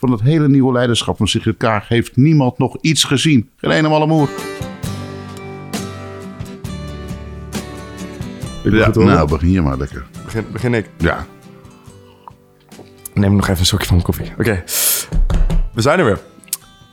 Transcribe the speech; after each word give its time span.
van 0.00 0.10
het 0.10 0.20
hele 0.20 0.48
nieuwe 0.48 0.72
leiderschap 0.72 1.16
van 1.16 1.28
Sigrid 1.28 1.56
Kaag 1.56 1.88
heeft 1.88 2.16
niemand 2.16 2.58
nog 2.58 2.76
iets 2.80 3.04
gezien. 3.04 3.50
Geen 3.56 3.70
ene 3.70 3.88
malle 3.88 4.06
moer. 4.06 4.28
Ik 8.64 8.72
Ja, 8.72 8.90
nou, 8.94 9.28
begin 9.28 9.50
je 9.50 9.60
maar 9.60 9.76
lekker. 9.76 10.06
begin, 10.24 10.44
begin 10.52 10.74
ik. 10.74 10.90
Ja, 10.98 11.26
Neem 13.14 13.36
nog 13.36 13.48
even 13.48 13.60
een 13.60 13.66
slokje 13.66 13.86
van 13.86 13.94
mijn 13.94 14.06
koffie. 14.06 14.32
Oké, 14.38 14.62
we 15.74 15.80
zijn 15.80 15.98
er 15.98 16.04
weer. 16.04 16.18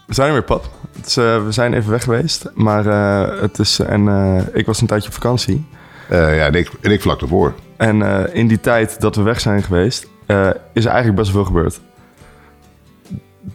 We 0.05 0.13
zijn 0.13 0.27
er 0.27 0.33
weer, 0.33 0.43
pap. 0.43 0.69
Is, 1.05 1.17
eh, 1.17 1.43
we 1.45 1.51
zijn 1.51 1.73
even 1.73 1.91
weg 1.91 2.03
geweest, 2.03 2.51
maar 2.53 2.85
eh, 2.85 3.41
het 3.41 3.59
is... 3.59 3.79
En 3.79 4.07
eh, 4.07 4.43
ik 4.53 4.65
was 4.65 4.81
een 4.81 4.87
tijdje 4.87 5.07
op 5.07 5.13
vakantie. 5.13 5.65
Ja 6.09 6.45
en, 6.45 6.53
ik, 6.53 6.71
en 6.81 6.91
ik 6.91 7.01
vlak 7.01 7.21
ervoor. 7.21 7.53
En 7.77 8.01
in 8.33 8.47
die 8.47 8.59
tijd 8.59 9.01
dat 9.01 9.15
we 9.15 9.21
weg 9.21 9.39
zijn 9.39 9.63
geweest, 9.63 10.03
is 10.73 10.85
er 10.85 10.91
eigenlijk 10.91 11.15
best 11.15 11.31
wel 11.31 11.43
veel 11.43 11.53
gebeurd. 11.53 11.79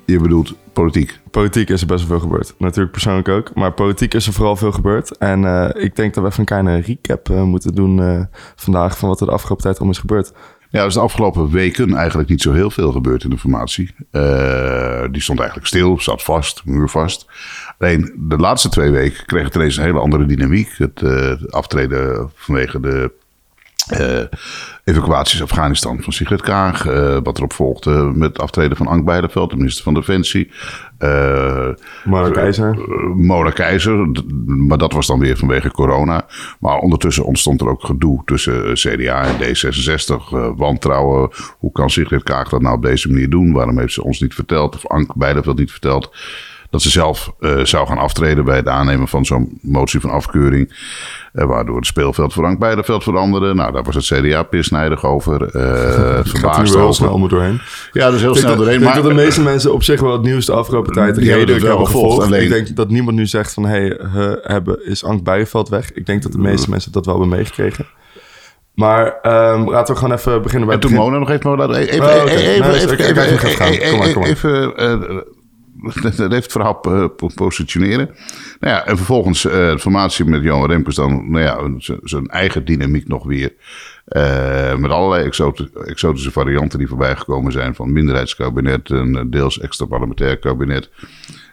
Je 0.05 0.19
bedoelt 0.19 0.55
politiek. 0.73 1.21
Politiek 1.31 1.69
is 1.69 1.81
er 1.81 1.87
best 1.87 2.07
wel 2.07 2.19
veel 2.19 2.29
gebeurd. 2.29 2.55
Natuurlijk 2.59 2.93
persoonlijk 2.93 3.29
ook. 3.29 3.55
Maar 3.55 3.73
politiek 3.73 4.15
is 4.15 4.27
er 4.27 4.33
vooral 4.33 4.57
veel 4.57 4.73
gebeurd. 4.73 5.19
En 5.19 5.45
eh, 5.45 5.85
ik 5.85 5.97
denk 5.97 6.15
dat 6.15 6.23
we 6.23 6.29
even 6.29 6.41
een 6.41 6.47
kleine 6.47 6.81
recap 6.81 7.31
eh, 7.31 7.43
moeten 7.43 7.75
doen 7.75 8.03
eh, 8.03 8.21
vandaag... 8.57 8.99
van 8.99 9.09
wat 9.09 9.21
er 9.21 9.27
de 9.27 9.33
afgelopen 9.33 9.63
tijd 9.63 9.77
allemaal 9.77 9.95
is 9.95 10.01
gebeurd. 10.01 10.33
Ja, 10.71 10.81
er 10.81 10.87
is 10.87 10.95
de 10.95 11.01
afgelopen 11.01 11.51
weken 11.51 11.95
eigenlijk 11.95 12.29
niet 12.29 12.43
zo 12.43 12.53
heel 12.53 12.71
veel 12.71 12.93
gebeurd 12.93 13.25
in 13.25 13.31
de 13.31 13.39
formatie. 13.39 13.95
Die 15.11 15.23
stond 15.23 15.39
eigenlijk 15.39 15.69
stil, 15.69 16.01
zat 16.01 16.23
vast, 16.23 16.63
muurvast. 16.65 17.27
Alleen 17.79 18.15
de 18.19 18.37
laatste 18.37 18.69
twee 18.69 18.91
weken 18.91 19.27
kreeg 19.27 19.45
het 19.45 19.55
ineens 19.55 19.77
een 19.77 19.85
hele 19.85 19.99
andere 19.99 20.27
dynamiek. 20.27 20.75
Het 20.77 21.03
aftreden 21.53 22.31
vanwege 22.35 22.81
de 22.81 23.13
eh 23.89 24.21
evacuaties 24.85 25.43
Afghanistan 25.43 26.03
van 26.03 26.13
Sigrid 26.13 26.41
Kaag. 26.41 26.87
eh, 26.87 27.17
wat 27.23 27.37
erop 27.39 27.53
volgde 27.53 27.91
met 28.15 28.29
het 28.29 28.39
aftreden 28.39 28.77
van 28.77 28.87
Ank 28.87 29.05
Bijleveld, 29.05 29.51
de 29.51 29.57
minister 29.57 29.85
van 29.85 29.95
Defensie. 29.95 30.51
Eh 30.99 31.69
Mara 32.05 32.31
Keizer. 32.31 32.79
Mona 33.17 33.51
Keizer, 33.51 34.07
maar 34.47 34.79
dat 34.79 34.93
was 34.93 35.07
dan 35.07 35.19
weer 35.19 35.37
vanwege 35.37 35.71
corona. 35.71 36.27
Maar 36.61 36.77
ondertussen 36.79 37.25
ontstond 37.25 37.61
er 37.61 37.69
ook 37.69 37.85
gedoe 37.85 38.23
tussen 38.25 38.73
CDA 38.73 39.23
en 39.25 39.37
D66. 39.39 40.33
eh, 40.33 40.51
wantrouwen. 40.57 41.31
Hoe 41.59 41.73
kan 41.73 41.91
Sigrid 41.91 42.23
Kaag 42.23 42.49
dat 42.49 42.63
nou 42.63 42.75
op 42.77 42.83
deze 42.83 43.09
manier 43.11 43.31
doen? 43.31 43.53
Waarom 43.53 43.79
heeft 43.79 43.93
ze 43.93 44.05
ons 44.05 44.21
niet 44.21 44.35
verteld, 44.35 44.75
of 44.75 44.87
Ank 44.87 45.15
Bijleveld 45.15 45.59
niet 45.59 45.71
verteld... 45.71 46.11
dat 46.73 46.83
ze 46.83 46.91
zelf 46.91 47.33
eh, 47.41 47.59
zou 47.65 47.87
gaan 47.87 47.99
aftreden 47.99 48.45
bij 48.45 48.57
het 48.57 48.69
aannemen 48.69 49.09
van 49.09 49.25
zo'n 49.25 49.59
motie 49.63 50.01
van 50.01 50.11
afkeuring... 50.11 50.75
eh, 51.33 51.45
waardoor 51.47 51.77
het 51.77 51.87
speelveld 51.87 52.33
voor 52.33 52.45
Ank 52.45 52.59
Bijleveld 52.59 53.03
veranderde. 53.03 53.55
Nou, 53.55 53.73
daar 53.73 53.83
was 53.83 53.95
het 53.95 54.05
CDA 54.05 54.43
pisnijdig 54.43 55.05
over. 55.05 55.41
nu 55.41 55.51
verbaasd 56.31 56.73
wel 56.73 56.83
heel 56.83 56.93
snel 56.93 57.13
om 57.13 57.29
doorheen. 57.29 57.61
Ja, 57.93 58.09
is 58.15 58.21
heel 58.21 58.29
Ik 58.29 58.35
denk, 58.35 58.37
snel 58.37 58.49
dat, 58.49 58.57
doorheen. 58.57 58.75
ik 58.75 58.81
denk 58.83 58.95
Maar 58.95 59.03
dat 59.03 59.11
de 59.11 59.23
meeste 59.23 59.43
mensen 59.43 59.73
op 59.73 59.83
zich 59.83 60.01
wel 60.01 60.13
het 60.13 60.23
nieuws 60.23 60.47
de 60.47 60.53
afgelopen 60.53 60.93
tijd 60.93 61.19
redelijk 61.19 61.63
hebben 61.65 61.87
gevolgd, 61.87 62.27
alleen- 62.27 62.43
Ik 62.43 62.49
denk 62.49 62.77
dat 62.77 62.89
niemand 62.89 63.17
nu 63.17 63.27
zegt 63.27 63.53
van... 63.53 63.65
hey, 63.65 63.99
he, 64.13 64.35
hebben, 64.43 64.87
is 64.87 65.05
Ank 65.05 65.27
weg? 65.69 65.93
Ik 65.93 66.07
denk 66.07 66.23
dat 66.23 66.33
de 66.33 66.39
meeste 66.39 66.71
mensen 66.71 66.93
dat 66.93 67.07
wel 67.07 67.19
hebben 67.19 67.37
meegekregen. 67.39 67.87
Maar 68.75 69.19
ehm, 69.23 69.71
laten 69.71 69.95
we 69.95 70.01
gewoon 70.01 70.17
even 70.17 70.43
beginnen 70.43 70.67
bij 70.67 70.77
En 70.77 70.83
toen 70.83 70.91
begin. 70.91 71.05
Mona 71.07 71.19
nog 71.19 71.31
even... 71.31 71.51
Even, 71.75 72.05
Oh, 72.07 72.31
even, 72.31 72.75
even, 72.75 73.25
even, 73.25 74.15
oké. 74.15 74.27
even, 74.27 75.25
Even 76.05 76.31
het 76.31 76.53
verhaal 76.53 76.75
po- 76.75 77.31
positioneren. 77.35 78.11
Nou 78.61 78.75
ja, 78.75 78.87
en 78.87 78.97
vervolgens 78.97 79.45
eh, 79.45 79.53
de 79.53 79.79
formatie 79.79 80.25
met 80.25 80.43
Johan 80.43 80.71
Remkes 80.71 80.95
dan, 80.95 81.31
nou 81.31 81.45
ja, 81.45 81.81
zijn 82.03 82.27
eigen 82.27 82.65
dynamiek 82.65 83.09
nog 83.09 83.25
weer. 83.25 83.53
Eh, 84.05 84.77
met 84.77 84.91
allerlei 84.91 85.25
exotische 85.85 86.31
varianten 86.31 86.79
die 86.79 86.89
voorbij 86.89 87.17
gekomen 87.17 87.53
zijn. 87.53 87.75
Van 87.75 87.93
minderheidskabinet, 87.93 88.91
een 88.91 89.17
eh, 89.17 89.25
deels 89.27 89.61
extra 89.61 89.87
parlementair 89.87 90.39
kabinet. 90.39 90.91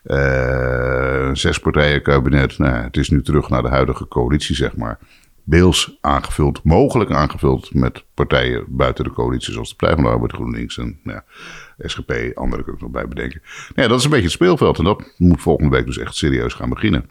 eh, 0.03 1.25
een 1.27 1.37
zespartijen 1.37 2.01
kabinet. 2.01 2.57
Nou, 2.57 2.73
het 2.83 2.97
is 2.97 3.09
nu 3.09 3.21
terug 3.21 3.49
naar 3.49 3.61
de 3.61 3.67
huidige 3.67 4.07
coalitie, 4.07 4.55
zeg 4.55 4.75
maar. 4.75 4.99
Deels 5.49 5.97
aangevuld, 6.01 6.63
mogelijk 6.63 7.11
aangevuld 7.11 7.73
met 7.73 8.03
partijen 8.13 8.65
buiten 8.67 9.03
de 9.03 9.11
coalitie, 9.11 9.53
zoals 9.53 9.69
de 9.69 9.75
Partij 9.75 9.95
van 9.95 10.05
de 10.05 10.09
Arbeid, 10.09 10.31
GroenLinks 10.31 10.77
en 10.77 10.99
nou 11.03 11.17
ja, 11.17 11.87
SGP, 11.87 12.11
andere 12.33 12.63
kan 12.63 12.73
ik 12.73 12.81
nog 12.81 12.91
bij 12.91 13.07
bedenken. 13.07 13.41
Nou 13.43 13.81
ja, 13.81 13.87
dat 13.87 13.97
is 13.97 14.03
een 14.03 14.09
beetje 14.09 14.25
het 14.25 14.33
speelveld 14.33 14.77
en 14.77 14.83
dat 14.83 15.13
moet 15.17 15.41
volgende 15.41 15.75
week 15.75 15.85
dus 15.85 15.97
echt 15.97 16.15
serieus 16.15 16.53
gaan 16.53 16.69
beginnen. 16.69 17.09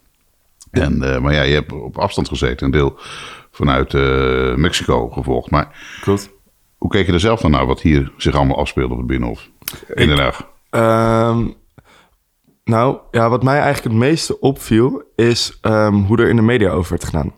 En, 0.71 1.03
eh, 1.03 1.21
maar 1.21 1.33
ja, 1.33 1.43
je 1.43 1.55
hebt 1.55 1.73
op 1.73 1.99
afstand 1.99 2.29
gezeten, 2.29 2.67
een 2.67 2.73
deel 2.73 2.99
vanuit 3.51 3.95
eh, 3.95 4.55
Mexico 4.55 5.09
gevolgd. 5.09 5.51
Maar 5.51 5.97
Klopt. 6.01 6.31
hoe 6.77 6.91
keek 6.91 7.07
je 7.07 7.13
er 7.13 7.21
zelf 7.21 7.41
dan 7.41 7.51
naar 7.51 7.67
wat 7.67 7.81
hier 7.81 8.13
zich 8.17 8.35
allemaal 8.35 8.59
afspeelde 8.59 8.93
op 8.93 8.99
het 8.99 9.07
Binnenhof 9.07 9.49
in 9.95 10.09
Den 10.09 10.19
Haag? 10.19 10.49
Ehm, 10.71 11.47
nou, 12.65 12.99
ja, 13.11 13.29
wat 13.29 13.43
mij 13.43 13.61
eigenlijk 13.61 13.85
het 13.85 14.05
meeste 14.09 14.41
opviel... 14.41 15.03
is 15.17 15.59
ehm, 15.61 15.95
hoe 15.95 16.19
er 16.19 16.29
in 16.29 16.37
de 16.37 16.43
media 16.43 16.71
over 16.71 16.91
werd 16.91 17.05
gedaan. 17.05 17.38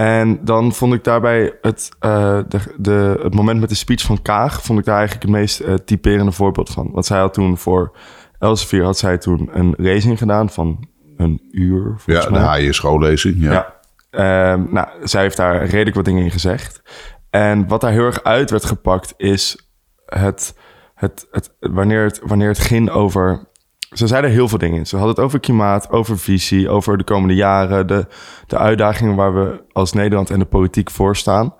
En 0.00 0.44
dan 0.44 0.72
vond 0.72 0.94
ik 0.94 1.04
daarbij 1.04 1.52
het, 1.60 1.88
eh, 1.98 2.38
de, 2.48 2.58
de, 2.76 3.20
het 3.22 3.34
moment 3.34 3.60
met 3.60 3.68
de 3.68 3.74
speech 3.74 4.02
van 4.02 4.22
Kaag... 4.22 4.62
vond 4.62 4.78
ik 4.78 4.84
daar 4.84 4.98
eigenlijk 4.98 5.26
het 5.26 5.36
meest 5.36 5.60
eh, 5.60 5.74
typerende 5.74 6.32
voorbeeld 6.32 6.70
van. 6.70 6.90
Want 6.92 7.06
zij 7.06 7.18
had 7.18 7.34
toen 7.34 7.58
voor 7.58 7.96
Elsevier 8.38 8.84
had 8.84 8.98
zij 8.98 9.18
toen 9.18 9.48
een 9.52 9.74
lezing 9.76 10.18
gedaan 10.18 10.50
van 10.50 10.88
een 11.16 11.48
uur, 11.50 11.94
Ja, 12.06 12.30
mij. 12.30 12.38
de 12.38 12.46
Haaien 12.46 12.74
schoollezing. 12.74 13.36
Ja. 13.38 13.52
Ja. 13.52 13.76
Ehm, 14.10 14.72
nou, 14.72 14.88
zij 15.02 15.22
heeft 15.22 15.36
daar 15.36 15.64
redelijk 15.64 15.96
wat 15.96 16.04
dingen 16.04 16.24
in 16.24 16.30
gezegd. 16.30 16.82
En 17.30 17.68
wat 17.68 17.80
daar 17.80 17.92
heel 17.92 18.06
erg 18.06 18.22
uit 18.22 18.50
werd 18.50 18.64
gepakt 18.64 19.14
is 19.16 19.70
het, 20.06 20.54
het, 20.94 21.26
het, 21.30 21.54
wanneer, 21.60 22.04
het, 22.04 22.20
wanneer 22.22 22.48
het 22.48 22.58
ging 22.58 22.90
over... 22.90 23.47
Ze 23.90 24.06
zeiden 24.06 24.30
heel 24.30 24.48
veel 24.48 24.58
dingen. 24.58 24.86
Ze 24.86 24.96
hadden 24.96 25.14
het 25.14 25.24
over 25.24 25.40
klimaat, 25.40 25.90
over 25.90 26.18
visie, 26.18 26.68
over 26.68 26.98
de 26.98 27.04
komende 27.04 27.34
jaren... 27.34 27.86
de, 27.86 28.06
de 28.46 28.58
uitdagingen 28.58 29.14
waar 29.14 29.34
we 29.34 29.62
als 29.72 29.92
Nederland 29.92 30.30
en 30.30 30.38
de 30.38 30.44
politiek 30.44 30.90
voor 30.90 31.16
staan. 31.16 31.54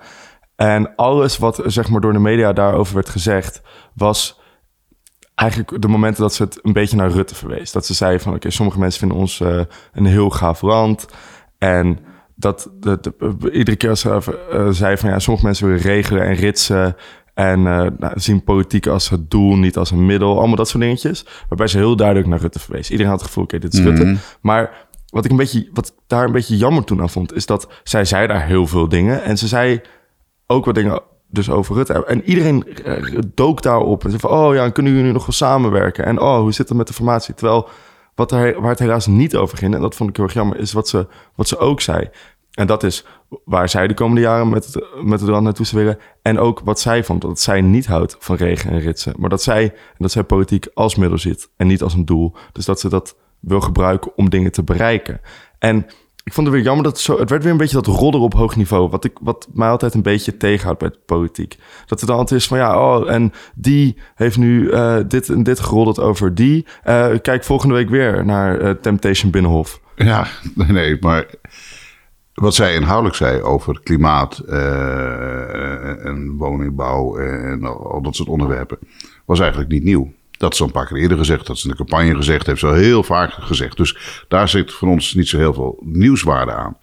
En 0.56 0.94
alles 0.96 1.38
wat 1.38 1.62
zeg 1.66 1.88
maar, 1.88 2.00
door 2.00 2.12
de 2.12 2.18
media 2.18 2.52
daarover 2.52 2.94
werd 2.94 3.08
gezegd... 3.08 3.62
was 3.94 4.40
eigenlijk 5.34 5.82
de 5.82 5.88
momenten 5.88 6.22
dat 6.22 6.34
ze 6.34 6.42
het 6.42 6.58
een 6.62 6.72
beetje 6.72 6.96
naar 6.96 7.10
Rutte 7.10 7.34
verwees. 7.34 7.72
Dat 7.72 7.86
ze 7.86 7.94
zei 7.94 8.20
van, 8.20 8.34
oké, 8.34 8.50
sommige 8.50 8.78
mensen 8.78 9.00
vinden 9.00 9.18
ons 9.18 9.40
eh, 9.40 9.60
een 9.92 10.06
heel 10.06 10.30
gaaf 10.30 10.62
land. 10.62 11.06
En 11.58 11.98
dat 12.34 12.70
de, 12.74 12.98
de- 13.00 13.50
iedere 13.52 13.76
keer 13.76 13.90
als 13.90 14.00
ze 14.00 14.38
eh, 14.52 14.68
zei 14.70 14.96
van, 14.96 15.10
ja, 15.10 15.18
sommige 15.18 15.46
mensen 15.46 15.66
willen 15.66 15.82
regelen 15.82 16.22
en 16.22 16.34
ritsen... 16.34 16.96
en 17.38 17.66
eh, 17.66 17.86
nou, 17.98 18.12
zien 18.14 18.44
politiek 18.44 18.86
als 18.86 19.08
het 19.08 19.30
doel, 19.30 19.56
niet 19.56 19.76
als 19.76 19.90
een 19.90 20.06
middel. 20.06 20.38
Allemaal 20.38 20.56
dat 20.56 20.68
soort 20.68 20.82
dingetjes. 20.82 21.26
Waarbij 21.48 21.66
ze 21.66 21.76
heel 21.76 21.96
duidelijk 21.96 22.28
naar 22.28 22.38
Rutte 22.38 22.58
verwees. 22.58 22.90
Iedereen 22.90 23.10
had 23.10 23.20
het 23.20 23.28
gevoel, 23.28 23.44
oké, 23.44 23.58
dit 23.58 23.72
is 23.72 23.80
Rutte. 23.80 24.16
Maar 24.40 24.86
wat 25.10 25.24
ik 25.24 25.30
een 25.30 25.36
beetje, 25.36 25.68
wat 25.72 25.94
daar 26.06 26.24
een 26.24 26.32
beetje 26.32 26.56
jammer 26.56 26.84
toen 26.84 27.00
aan 27.00 27.10
vond... 27.10 27.34
is 27.34 27.46
dat 27.46 27.68
zij 27.82 28.04
zei 28.04 28.26
daar 28.26 28.46
heel 28.46 28.66
veel 28.66 28.88
dingen. 28.88 29.22
En 29.22 29.38
ze 29.38 29.48
zei 29.48 29.80
ook 30.46 30.64
wat 30.64 30.74
dingen 30.74 31.00
dus 31.28 31.50
over 31.50 31.74
Rutte. 31.74 32.04
En 32.04 32.22
iedereen 32.22 32.64
eh, 32.84 33.18
dook 33.34 33.62
daarop 33.62 34.04
en 34.04 34.10
zei 34.10 34.20
van... 34.20 34.30
oh 34.30 34.54
ja, 34.54 34.60
dan 34.60 34.72
kunnen 34.72 34.92
jullie 34.92 35.06
nu 35.06 35.12
nog 35.12 35.26
wel 35.26 35.34
samenwerken? 35.34 36.04
En 36.04 36.20
oh, 36.20 36.38
hoe 36.38 36.52
zit 36.52 36.68
het 36.68 36.78
met 36.78 36.86
de 36.86 36.92
formatie? 36.92 37.34
Terwijl 37.34 37.68
wat 38.14 38.32
er, 38.32 38.60
waar 38.60 38.70
het 38.70 38.78
helaas 38.78 39.06
niet 39.06 39.36
over 39.36 39.58
ging... 39.58 39.74
en 39.74 39.80
dat 39.80 39.94
vond 39.94 40.10
ik 40.10 40.16
heel 40.16 40.24
erg 40.24 40.34
jammer, 40.34 40.58
is 40.58 40.72
wat 40.72 40.88
ze, 40.88 41.06
wat 41.34 41.48
ze 41.48 41.58
ook 41.58 41.80
zei. 41.80 42.10
En 42.58 42.66
dat 42.66 42.82
is 42.82 43.04
waar 43.44 43.68
zij 43.68 43.86
de 43.86 43.94
komende 43.94 44.20
jaren 44.20 44.48
met 44.48 44.64
het, 44.64 44.84
met 45.02 45.20
het 45.20 45.28
land 45.28 45.44
naartoe 45.44 45.66
zou 45.66 45.82
willen. 45.82 45.98
En 46.22 46.38
ook 46.38 46.60
wat 46.64 46.80
zij 46.80 47.04
vond, 47.04 47.20
dat 47.22 47.40
zij 47.40 47.60
niet 47.60 47.86
houdt 47.86 48.16
van 48.18 48.36
regen 48.36 48.70
en 48.70 48.80
ritsen. 48.80 49.14
Maar 49.18 49.30
dat 49.30 49.42
zij, 49.42 49.74
dat 49.98 50.10
zij 50.10 50.22
politiek 50.22 50.66
als 50.74 50.96
middel 50.96 51.18
ziet 51.18 51.50
en 51.56 51.66
niet 51.66 51.82
als 51.82 51.94
een 51.94 52.04
doel. 52.04 52.34
Dus 52.52 52.64
dat 52.64 52.80
ze 52.80 52.88
dat 52.88 53.16
wil 53.40 53.60
gebruiken 53.60 54.12
om 54.16 54.30
dingen 54.30 54.52
te 54.52 54.62
bereiken. 54.62 55.20
En 55.58 55.86
ik 56.24 56.32
vond 56.32 56.46
het 56.46 56.56
weer 56.56 56.64
jammer 56.64 56.84
dat 56.84 56.92
het 56.92 57.02
zo... 57.02 57.18
Het 57.18 57.30
werd 57.30 57.42
weer 57.42 57.52
een 57.52 57.58
beetje 57.58 57.82
dat 57.82 57.86
rodder 57.86 58.20
op 58.20 58.34
hoog 58.34 58.56
niveau. 58.56 58.88
Wat, 58.88 59.04
ik, 59.04 59.12
wat 59.20 59.48
mij 59.52 59.68
altijd 59.68 59.94
een 59.94 60.02
beetje 60.02 60.36
tegenhoudt 60.36 60.78
bij 60.78 60.90
de 60.90 60.98
politiek. 61.06 61.56
Dat 61.86 62.00
het 62.00 62.08
dan 62.08 62.18
altijd 62.18 62.40
is 62.40 62.46
van 62.46 62.58
ja, 62.58 62.80
oh, 62.80 63.10
en 63.10 63.32
die 63.54 63.96
heeft 64.14 64.38
nu 64.38 64.70
eh, 64.70 64.96
dit 65.08 65.28
en 65.28 65.42
dit 65.42 65.60
geroddeld 65.60 66.00
over 66.00 66.34
die. 66.34 66.66
Eh, 66.82 67.08
kijk 67.22 67.44
volgende 67.44 67.74
week 67.74 67.88
weer 67.88 68.24
naar 68.24 68.60
eh, 68.60 68.70
Temptation 68.70 69.30
Binnenhof. 69.30 69.80
Ja, 70.04 70.26
nee, 70.54 70.96
maar 71.00 71.26
wat 72.38 72.54
zij 72.54 72.74
inhoudelijk 72.74 73.16
zei 73.16 73.42
over 73.42 73.80
klimaat 73.82 74.38
eh, 74.38 76.04
en 76.04 76.36
woningbouw 76.36 77.16
en 77.16 77.64
al 77.64 78.02
dat 78.02 78.16
soort 78.16 78.28
onderwerpen, 78.28 78.78
was 79.24 79.40
eigenlijk 79.40 79.70
niet 79.70 79.84
nieuw. 79.84 80.12
Dat 80.30 80.52
is 80.52 80.60
al 80.60 80.66
een 80.66 80.72
paar 80.72 80.86
keer 80.86 80.96
eerder 80.96 81.18
gezegd, 81.18 81.46
dat 81.46 81.56
is 81.56 81.64
in 81.64 81.70
de 81.70 81.76
campagne 81.76 82.14
gezegd, 82.16 82.46
heeft 82.46 82.60
ze 82.60 82.66
al 82.66 82.72
heel 82.72 83.02
vaak 83.02 83.32
gezegd. 83.32 83.76
Dus 83.76 84.24
daar 84.28 84.48
zit 84.48 84.72
voor 84.72 84.88
ons 84.88 85.14
niet 85.14 85.28
zo 85.28 85.38
heel 85.38 85.54
veel 85.54 85.78
nieuwswaarde 85.84 86.52
aan. 86.52 86.76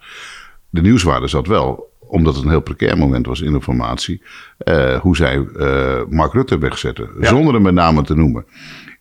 De 0.70 0.80
nieuwswaarde 0.80 1.28
zat 1.28 1.46
wel, 1.46 1.92
omdat 1.98 2.34
het 2.34 2.44
een 2.44 2.50
heel 2.50 2.60
precair 2.60 2.98
moment 2.98 3.26
was 3.26 3.40
in 3.40 3.52
de 3.52 3.62
formatie, 3.62 4.22
eh, 4.58 5.00
hoe 5.00 5.16
zij 5.16 5.46
eh, 5.56 6.00
Mark 6.08 6.32
Rutte 6.32 6.58
wegzetten, 6.58 7.10
zonder 7.20 7.54
hem 7.54 7.62
met 7.62 7.74
name 7.74 8.02
te 8.02 8.14
noemen. 8.14 8.44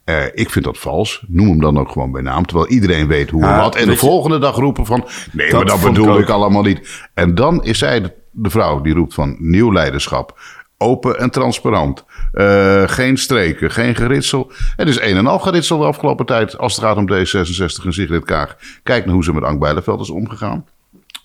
Eh, 0.06 0.24
ik 0.34 0.50
vind 0.50 0.66
dat 0.66 0.78
vals. 0.78 1.24
Noem 1.28 1.48
hem 1.50 1.60
dan 1.60 1.80
ook 1.80 1.92
gewoon 1.92 2.12
bij 2.12 2.22
naam. 2.22 2.46
Terwijl 2.46 2.70
iedereen 2.70 3.08
weet 3.08 3.30
hoe 3.30 3.44
en 3.46 3.58
wat. 3.58 3.76
En 3.76 3.86
de 3.86 3.92
je- 3.92 3.98
volgende 3.98 4.38
dag 4.40 4.56
roepen 4.56 4.86
van... 4.86 5.06
Nee, 5.32 5.50
Dat 5.50 5.58
maar 5.60 5.66
dat 5.66 5.78
ik 5.78 5.84
bedoel 5.84 6.20
ik 6.20 6.30
allemaal 6.30 6.64
niet. 6.64 7.08
En 7.14 7.36
dan 7.36 7.64
is 7.64 7.78
zij 7.78 8.02
de, 8.02 8.14
de 8.32 8.50
vrouw 8.50 8.82
die 8.82 8.94
roept 8.94 9.14
van 9.14 9.36
nieuw 9.40 9.74
leiderschap. 9.74 10.40
open 10.78 11.20
en 11.20 11.30
transparant. 11.30 12.04
Uh, 12.34 12.84
geen 12.86 13.18
streken, 13.18 13.72
geen 13.72 13.96
geritsel. 13.96 14.52
Het 14.76 14.88
is 14.88 15.00
een 15.00 15.18
en 15.18 15.28
al 15.28 15.40
geritsel 15.40 15.78
de 15.80 15.86
afgelopen 15.86 16.26
tijd 16.26 16.58
als 16.58 16.76
het 16.76 16.84
gaat 16.86 16.98
om 16.98 17.10
D66 17.12 17.86
en 17.86 17.94
Sigrid 17.94 18.26
Kaag. 18.26 18.56
Kijk 18.84 19.06
naar 19.06 19.14
hoe 19.14 19.24
ze 19.24 19.34
met 19.34 19.44
Ank 19.44 19.60
Bijleveld 19.60 20.02
is 20.02 20.10
omgegaan 20.10 20.66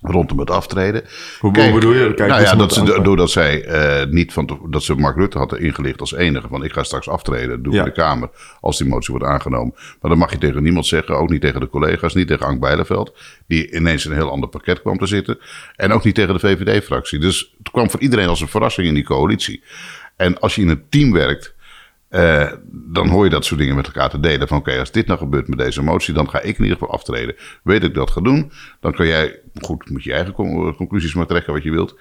rondom 0.01 0.39
het 0.39 0.51
aftreden. 0.51 1.03
Hoe, 1.39 1.53
bedoel 1.53 1.93
je? 1.93 2.15
Kijk, 2.15 2.29
nou 2.29 2.43
ja, 2.43 2.55
dat 2.55 2.73
ze, 2.73 3.01
doordat 3.03 3.31
zij 3.31 3.67
uh, 4.03 4.13
niet 4.13 4.33
van 4.33 4.61
dat 4.69 4.83
ze 4.83 4.95
Mark 4.95 5.17
Rutte 5.17 5.39
had 5.39 5.59
ingelicht 5.59 6.01
als 6.01 6.15
enige 6.15 6.49
van 6.49 6.65
ik 6.65 6.73
ga 6.73 6.83
straks 6.83 7.09
aftreden, 7.09 7.63
doe 7.63 7.73
ja. 7.73 7.85
de 7.85 7.93
Kamer 7.93 8.31
als 8.61 8.79
die 8.79 8.89
motie 8.89 9.15
wordt 9.15 9.29
aangenomen. 9.29 9.75
Maar 9.75 10.11
dan 10.11 10.19
mag 10.19 10.31
je 10.31 10.39
tegen 10.39 10.63
niemand 10.63 10.87
zeggen, 10.87 11.19
ook 11.19 11.31
niet 11.31 11.41
tegen 11.41 11.61
de 11.61 11.69
collega's, 11.69 12.15
niet 12.15 12.29
tegen 12.29 12.47
Ank 12.47 12.61
Bijleveld, 12.61 13.17
die 13.47 13.75
ineens 13.75 14.05
in 14.05 14.11
een 14.11 14.17
heel 14.17 14.31
ander 14.31 14.49
pakket 14.49 14.81
kwam 14.81 14.99
te 14.99 15.07
zitten, 15.07 15.39
en 15.77 15.93
ook 15.93 16.05
niet 16.05 16.15
tegen 16.15 16.35
de 16.35 16.41
VVD-fractie. 16.41 17.19
Dus 17.19 17.55
het 17.59 17.71
kwam 17.71 17.91
voor 17.91 18.01
iedereen 18.01 18.29
als 18.29 18.41
een 18.41 18.49
verrassing 18.49 18.87
in 18.87 18.95
die 18.95 19.05
coalitie. 19.05 19.63
En 20.17 20.41
als 20.41 20.55
je 20.55 20.63
in 20.63 20.69
een 20.69 20.85
team 20.89 21.13
werkt 21.13 21.55
uh, 22.11 22.53
dan 22.73 23.09
hoor 23.09 23.25
je 23.25 23.31
dat 23.31 23.45
soort 23.45 23.61
dingen 23.61 23.77
met 23.77 23.87
elkaar 23.87 24.11
te 24.11 24.21
delen. 24.21 24.49
Van 24.49 24.59
oké, 24.59 24.79
als 24.79 24.93
dit 24.93 25.07
nou 25.07 25.19
gebeurt 25.19 25.49
met 25.49 25.59
deze 25.59 25.83
motie, 25.83 26.15
dan 26.15 26.31
ga 26.31 26.39
ik 26.41 26.57
in 26.57 26.63
ieder 26.63 26.79
geval 26.79 26.95
aftreden. 26.95 27.37
Weet 27.63 27.85
ik 27.85 27.95
dat 27.95 28.11
ga 28.11 28.21
doen, 28.21 28.53
dan 28.81 28.93
kan 28.93 29.07
jij, 29.07 29.41
goed, 29.61 29.91
moet 29.91 30.05
je 30.05 30.13
eigen 30.13 30.33
conclusies 30.77 31.15
maar 31.15 31.27
trekken 31.27 31.53
wat 31.53 31.63
je 31.63 31.71
wilt. 31.71 31.97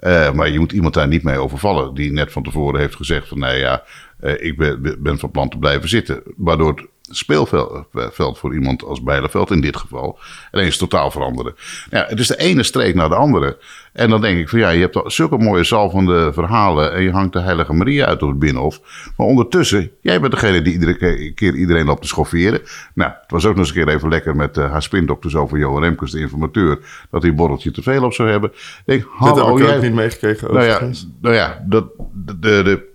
Uh, 0.00 0.32
maar 0.32 0.50
je 0.50 0.58
moet 0.58 0.72
iemand 0.72 0.94
daar 0.94 1.08
niet 1.08 1.22
mee 1.22 1.38
overvallen. 1.38 1.94
Die 1.94 2.12
net 2.12 2.32
van 2.32 2.42
tevoren 2.42 2.80
heeft 2.80 2.96
gezegd 2.96 3.28
van 3.28 3.38
nou 3.38 3.56
ja, 3.56 3.82
uh, 4.20 4.44
ik 4.44 4.56
ben, 4.56 4.96
ben 5.02 5.18
van 5.18 5.30
plan 5.30 5.48
te 5.48 5.58
blijven 5.58 5.88
zitten. 5.88 6.22
Waardoor 6.36 6.88
speelveld 7.10 7.86
eh, 7.92 8.34
voor 8.34 8.54
iemand 8.54 8.84
als 8.84 9.02
Bijleveld 9.02 9.50
in 9.50 9.60
dit 9.60 9.76
geval. 9.76 10.18
En 10.50 10.60
eens 10.60 10.76
totaal 10.76 11.10
veranderen. 11.10 11.54
Ja, 11.90 12.06
het 12.08 12.18
is 12.18 12.26
de 12.26 12.38
ene 12.38 12.62
streek 12.62 12.94
naar 12.94 13.08
de 13.08 13.14
andere. 13.14 13.58
En 13.92 14.10
dan 14.10 14.20
denk 14.20 14.38
ik 14.38 14.48
van 14.48 14.58
ja, 14.58 14.68
je 14.68 14.80
hebt 14.80 15.12
zulke 15.12 15.38
mooie 15.38 15.64
zalvende 15.64 16.32
verhalen. 16.32 16.92
En 16.92 17.02
je 17.02 17.10
hangt 17.10 17.32
de 17.32 17.40
Heilige 17.40 17.72
Maria 17.72 18.06
uit 18.06 18.22
op 18.22 18.28
het 18.28 18.38
binnenhof. 18.38 18.80
Maar 19.16 19.26
ondertussen, 19.26 19.90
jij 20.00 20.20
bent 20.20 20.32
degene 20.32 20.62
die 20.62 20.72
iedere 20.72 21.32
keer 21.34 21.54
iedereen 21.54 21.86
loopt 21.86 22.02
te 22.02 22.08
schofferen. 22.08 22.60
Nou, 22.94 23.10
het 23.22 23.30
was 23.30 23.44
ook 23.44 23.56
nog 23.56 23.66
eens 23.66 23.76
een 23.76 23.84
keer 23.84 23.94
even 23.94 24.08
lekker 24.08 24.36
met 24.36 24.56
uh, 24.56 24.70
haar 24.70 24.82
spindokters 24.82 25.36
over 25.36 25.58
Johan 25.58 25.82
Remkes, 25.82 26.10
de 26.10 26.20
informateur. 26.20 26.78
Dat 27.10 27.22
hij 27.22 27.30
een 27.30 27.36
borreltje 27.36 27.70
te 27.70 27.82
veel 27.82 28.04
op 28.04 28.12
zou 28.12 28.30
hebben. 28.30 28.50
Ik 28.50 28.82
denk, 28.84 29.06
hallo, 29.10 29.46
heb 29.46 29.58
ik 29.58 29.66
jij... 29.66 29.76
ook 29.76 29.82
niet 29.82 29.94
meegekregen. 29.94 30.54
Nou 30.54 30.66
ja, 30.66 30.80
nou 31.20 31.34
ja, 31.34 31.64
dat, 31.66 31.84
de, 32.14 32.62
de 32.62 32.89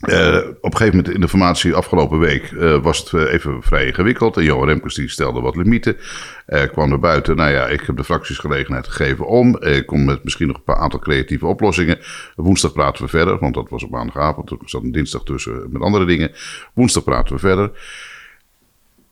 uh, 0.00 0.36
op 0.60 0.72
een 0.72 0.76
gegeven 0.76 0.96
moment 0.96 1.14
in 1.14 1.20
de 1.20 1.28
formatie 1.28 1.74
afgelopen 1.74 2.18
week 2.18 2.50
uh, 2.50 2.82
was 2.82 2.98
het 2.98 3.12
uh, 3.12 3.32
even 3.32 3.62
vrij 3.62 3.86
ingewikkeld. 3.86 4.36
En 4.36 4.44
Johan 4.44 4.68
Remkes 4.68 4.94
die 4.94 5.08
stelde 5.08 5.40
wat 5.40 5.56
limieten. 5.56 5.96
kwam 6.72 6.88
naar 6.88 6.98
buiten. 6.98 7.36
Nou 7.36 7.50
ja, 7.50 7.66
ik 7.66 7.80
heb 7.80 7.96
de 7.96 8.04
fracties 8.04 8.38
gelegenheid 8.38 8.88
gegeven 8.88 9.26
om. 9.26 9.62
Ik 9.62 9.86
kom 9.86 10.04
met 10.04 10.24
misschien 10.24 10.46
nog 10.46 10.56
een 10.56 10.62
paar 10.62 10.76
aantal 10.76 11.00
creatieve 11.00 11.46
oplossingen. 11.46 11.98
Woensdag 12.34 12.72
praten 12.72 13.04
we 13.04 13.10
verder, 13.10 13.38
want 13.38 13.54
dat 13.54 13.68
was 13.68 13.84
op 13.84 13.90
maandagavond. 13.90 14.50
Er 14.50 14.58
zat 14.64 14.82
een 14.82 14.92
dinsdag 14.92 15.22
tussen 15.22 15.66
met 15.70 15.82
andere 15.82 16.04
dingen. 16.04 16.32
Woensdag 16.74 17.04
praten 17.04 17.34
we 17.34 17.40
verder. 17.40 17.70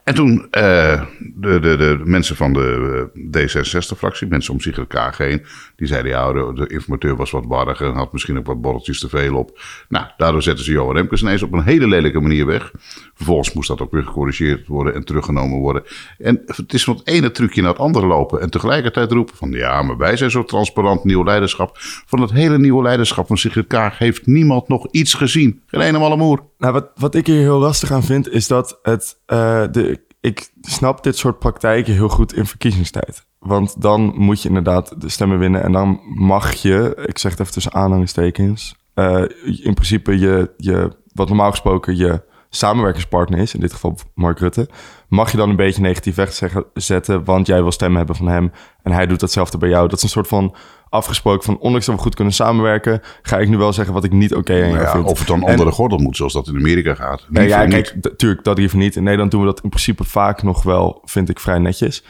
En 0.04 0.14
toen 0.14 0.34
uh, 0.36 1.02
de, 1.18 1.58
de, 1.60 1.76
de 1.76 2.00
mensen 2.04 2.36
van 2.36 2.52
de 2.52 3.08
eh, 3.14 3.40
D66-fractie, 3.40 4.28
mensen 4.28 4.52
om 4.52 4.60
zich 4.60 4.78
elkaar 4.78 5.14
heen, 5.16 5.44
die 5.76 5.86
zeiden 5.86 6.10
ja, 6.10 6.32
de, 6.32 6.52
de, 6.54 6.66
informateur 6.66 7.16
was 7.16 7.30
wat 7.30 7.44
warrig 7.46 7.80
en 7.80 7.92
had 7.92 8.12
misschien 8.12 8.38
ook 8.38 8.46
wat 8.46 8.60
borreltjes 8.60 9.00
te 9.00 9.08
veel 9.08 9.36
op. 9.36 9.60
Nou, 9.88 10.06
daardoor 10.16 10.42
zetten 10.42 10.64
ze 10.64 10.72
Johan 10.72 10.94
Remkes 10.96 11.22
ineens 11.22 11.42
op 11.42 11.52
een 11.52 11.62
hele 11.62 11.88
lelijke 11.88 12.20
manier 12.20 12.46
weg. 12.46 12.72
Vervolgens 13.14 13.52
moest 13.52 13.68
dat 13.68 13.80
ook 13.80 13.92
weer 13.92 14.04
gecorrigeerd 14.04 14.66
worden 14.66 14.94
en 14.94 15.04
teruggenomen 15.04 15.58
worden. 15.58 15.82
En 16.18 16.42
het 16.46 16.72
is 16.74 16.84
van 16.84 16.96
het 16.96 17.06
ene 17.06 17.30
trucje 17.30 17.62
naar 17.62 17.70
het 17.70 17.80
andere 17.80 18.06
lopen 18.06 18.40
en 18.40 18.50
tegelijkertijd 18.50 19.12
roepen 19.12 19.36
van 19.36 19.50
ja, 19.50 19.82
maar 19.82 19.96
wij 19.96 20.16
zijn 20.16 20.30
zo 20.30 20.44
transparant, 20.44 21.04
nieuw 21.04 21.24
leiderschap. 21.24 21.70
Van 22.06 22.20
het 22.20 22.32
hele 22.32 22.58
nieuwe 22.58 22.82
leiderschap 22.82 23.26
van 23.26 23.38
Sigrid 23.38 23.66
Kaag 23.66 23.98
heeft 23.98 24.26
niemand 24.26 24.68
nog 24.68 24.86
iets 24.90 25.14
gezien. 25.14 25.62
Geen 25.66 25.80
ene 25.80 25.98
malle 25.98 26.16
moer. 26.16 26.42
Nou, 26.64 26.76
wat, 26.76 26.90
wat 26.94 27.14
ik 27.14 27.26
hier 27.26 27.40
heel 27.40 27.58
lastig 27.58 27.90
aan 27.90 28.02
vind, 28.02 28.28
is 28.28 28.46
dat 28.46 28.78
het, 28.82 29.20
uh, 29.26 29.64
de 29.70 30.06
ik 30.20 30.50
snap 30.61 31.02
dit 31.02 31.16
soort 31.16 31.38
praktijken 31.38 31.93
heel 31.93 32.08
goed 32.08 32.34
in 32.34 32.46
verkiezingstijd. 32.46 33.26
Want 33.38 33.82
dan 33.82 34.12
moet 34.16 34.43
je 34.43 34.49
inderdaad 34.49 35.00
de 35.00 35.08
stemmen 35.08 35.38
winnen. 35.38 35.62
En 35.62 35.72
dan 35.72 36.00
mag 36.14 36.52
je, 36.52 37.02
ik 37.06 37.19
zeg 37.19 37.31
het 37.31 37.40
even 37.40 37.52
tussen 37.52 37.72
aanhalingstekens, 37.72 38.76
uh, 38.94 39.22
in 39.44 39.75
principe 39.75 40.19
je, 40.19 40.55
je, 40.56 40.96
wat 41.12 41.28
normaal 41.28 41.50
gesproken 41.50 41.96
je 41.96 42.22
samenwerkingspartner 42.49 43.38
is, 43.38 43.55
in 43.55 43.60
dit 43.60 43.72
geval 43.72 43.99
Mark 44.14 44.38
Rutte, 44.38 44.69
mag 45.08 45.31
je 45.31 45.37
dan 45.37 45.50
een 45.50 45.56
beetje 45.56 45.82
negatief 45.82 46.14
wegzetten, 46.14 47.25
want 47.25 47.46
jij 47.46 47.62
wil 47.62 47.72
stemmen 47.72 47.99
hebben 47.99 48.17
van 48.17 48.28
hem 48.28 48.52
en 48.82 48.93
hij 48.93 49.06
doet 49.06 49.20
datzelfde 49.20 49.58
bij 49.58 49.69
jou. 49.69 49.88
Dat 49.88 49.96
is 49.96 50.02
een 50.02 50.08
soort 50.08 50.28
van 50.28 50.55
afgesproken 50.94 51.44
van 51.44 51.58
ondanks 51.58 51.87
dat 51.87 51.94
we 51.94 52.00
goed 52.00 52.14
kunnen 52.14 52.35
samenwerken, 52.35 53.00
ga 53.23 53.38
ik 53.38 53.49
nu 53.49 53.56
wel 53.56 53.73
zeggen 53.73 53.94
wat 53.94 54.05
ik 54.05 54.12
niet 54.12 54.35
oké 54.35 54.55
ja, 54.55 54.91
vind. 54.91 55.05
Of 55.05 55.19
het 55.19 55.29
dan 55.29 55.43
onder 55.43 55.67
de 55.67 55.73
gordel 55.73 55.99
moet, 55.99 56.17
zoals 56.17 56.32
dat 56.32 56.49
in 56.49 56.56
Amerika 56.56 56.94
gaat. 56.94 57.26
Nee, 57.29 57.49
ja, 57.49 57.67
kijk, 57.67 57.94
natuurlijk, 58.00 58.44
dat 58.44 58.58
liever 58.58 58.79
niet. 58.79 58.96
In 58.96 59.02
Nederland 59.02 59.31
doen 59.31 59.41
we 59.41 59.46
dat 59.46 59.61
in 59.61 59.69
principe 59.69 60.05
vaak 60.05 60.43
nog 60.43 60.62
wel, 60.62 61.00
vind 61.05 61.29
ik, 61.29 61.41
vrij 61.41 61.58
netjes. 61.58 62.05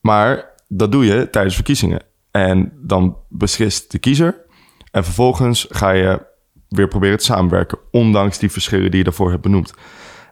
Maar 0.00 0.54
dat 0.68 0.92
doe 0.92 1.04
je 1.04 1.30
tijdens 1.30 1.54
verkiezingen. 1.54 2.02
En 2.30 2.72
dan 2.76 3.16
beslist 3.28 3.90
de 3.90 3.98
kiezer. 3.98 4.42
En 4.90 5.04
vervolgens 5.04 5.66
ga 5.70 5.90
je 5.90 6.26
weer 6.68 6.88
proberen 6.88 7.18
te 7.18 7.24
samenwerken, 7.24 7.78
ondanks 7.90 8.38
die 8.38 8.50
verschillen 8.50 8.90
die 8.90 8.98
je 8.98 9.04
daarvoor 9.04 9.30
hebt 9.30 9.42
benoemd. 9.42 9.72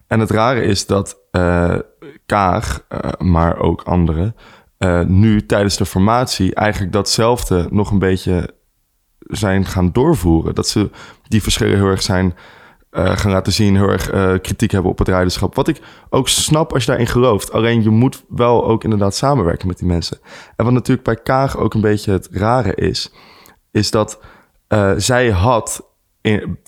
En 0.07 0.21
het 0.21 0.31
rare 0.31 0.63
is 0.63 0.87
dat 0.87 1.17
uh, 1.33 1.79
Kaag, 2.27 2.87
uh, 2.89 2.99
maar 3.19 3.59
ook 3.59 3.83
anderen, 3.83 4.37
uh, 4.83 5.01
nu 5.01 5.47
tijdens 5.47 5.77
de 5.77 5.87
formatie 5.87 6.55
eigenlijk 6.55 6.93
datzelfde 6.93 7.69
nog 7.71 7.91
een 7.91 7.99
beetje 7.99 8.55
zijn 9.19 9.65
gaan 9.65 9.93
doorvoeren. 9.93 10.55
Dat 10.55 10.69
ze 10.69 10.91
die 11.29 11.43
verschillen 11.43 11.77
heel 11.77 11.87
erg 11.87 12.03
zijn 12.03 12.35
uh, 12.91 13.17
gaan 13.17 13.31
laten 13.31 13.53
zien, 13.53 13.77
heel 13.77 13.89
erg 13.89 14.13
uh, 14.13 14.35
kritiek 14.43 14.71
hebben 14.71 14.91
op 14.91 14.99
het 14.99 15.09
rijderschap. 15.09 15.55
Wat 15.55 15.69
ik 15.69 15.81
ook 16.11 16.29
snap 16.29 16.73
als 16.73 16.85
je 16.85 16.89
daarin 16.89 17.07
gelooft. 17.07 17.53
Alleen 17.53 17.83
je 17.83 17.91
moet 17.91 18.25
wel 18.29 18.67
ook 18.67 18.85
inderdaad 18.85 19.15
samenwerken 19.15 19.67
met 19.69 19.79
die 19.79 19.89
mensen. 19.89 20.19
En 20.57 20.65
wat 20.65 20.75
natuurlijk 20.75 21.07
bij 21.07 21.17
Kaag 21.17 21.57
ook 21.57 21.75
een 21.75 21.81
beetje 21.81 22.13
het 22.13 22.29
rare 22.31 22.75
is, 22.75 23.13
is 23.71 23.91
dat 23.91 24.21
zij 24.97 25.31
had, 25.31 25.89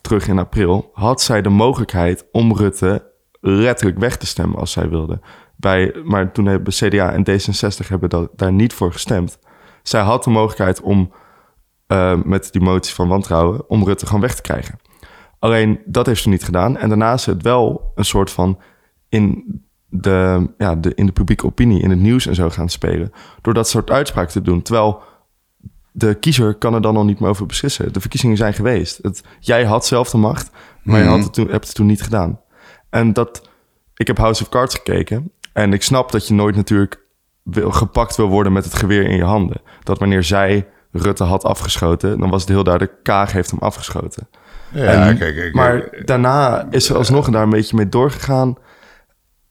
terug 0.01 0.29
in 0.29 0.39
april, 0.39 0.91
had 0.93 1.23
zij 1.23 1.43
de 1.43 1.49
mogelijkheid 1.49 2.27
om 2.33 2.57
Rutte 2.57 3.11
letterlijk 3.41 3.99
weg 3.99 4.17
te 4.17 4.27
stemmen 4.27 4.59
als 4.59 4.73
zij 4.73 4.89
wilde. 4.89 5.21
Bij, 5.65 5.95
maar 6.05 6.33
toen 6.33 6.47
hebben 6.47 6.73
CDA 6.73 7.13
en 7.13 7.25
D66 7.31 7.89
hebben 7.89 8.09
dat, 8.09 8.31
daar 8.37 8.53
niet 8.53 8.73
voor 8.73 8.93
gestemd. 8.93 9.39
Zij 9.83 10.01
had 10.01 10.25
de 10.25 10.31
mogelijkheid 10.31 10.81
om 10.81 11.13
uh, 11.89 12.23
met 12.25 12.53
die 12.53 12.61
motie 12.61 12.95
van 12.95 13.09
wantrouwen... 13.09 13.69
om 13.69 13.85
Rutte 13.85 14.07
gewoon 14.07 14.21
weg 14.21 14.35
te 14.35 14.43
krijgen. 14.43 14.79
Alleen 15.39 15.81
dat 15.85 16.07
heeft 16.07 16.23
ze 16.23 16.29
niet 16.29 16.45
gedaan. 16.45 16.77
En 16.77 16.89
daarna 16.89 17.13
is 17.13 17.27
het 17.27 17.43
wel 17.43 17.93
een 17.95 18.05
soort 18.05 18.31
van 18.31 18.59
in 19.09 19.45
de, 19.89 20.49
ja, 20.59 20.75
de, 20.75 20.95
in 20.95 21.07
de 21.07 21.13
publieke 21.13 21.47
opinie, 21.47 21.83
in 21.83 21.91
het 21.91 21.99
nieuws 21.99 22.27
en 22.27 22.35
zo 22.35 22.51
gaan 22.51 22.69
spelen. 22.69 23.13
Door 23.41 23.55
dat 23.55 23.69
soort 23.69 23.91
uitspraken 23.91 24.33
te 24.33 24.43
doen. 24.43 24.63
Terwijl 24.63 25.03
de 25.93 26.15
kiezer 26.15 26.55
kan 26.55 26.75
er 26.75 26.81
dan 26.81 26.97
al 26.97 27.05
niet 27.05 27.21
meer 27.21 27.31
over 27.31 27.47
beslissen. 27.47 27.93
De 27.93 28.01
verkiezingen 28.01 28.37
zijn 28.37 28.55
geweest. 28.55 28.99
Het, 29.03 29.23
jij 29.41 29.65
had 29.65 29.87
zelf 29.87 30.11
de 30.11 30.17
macht, 30.17 30.51
maar 30.83 31.01
je 31.03 31.09
had 31.09 31.23
het 31.23 31.33
toen, 31.33 31.49
hebt 31.49 31.67
het 31.67 31.75
toen 31.75 31.87
niet 31.87 32.03
gedaan. 32.03 32.41
En 32.91 33.13
dat, 33.13 33.49
ik 33.95 34.07
heb 34.07 34.19
House 34.19 34.43
of 34.43 34.49
Cards 34.49 34.75
gekeken. 34.75 35.33
En 35.55 35.73
ik 35.73 35.83
snap 35.83 36.13
dat 36.13 36.29
je 36.29 36.35
nooit 36.35 36.57
natuurlijk 36.57 37.05
wil, 37.43 37.71
gepakt 37.71 38.17
wil 38.17 38.29
worden 38.29 38.53
met 38.53 38.65
het 38.65 38.75
geweer 38.75 39.03
in 39.03 39.17
je 39.17 39.25
handen. 39.25 39.61
Dat 39.83 39.99
wanneer 39.99 40.23
zij 40.23 40.69
Rutte 40.93 41.25
had 41.25 41.45
afgeschoten, 41.45 42.19
dan 42.19 42.31
was 42.31 42.41
het 42.41 42.51
heel 42.51 42.65
duidelijk, 42.65 43.03
Kaag 43.03 43.33
heeft 43.33 43.51
hem 43.51 43.61
afgeschoten. 43.61 44.29
Ja, 44.73 45.13
kijk, 45.13 45.35
kijk, 45.35 45.55
maar 45.55 45.89
daarna 46.05 46.67
is 46.71 46.89
er 46.89 46.97
alsnog 46.97 47.31
daar 47.31 47.43
een 47.43 47.51
beetje 47.51 47.77
mee 47.77 47.89
doorgegaan, 47.89 48.57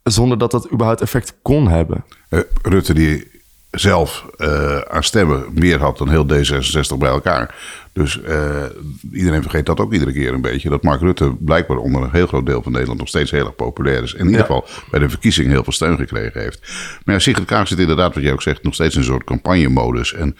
zonder 0.03 0.37
dat 0.37 0.51
dat 0.51 0.71
überhaupt 0.71 1.01
effect 1.01 1.37
kon 1.41 1.67
hebben. 1.67 2.05
Uh, 2.29 2.39
Rutte 2.61 2.93
die 2.93 3.32
zelf 3.73 4.25
uh, 4.37 4.77
aan 4.77 5.03
stemmen 5.03 5.45
meer 5.53 5.79
had 5.79 5.97
dan 5.97 6.09
heel 6.09 6.25
D66 6.25 6.97
bij 6.97 7.09
elkaar. 7.09 7.55
Dus 7.93 8.19
uh, 8.27 8.63
iedereen 9.11 9.41
vergeet 9.41 9.65
dat 9.65 9.79
ook 9.79 9.93
iedere 9.93 10.13
keer 10.13 10.33
een 10.33 10.41
beetje. 10.41 10.69
Dat 10.69 10.83
Mark 10.83 11.01
Rutte 11.01 11.35
blijkbaar 11.39 11.77
onder 11.77 12.01
een 12.01 12.11
heel 12.11 12.27
groot 12.27 12.45
deel 12.45 12.61
van 12.61 12.71
Nederland 12.71 12.99
nog 12.99 13.07
steeds 13.07 13.31
heel 13.31 13.45
erg 13.45 13.55
populair 13.55 14.03
is. 14.03 14.13
En 14.13 14.19
in 14.19 14.25
ieder 14.25 14.41
geval 14.41 14.65
bij 14.91 14.99
de 14.99 15.09
verkiezing 15.09 15.49
heel 15.49 15.63
veel 15.63 15.73
steun 15.73 15.97
gekregen 15.97 16.41
heeft. 16.41 16.59
Maar 17.05 17.15
ja, 17.15 17.21
Sigrid 17.21 17.45
Kaag 17.45 17.67
zit 17.67 17.79
inderdaad, 17.79 18.13
wat 18.13 18.23
jij 18.23 18.33
ook 18.33 18.41
zegt, 18.41 18.63
nog 18.63 18.73
steeds 18.73 18.95
in 18.95 19.01
een 19.01 19.07
soort 19.07 19.23
campagnemodus. 19.23 20.13
En, 20.13 20.37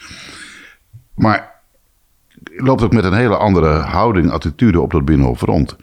maar 1.14 1.54
loopt 2.56 2.82
ook 2.82 2.92
met 2.92 3.04
een 3.04 3.14
hele 3.14 3.36
andere 3.36 3.72
houding, 3.72 4.30
attitude 4.30 4.80
op 4.80 4.90
dat 4.90 5.04
Binnenhof 5.04 5.40
rond. 5.40 5.76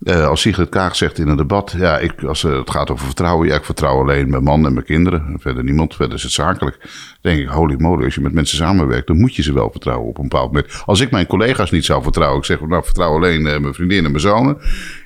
Uh, 0.00 0.26
als 0.26 0.40
Sigrid 0.40 0.68
Kaag 0.68 0.96
zegt 0.96 1.18
in 1.18 1.28
een 1.28 1.36
debat, 1.36 1.74
ja, 1.76 1.98
ik, 1.98 2.22
als 2.22 2.42
het 2.42 2.70
gaat 2.70 2.90
over 2.90 3.06
vertrouwen, 3.06 3.48
ja, 3.48 3.54
ik 3.54 3.64
vertrouw 3.64 4.00
alleen 4.00 4.30
mijn 4.30 4.42
man 4.42 4.66
en 4.66 4.72
mijn 4.72 4.84
kinderen. 4.84 5.36
Verder 5.40 5.64
niemand, 5.64 5.94
verder 5.94 6.16
is 6.16 6.22
het 6.22 6.32
zakelijk. 6.32 6.78
Dan 6.80 6.90
denk 7.20 7.38
ik, 7.38 7.48
holy 7.48 7.74
moly, 7.78 8.04
als 8.04 8.14
je 8.14 8.20
met 8.20 8.32
mensen 8.32 8.56
samenwerkt, 8.56 9.06
dan 9.06 9.20
moet 9.20 9.34
je 9.34 9.42
ze 9.42 9.52
wel 9.52 9.70
vertrouwen 9.70 10.08
op 10.08 10.16
een 10.18 10.28
bepaald 10.28 10.52
moment. 10.52 10.82
Als 10.84 11.00
ik 11.00 11.10
mijn 11.10 11.26
collega's 11.26 11.70
niet 11.70 11.84
zou 11.84 12.02
vertrouwen, 12.02 12.38
ik 12.38 12.44
zeg, 12.44 12.60
nou, 12.60 12.84
vertrouw 12.84 13.14
alleen 13.14 13.40
uh, 13.40 13.58
mijn 13.58 13.74
vriendin 13.74 14.04
en 14.04 14.10
mijn 14.10 14.22
zonen. 14.22 14.58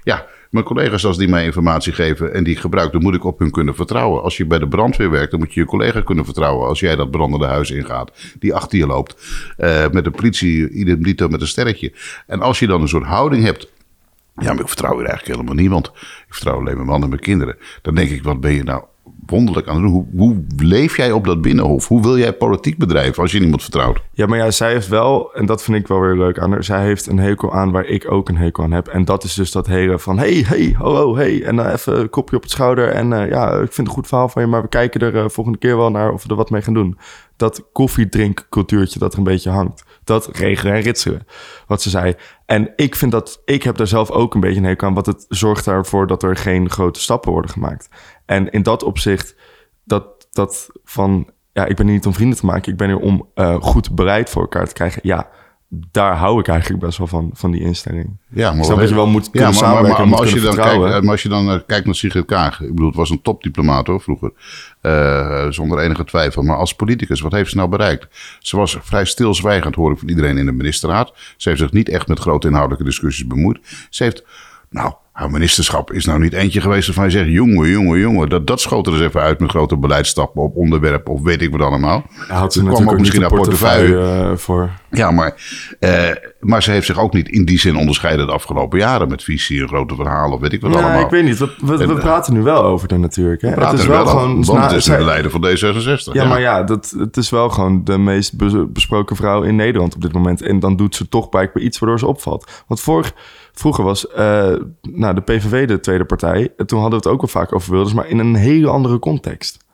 Ja, 0.03 0.27
Mijn 0.51 0.65
collega's, 0.65 1.05
als 1.05 1.17
die 1.17 1.29
mij 1.29 1.45
informatie 1.45 1.93
geven 1.93 2.35
en 2.35 2.45
die 2.45 2.55
ik 2.55 2.61
gebruik, 2.61 2.93
dan 2.93 3.03
moet 3.03 3.15
ik 3.15 3.25
op 3.25 3.39
hun 3.39 3.51
kunnen 3.51 3.75
vertrouwen. 3.75 4.23
Als 4.23 4.37
je 4.37 4.47
bij 4.47 4.59
de 4.59 4.69
brandweer 4.69 5.11
werkt, 5.11 5.31
dan 5.31 5.41
moet 5.41 5.55
je 5.55 5.61
je 5.61 5.67
collega 5.67 6.01
kunnen 6.01 6.25
vertrouwen. 6.25 6.69
Als 6.69 6.81
jij 6.81 6.97
dat 6.97 7.11
brandende 7.11 7.47
huis 7.47 7.71
ingaat, 7.71 8.13
die 8.39 8.55
achter 8.55 8.79
je 8.79 8.87
loopt. 8.87 9.17
Met 9.93 10.05
de 10.05 10.11
politie, 10.11 10.71
idem 10.71 11.17
met 11.31 11.41
een 11.41 11.47
sterretje. 11.47 11.93
En 12.27 12.41
als 12.41 12.59
je 12.59 12.67
dan 12.67 12.81
een 12.83 12.89
soort 12.89 13.05
houding 13.05 13.45
hebt 13.45 13.69
ja, 14.41 14.53
maar 14.53 14.61
ik 14.61 14.69
vertrouw 14.69 14.97
hier 14.97 15.07
eigenlijk 15.07 15.37
helemaal 15.37 15.63
niemand. 15.63 15.87
Ik 16.27 16.35
vertrouw 16.35 16.59
alleen 16.59 16.75
mijn 16.75 16.87
man 16.87 17.03
en 17.03 17.09
mijn 17.09 17.21
kinderen. 17.21 17.57
Dan 17.83 17.95
denk 17.95 18.11
ik, 18.11 18.23
wat 18.23 18.41
ben 18.41 18.53
je 18.53 18.63
nou 18.63 18.85
wonderlijk 19.27 19.69
aan? 19.69 19.85
Hoe, 19.85 20.07
hoe 20.17 20.45
leef 20.57 20.97
jij 20.97 21.13
op 21.13 21.25
dat 21.25 21.43
binnenhof? 21.43 21.89
Hoe 21.89 22.03
wil 22.03 22.19
jij 22.19 22.33
politiek 22.33 22.79
bedrijven 22.79 23.23
als 23.23 23.33
je 23.33 23.39
niemand 23.39 23.63
vertrouwt? 23.63 24.03
Ja, 24.13 24.27
maar 24.27 24.39
ja, 24.39 24.51
zij 24.51 24.73
heeft 24.73 24.89
wel, 24.89 25.35
en 25.35 25.47
dat 25.47 25.63
vind 25.63 25.77
ik 25.77 25.87
wel 25.87 26.01
weer 26.01 26.17
leuk 26.17 26.39
aan. 26.39 26.65
Zij 26.65 26.85
heeft 26.85 27.07
een 27.07 27.19
hekel 27.19 27.55
aan 27.55 27.71
waar 27.71 27.85
ik 27.85 28.11
ook 28.11 28.29
een 28.29 28.37
hekel 28.37 28.65
aan 28.65 28.73
heb. 28.73 28.89
En 28.89 29.05
dat 29.05 29.25
is 29.25 29.35
dus 29.35 29.53
dat 29.53 29.67
hele 29.67 29.99
van, 29.99 30.19
hey, 30.19 30.45
hey, 30.47 30.75
ho, 30.79 31.17
hey. 31.17 31.45
En 31.45 31.57
dan 31.57 31.67
even 31.67 32.01
een 32.01 32.11
kopje 32.11 32.37
op 32.37 32.43
het 32.43 32.51
schouder. 32.51 32.89
En 32.89 33.11
uh, 33.11 33.29
ja, 33.29 33.51
ik 33.51 33.59
vind 33.59 33.77
het 33.77 33.87
een 33.87 33.87
goed 33.87 34.07
verhaal 34.07 34.29
van 34.29 34.43
je, 34.43 34.49
maar 34.49 34.63
we 34.63 34.69
kijken 34.69 35.01
er 35.01 35.15
uh, 35.15 35.29
volgende 35.29 35.59
keer 35.59 35.77
wel 35.77 35.91
naar 35.91 36.13
of 36.13 36.23
we 36.23 36.29
er 36.29 36.37
wat 36.37 36.51
mee 36.51 36.63
gaan 36.63 36.75
doen. 36.75 36.99
Dat 37.37 37.65
koffiedrinkcultuurtje 37.73 38.99
dat 38.99 39.13
er 39.13 39.19
een 39.19 39.25
beetje 39.25 39.51
hangt 39.51 39.85
dat 40.11 40.37
regelen 40.37 40.75
en 40.75 40.81
ritselen. 40.81 41.27
Wat 41.67 41.83
ze 41.83 41.91
zei. 41.91 42.15
En 42.47 42.73
ik 42.77 42.95
vind 42.95 43.13
dat, 43.13 43.43
ik 43.45 43.63
heb 43.63 43.77
daar 43.77 43.87
zelf 43.87 44.11
ook 44.11 44.35
een 44.35 44.41
beetje 44.41 44.61
een 44.61 44.65
hekel 44.65 44.87
aan. 44.87 44.95
Want 44.95 45.07
het 45.07 45.27
zorgt 45.29 45.67
ervoor 45.67 46.07
dat 46.07 46.23
er 46.23 46.37
geen 46.37 46.71
grote 46.71 47.01
stappen 47.01 47.33
worden 47.33 47.51
gemaakt. 47.51 47.89
En 48.31 48.51
in 48.51 48.63
dat 48.63 48.83
opzicht, 48.83 49.35
dat, 49.85 50.29
dat 50.33 50.69
van, 50.85 51.31
ja, 51.53 51.67
ik 51.67 51.77
ben 51.77 51.87
hier 51.87 51.95
niet 51.95 52.07
om 52.07 52.13
vrienden 52.13 52.39
te 52.39 52.47
maken. 52.47 52.73
Ik 52.73 52.79
ben 52.79 52.89
hier 52.89 52.99
om 52.99 53.29
uh, 53.35 53.55
goed 53.61 53.95
bereid 53.95 54.31
voor 54.31 54.43
elkaar 54.43 54.67
te 54.67 54.73
krijgen. 54.73 55.01
Ja, 55.05 55.29
daar 55.69 56.17
hou 56.17 56.41
ik 56.41 56.49
eigenlijk 56.49 56.85
best 56.85 56.99
wel 56.99 57.07
van, 57.07 57.31
van 57.33 57.51
die 57.51 57.61
instelling. 57.61 58.17
Ja, 58.29 58.53
maar 58.53 58.67
dat 58.67 58.89
je 58.89 58.95
wel 58.95 59.07
moet 59.07 59.29
ja, 59.33 59.51
maar, 59.51 59.83
maar, 59.83 60.09
maar, 60.09 60.19
als 60.19 60.33
je 60.33 60.41
dan 60.41 60.55
kijkt, 60.55 60.79
maar 60.79 61.11
als 61.11 61.23
je 61.23 61.29
dan 61.29 61.63
kijkt 61.67 61.87
naar 61.87 61.95
Sigrid 61.95 62.25
Kaag, 62.25 62.61
ik 62.61 62.69
bedoel, 62.69 62.87
het 62.87 62.97
was 62.97 63.11
een 63.11 63.23
topdiplomaat 63.23 63.87
hoor, 63.87 64.01
vroeger, 64.01 64.33
uh, 64.83 65.47
zonder 65.49 65.79
enige 65.79 66.05
twijfel. 66.05 66.43
Maar 66.43 66.57
als 66.57 66.75
politicus, 66.75 67.21
wat 67.21 67.33
heeft 67.33 67.51
ze 67.51 67.57
nou 67.57 67.69
bereikt? 67.69 68.07
Ze 68.39 68.57
was 68.57 68.77
vrij 68.81 69.05
stilzwijgend, 69.05 69.75
hoor 69.75 69.93
ik 69.93 69.99
van 69.99 70.09
iedereen 70.09 70.39
in 70.39 70.47
de 70.47 70.53
ministerraad. 70.53 71.13
Ze 71.37 71.49
heeft 71.49 71.61
zich 71.61 71.73
niet 71.73 71.89
echt 71.89 72.09
met 72.09 72.19
grote 72.19 72.47
inhoudelijke 72.47 72.85
discussies 72.85 73.27
bemoeid. 73.27 73.87
Ze 73.91 74.03
heeft, 74.03 74.25
nou, 74.69 74.93
haar 75.21 75.31
ministerschap 75.31 75.93
is 75.93 76.05
nou 76.05 76.21
niet 76.21 76.33
eentje 76.33 76.61
geweest 76.61 76.87
waarvan 76.87 77.05
je 77.05 77.11
zegt... 77.11 77.29
jongen, 77.29 77.69
jongen, 77.69 77.99
jongen, 77.99 78.29
dat, 78.29 78.47
dat 78.47 78.61
schoot 78.61 78.87
er 78.87 79.03
even 79.03 79.21
uit 79.21 79.41
met 79.41 79.51
grote 79.51 79.77
beleidsstappen 79.77 80.43
op 80.43 80.57
onderwerpen... 80.57 81.13
of 81.13 81.23
weet 81.23 81.43
ik 81.43 81.51
wat 81.51 81.61
allemaal. 81.61 82.03
Ja, 82.29 82.35
had 82.35 82.53
ze 82.53 82.65
kwam 82.65 82.89
ook 82.89 82.99
misschien 82.99 83.21
naar 83.21 83.31
portefeuille, 83.31 83.95
portefeuille 83.95 84.31
uh, 84.31 84.37
voor. 84.37 84.71
Ja, 84.91 85.11
maar, 85.11 85.35
uh, 85.81 86.09
maar 86.41 86.63
ze 86.63 86.71
heeft 86.71 86.87
zich 86.87 86.99
ook 86.99 87.13
niet 87.13 87.29
in 87.29 87.45
die 87.45 87.59
zin 87.59 87.77
onderscheiden 87.77 88.27
de 88.27 88.33
afgelopen 88.33 88.79
jaren... 88.79 89.09
met 89.09 89.23
visie 89.23 89.61
en 89.61 89.69
grote 89.69 89.95
verhalen 89.95 90.35
of 90.35 90.41
weet 90.41 90.53
ik 90.53 90.61
wat 90.61 90.73
allemaal. 90.73 91.01
ik 91.01 91.11
weet 91.11 91.25
niet. 91.25 91.39
We, 91.39 91.55
we, 91.65 91.77
we, 91.77 91.95
eh, 91.95 91.99
praten 91.99 92.33
nu 92.33 92.43
wel 92.43 92.63
over 92.63 92.89
de 92.89 92.99
natuurlijk. 92.99 93.43
Hè? 93.43 93.55
We 93.55 93.65
het 93.65 93.79
is 93.79 93.87
wel, 93.87 93.97
wel 93.97 94.07
gewoon... 94.07 94.45
Want 94.45 94.63
het 94.63 94.73
is 94.73 94.85
de 94.85 95.05
leider 95.05 95.31
van 95.31 95.47
D66. 95.47 96.13
Ja, 96.13 96.23
ja, 96.23 96.25
maar 96.25 96.41
ja, 96.41 96.63
dat, 96.63 96.95
het 96.99 97.17
is 97.17 97.31
wel 97.31 97.49
gewoon 97.49 97.85
de 97.85 97.99
meest 97.99 98.37
besproken 98.73 99.17
vrouw 99.17 99.43
in 99.43 99.57
Nederland 99.57 99.95
op 99.95 100.03
dit 100.03 100.13
moment. 100.13 100.43
En 100.43 100.61
dan 100.61 100.77
doet 100.77 100.97
ze 100.97 101.09
toch 101.09 101.29
blijkbaar 101.29 101.63
iets 101.63 101.79
waardoor 101.79 101.99
ze 101.99 102.07
opvalt. 102.07 102.63
Want 102.67 102.81
vorig 102.81 103.13
Vroeger 103.53 103.85
was 103.85 104.07
uh, 104.19 104.55
nou, 104.83 105.15
de 105.15 105.21
PVV 105.21 105.69
de 105.69 105.81
tweede 105.81 106.05
partij. 106.05 106.53
En 106.57 106.67
toen 106.67 106.81
hadden 106.81 107.01
we 107.01 107.09
het 107.09 107.15
ook 107.15 107.21
wel 107.21 107.43
vaak 107.43 107.55
over 107.55 107.73
Wilders, 107.73 107.95
maar 107.95 108.09
in 108.09 108.19
een 108.19 108.35
hele 108.35 108.69
andere 108.69 108.99
context. 108.99 109.65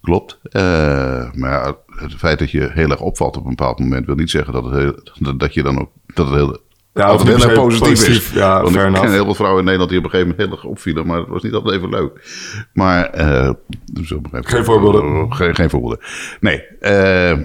Klopt. 0.00 0.38
Uh, 0.42 1.32
maar 1.32 1.74
het 1.86 2.14
feit 2.14 2.38
dat 2.38 2.50
je 2.50 2.70
heel 2.72 2.90
erg 2.90 3.00
opvalt 3.00 3.36
op 3.36 3.42
een 3.42 3.48
bepaald 3.50 3.78
moment... 3.78 4.06
wil 4.06 4.14
niet 4.14 4.30
zeggen 4.30 4.52
dat, 4.52 4.64
het 4.64 4.74
heel, 4.74 5.36
dat 5.36 5.54
je 5.54 5.62
dan 5.62 5.80
ook... 5.80 5.90
Dat 6.06 6.26
het 6.26 6.34
heel, 6.34 6.58
ja, 6.98 7.16
heel 7.16 7.34
erg 7.34 7.52
positief, 7.52 7.88
positief, 7.88 8.30
is. 8.30 8.32
Ja, 8.32 8.62
Want 8.62 8.74
ik 8.74 8.92
ken 8.92 9.12
heel 9.12 9.24
veel 9.24 9.34
vrouwen 9.34 9.58
in 9.58 9.64
Nederland 9.64 9.90
die 9.90 9.98
op 9.98 10.04
een 10.04 10.10
gegeven 10.10 10.30
moment 10.30 10.48
heel 10.48 10.58
erg 10.58 10.70
opvielen, 10.70 11.06
maar 11.06 11.18
het 11.18 11.28
was 11.28 11.42
niet 11.42 11.52
altijd 11.52 11.76
even 11.76 11.88
leuk. 11.88 12.26
Maar 12.72 13.18
uh, 13.18 13.50
een 13.94 14.44
geen 14.44 14.64
voorbeelden. 14.64 15.32
Geen, 15.32 15.54
geen 15.54 15.70
voorbeelden. 15.70 15.98
Nee. 16.40 16.64
Uh, 16.80 17.38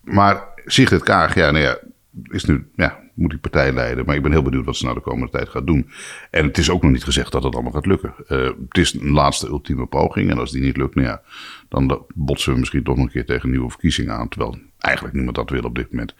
maar 0.00 0.48
Sigrid 0.64 1.02
Kaag, 1.02 1.34
ja, 1.34 1.50
nou 1.50 1.64
ja, 1.64 1.78
is 2.22 2.44
nu 2.44 2.66
ja, 2.74 2.98
moet 3.14 3.30
die 3.30 3.38
partij 3.38 3.72
leiden. 3.72 4.04
Maar 4.06 4.16
ik 4.16 4.22
ben 4.22 4.32
heel 4.32 4.42
benieuwd 4.42 4.64
wat 4.64 4.76
ze 4.76 4.84
nou 4.84 4.96
de 4.96 5.02
komende 5.02 5.32
tijd 5.32 5.48
gaat 5.48 5.66
doen. 5.66 5.90
En 6.30 6.46
het 6.46 6.58
is 6.58 6.70
ook 6.70 6.82
nog 6.82 6.92
niet 6.92 7.04
gezegd 7.04 7.32
dat 7.32 7.42
het 7.42 7.54
allemaal 7.54 7.72
gaat 7.72 7.86
lukken. 7.86 8.14
Uh, 8.28 8.44
het 8.68 8.78
is 8.78 8.94
een 8.94 9.10
laatste 9.10 9.48
ultieme 9.48 9.86
poging. 9.86 10.30
En 10.30 10.38
als 10.38 10.50
die 10.50 10.62
niet 10.62 10.76
lukt, 10.76 10.94
nou 10.94 11.06
ja, 11.06 11.22
dan 11.68 12.06
botsen 12.14 12.52
we 12.52 12.58
misschien 12.58 12.82
toch 12.82 12.96
nog 12.96 13.04
een 13.04 13.12
keer 13.12 13.26
tegen 13.26 13.50
nieuwe 13.50 13.70
verkiezingen 13.70 14.14
aan. 14.14 14.28
Terwijl 14.28 14.58
eigenlijk 14.78 15.14
niemand 15.14 15.36
dat 15.36 15.50
wil 15.50 15.62
op 15.62 15.74
dit 15.74 15.90
moment. 15.90 16.14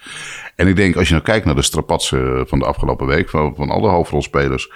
En 0.57 0.69
ik 0.69 0.77
denk, 0.77 0.97
als 0.97 1.09
je 1.09 1.15
nou 1.15 1.27
kijkt 1.27 1.47
naar 1.47 1.55
de 1.55 1.63
strapatsen 1.63 2.49
van 2.49 2.59
de 2.59 2.65
afgelopen 2.65 3.07
week, 3.07 3.29
van, 3.29 3.55
van 3.55 3.71
alle 3.71 3.89
hoofdrolspelers. 3.89 4.71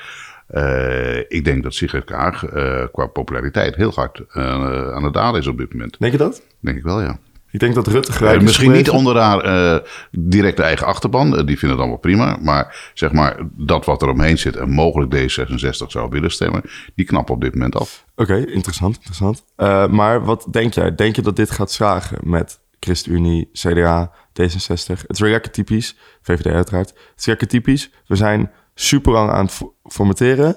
Uh, 0.51 1.19
ik 1.19 1.45
denk 1.45 1.63
dat 1.63 1.75
Sigrid 1.75 2.05
Kaag 2.05 2.53
uh, 2.53 2.85
qua 2.93 3.07
populariteit 3.07 3.75
heel 3.75 3.93
hard 3.95 4.19
uh, 4.19 4.93
aan 4.93 5.05
het 5.05 5.13
dalen 5.13 5.41
is 5.41 5.47
op 5.47 5.59
dit 5.59 5.73
moment. 5.73 5.97
Denk 5.99 6.13
je 6.13 6.19
dat? 6.19 6.43
Denk 6.61 6.77
ik 6.77 6.83
wel, 6.83 7.01
ja. 7.01 7.19
Ik 7.51 7.61
denk 7.61 7.75
dat 7.75 7.87
Rutte 7.87 8.13
gelijk 8.13 8.43
Misschien 8.43 8.73
niet 8.73 8.91
onder 8.91 9.17
haar 9.17 9.47
uh, 9.47 9.79
directe 10.11 10.63
eigen 10.63 10.87
achterban. 10.87 11.27
Uh, 11.27 11.47
die 11.47 11.59
vinden 11.59 11.71
het 11.71 11.79
allemaal 11.79 11.97
prima. 11.97 12.39
Maar 12.43 12.91
zeg 12.95 13.13
maar, 13.13 13.37
dat 13.57 13.85
wat 13.85 14.03
er 14.03 14.09
omheen 14.09 14.39
zit 14.39 14.57
en 14.57 14.71
mogelijk 14.71 15.15
D66 15.15 15.87
zou 15.87 16.09
willen 16.11 16.31
stemmen... 16.31 16.63
die 16.95 17.07
knappen 17.07 17.35
op 17.35 17.41
dit 17.41 17.53
moment 17.53 17.77
af. 17.77 18.05
Oké, 18.17 18.33
okay, 18.33 18.43
interessant. 18.45 18.97
interessant. 18.97 19.45
Uh, 19.57 19.87
maar 19.87 20.25
wat 20.25 20.47
denk 20.51 20.75
jij? 20.75 20.95
Denk 20.95 21.17
je 21.17 21.23
dat 21.23 21.37
dit 21.37 21.51
gaat 21.51 21.71
slagen 21.71 22.19
met 22.23 22.61
ChristenUnie, 22.81 23.49
CDA, 23.53 24.13
D66? 24.43 24.87
Het 24.87 25.05
is 25.07 25.21
weer 25.21 25.31
lekker 25.31 25.51
typisch. 25.51 25.97
VVD 26.23 26.47
uiteraard. 26.47 26.89
Het 26.89 27.19
is 27.19 27.27
lekker 27.27 27.47
typisch. 27.47 27.91
We 28.07 28.17
zijn 28.17 28.51
super 28.75 29.13
lang 29.13 29.31
aan 29.31 29.45
het 29.45 29.61
formateren. 29.85 30.57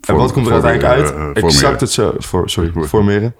en 0.00 0.14
wat 0.14 0.32
komt 0.32 0.46
er 0.46 0.52
uiteindelijk 0.52 1.14
uit? 1.14 1.36
Exact 1.36 1.80
het 1.80 1.90
zo. 1.90 2.14
For, 2.20 2.50
sorry, 2.50 2.72
formeren. 2.88 3.34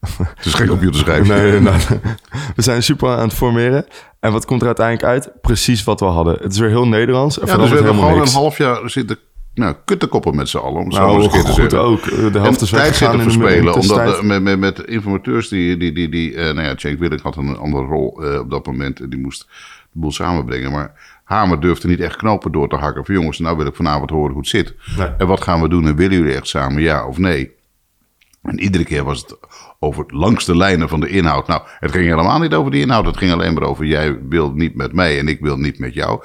Het 0.00 0.46
is 0.46 0.54
geen 0.54 0.68
computerschrijven. 0.68 1.36
nee, 1.36 1.50
nee, 1.50 1.60
nee, 1.72 2.00
we 2.56 2.62
zijn 2.62 2.82
super 2.82 3.08
aan 3.08 3.28
het 3.28 3.34
formeren. 3.34 3.86
En 4.20 4.32
wat 4.32 4.44
komt 4.44 4.60
er 4.60 4.66
uiteindelijk 4.66 5.06
uit? 5.06 5.40
Precies 5.40 5.84
wat 5.84 6.00
we 6.00 6.06
hadden. 6.06 6.36
Het 6.40 6.52
is 6.52 6.58
weer 6.58 6.68
heel 6.68 6.88
Nederlands. 6.88 7.38
En 7.38 7.46
ja, 7.46 7.56
dus 7.56 7.68
we 7.68 7.74
hebben 7.74 7.94
gewoon 7.94 8.18
niks. 8.18 8.32
een 8.32 8.40
half 8.40 8.58
jaar 8.58 8.90
zitten 8.90 9.18
nou, 9.54 9.74
kuttenkoppen 9.84 10.36
met 10.36 10.48
z'n 10.48 10.58
allen. 10.58 10.80
Om 10.80 10.88
nou, 10.88 11.10
zo 11.10 11.22
eens 11.22 11.32
keer 11.32 11.44
te 11.44 11.52
zeggen. 11.52 11.80
ook. 11.80 12.04
De 12.04 12.38
helft 12.38 12.60
is 12.60 12.70
tijd 12.70 12.96
zitten 12.96 13.22
verspelen. 13.22 13.74
Omdat 13.74 14.22
met, 14.22 14.42
met, 14.42 14.58
met 14.58 14.78
informateurs 14.78 15.48
die... 15.48 15.76
die, 15.76 15.92
die, 15.92 16.08
die 16.08 16.32
uh, 16.32 16.42
nou 16.42 16.62
ja, 16.62 16.72
Cenk 16.76 16.98
Willink 16.98 17.20
had 17.20 17.36
een 17.36 17.56
andere 17.56 17.84
rol 17.84 18.24
uh, 18.24 18.38
op 18.38 18.50
dat 18.50 18.66
moment. 18.66 19.00
En 19.00 19.10
die 19.10 19.18
moest 19.18 19.46
de 19.92 19.98
boel 19.98 20.12
samenbrengen. 20.12 20.70
Maar 20.70 21.20
Hamer 21.24 21.60
durfde 21.60 21.88
niet 21.88 22.00
echt 22.00 22.16
knopen 22.16 22.52
door 22.52 22.68
te 22.68 22.76
hakken. 22.76 23.04
Van 23.04 23.14
jongens, 23.14 23.38
nou 23.38 23.56
wil 23.56 23.66
ik 23.66 23.74
vanavond 23.74 24.10
horen 24.10 24.32
hoe 24.32 24.40
het 24.40 24.48
zit. 24.48 24.74
Nee. 24.96 25.08
En 25.18 25.26
wat 25.26 25.40
gaan 25.40 25.60
we 25.60 25.68
doen? 25.68 25.86
En 25.86 25.96
willen 25.96 26.16
jullie 26.16 26.34
echt 26.34 26.48
samen 26.48 26.82
ja 26.82 27.06
of 27.06 27.18
nee? 27.18 27.58
En 28.42 28.60
iedere 28.60 28.84
keer 28.84 29.04
was 29.04 29.20
het 29.20 29.36
over 29.78 30.04
langs 30.06 30.44
de 30.44 30.56
lijnen 30.56 30.88
van 30.88 31.00
de 31.00 31.08
inhoud. 31.08 31.46
Nou, 31.46 31.62
het 31.78 31.90
ging 31.90 32.04
helemaal 32.04 32.38
niet 32.38 32.54
over 32.54 32.70
die 32.70 32.80
inhoud. 32.80 33.06
Het 33.06 33.16
ging 33.16 33.32
alleen 33.32 33.54
maar 33.54 33.62
over 33.62 33.84
jij 33.84 34.18
wil 34.28 34.52
niet 34.52 34.74
met 34.74 34.92
mij 34.92 35.18
en 35.18 35.28
ik 35.28 35.40
wil 35.40 35.56
niet 35.56 35.78
met 35.78 35.94
jou. 35.94 36.22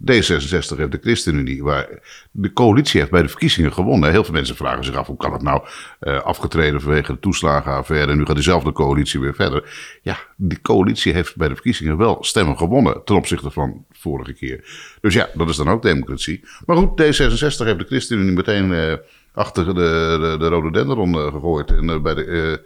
D66 0.00 0.76
heeft 0.76 0.92
de 0.92 0.98
ChristenUnie, 1.00 1.62
waar 1.62 1.88
de 2.30 2.52
coalitie 2.52 3.00
heeft 3.00 3.12
bij 3.12 3.22
de 3.22 3.28
verkiezingen 3.28 3.72
gewonnen. 3.72 4.10
Heel 4.10 4.24
veel 4.24 4.34
mensen 4.34 4.56
vragen 4.56 4.84
zich 4.84 4.94
af, 4.94 5.06
hoe 5.06 5.16
kan 5.16 5.32
het 5.32 5.42
nou 5.42 5.62
uh, 6.00 6.20
afgetreden 6.20 6.80
vanwege 6.80 7.12
de 7.12 7.18
toeslagenaffaire... 7.18 8.12
en 8.12 8.18
nu 8.18 8.24
gaat 8.24 8.34
diezelfde 8.34 8.72
coalitie 8.72 9.20
weer 9.20 9.34
verder. 9.34 9.98
Ja, 10.02 10.18
die 10.36 10.60
coalitie 10.60 11.12
heeft 11.12 11.36
bij 11.36 11.48
de 11.48 11.54
verkiezingen 11.54 11.96
wel 11.96 12.16
stemmen 12.20 12.56
gewonnen 12.56 13.04
ten 13.04 13.16
opzichte 13.16 13.50
van 13.50 13.84
vorige 13.90 14.32
keer. 14.32 14.64
Dus 15.00 15.14
ja, 15.14 15.28
dat 15.34 15.48
is 15.48 15.56
dan 15.56 15.68
ook 15.68 15.82
democratie. 15.82 16.44
Maar 16.66 16.76
goed, 16.76 17.02
D66 17.02 17.64
heeft 17.64 17.78
de 17.78 17.86
ChristenUnie 17.86 18.32
meteen... 18.32 18.70
Uh, 18.70 18.92
achter 19.32 19.64
de, 19.64 19.72
de, 20.20 20.36
de 20.38 20.48
rode 20.48 20.70
dendron 20.70 21.14
uh, 21.14 21.32
gegooid. 21.32 21.70
En, 21.70 21.84
uh, 21.84 22.00
bij 22.00 22.14
de, 22.14 22.24
uh, 22.24 22.56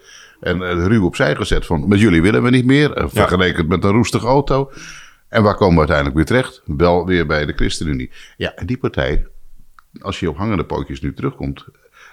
en 0.40 0.88
ruw 0.88 1.04
opzij 1.04 1.36
gezet 1.36 1.66
van 1.66 1.88
met 1.88 2.00
jullie 2.00 2.22
willen 2.22 2.42
we 2.42 2.50
niet 2.50 2.64
meer. 2.64 3.04
vergeleken 3.06 3.66
met 3.66 3.84
een 3.84 3.90
roestige 3.90 4.26
auto. 4.26 4.70
En 5.28 5.42
waar 5.42 5.54
komen 5.54 5.72
we 5.72 5.78
uiteindelijk 5.78 6.16
weer 6.16 6.26
terecht? 6.26 6.62
Wel 6.64 7.06
weer 7.06 7.26
bij 7.26 7.46
de 7.46 7.52
ChristenUnie. 7.52 8.10
Ja, 8.36 8.54
en 8.54 8.66
die 8.66 8.78
partij, 8.78 9.26
als 10.00 10.20
je 10.20 10.28
op 10.28 10.36
hangende 10.36 10.64
pootjes 10.64 11.00
nu 11.00 11.14
terugkomt... 11.14 11.64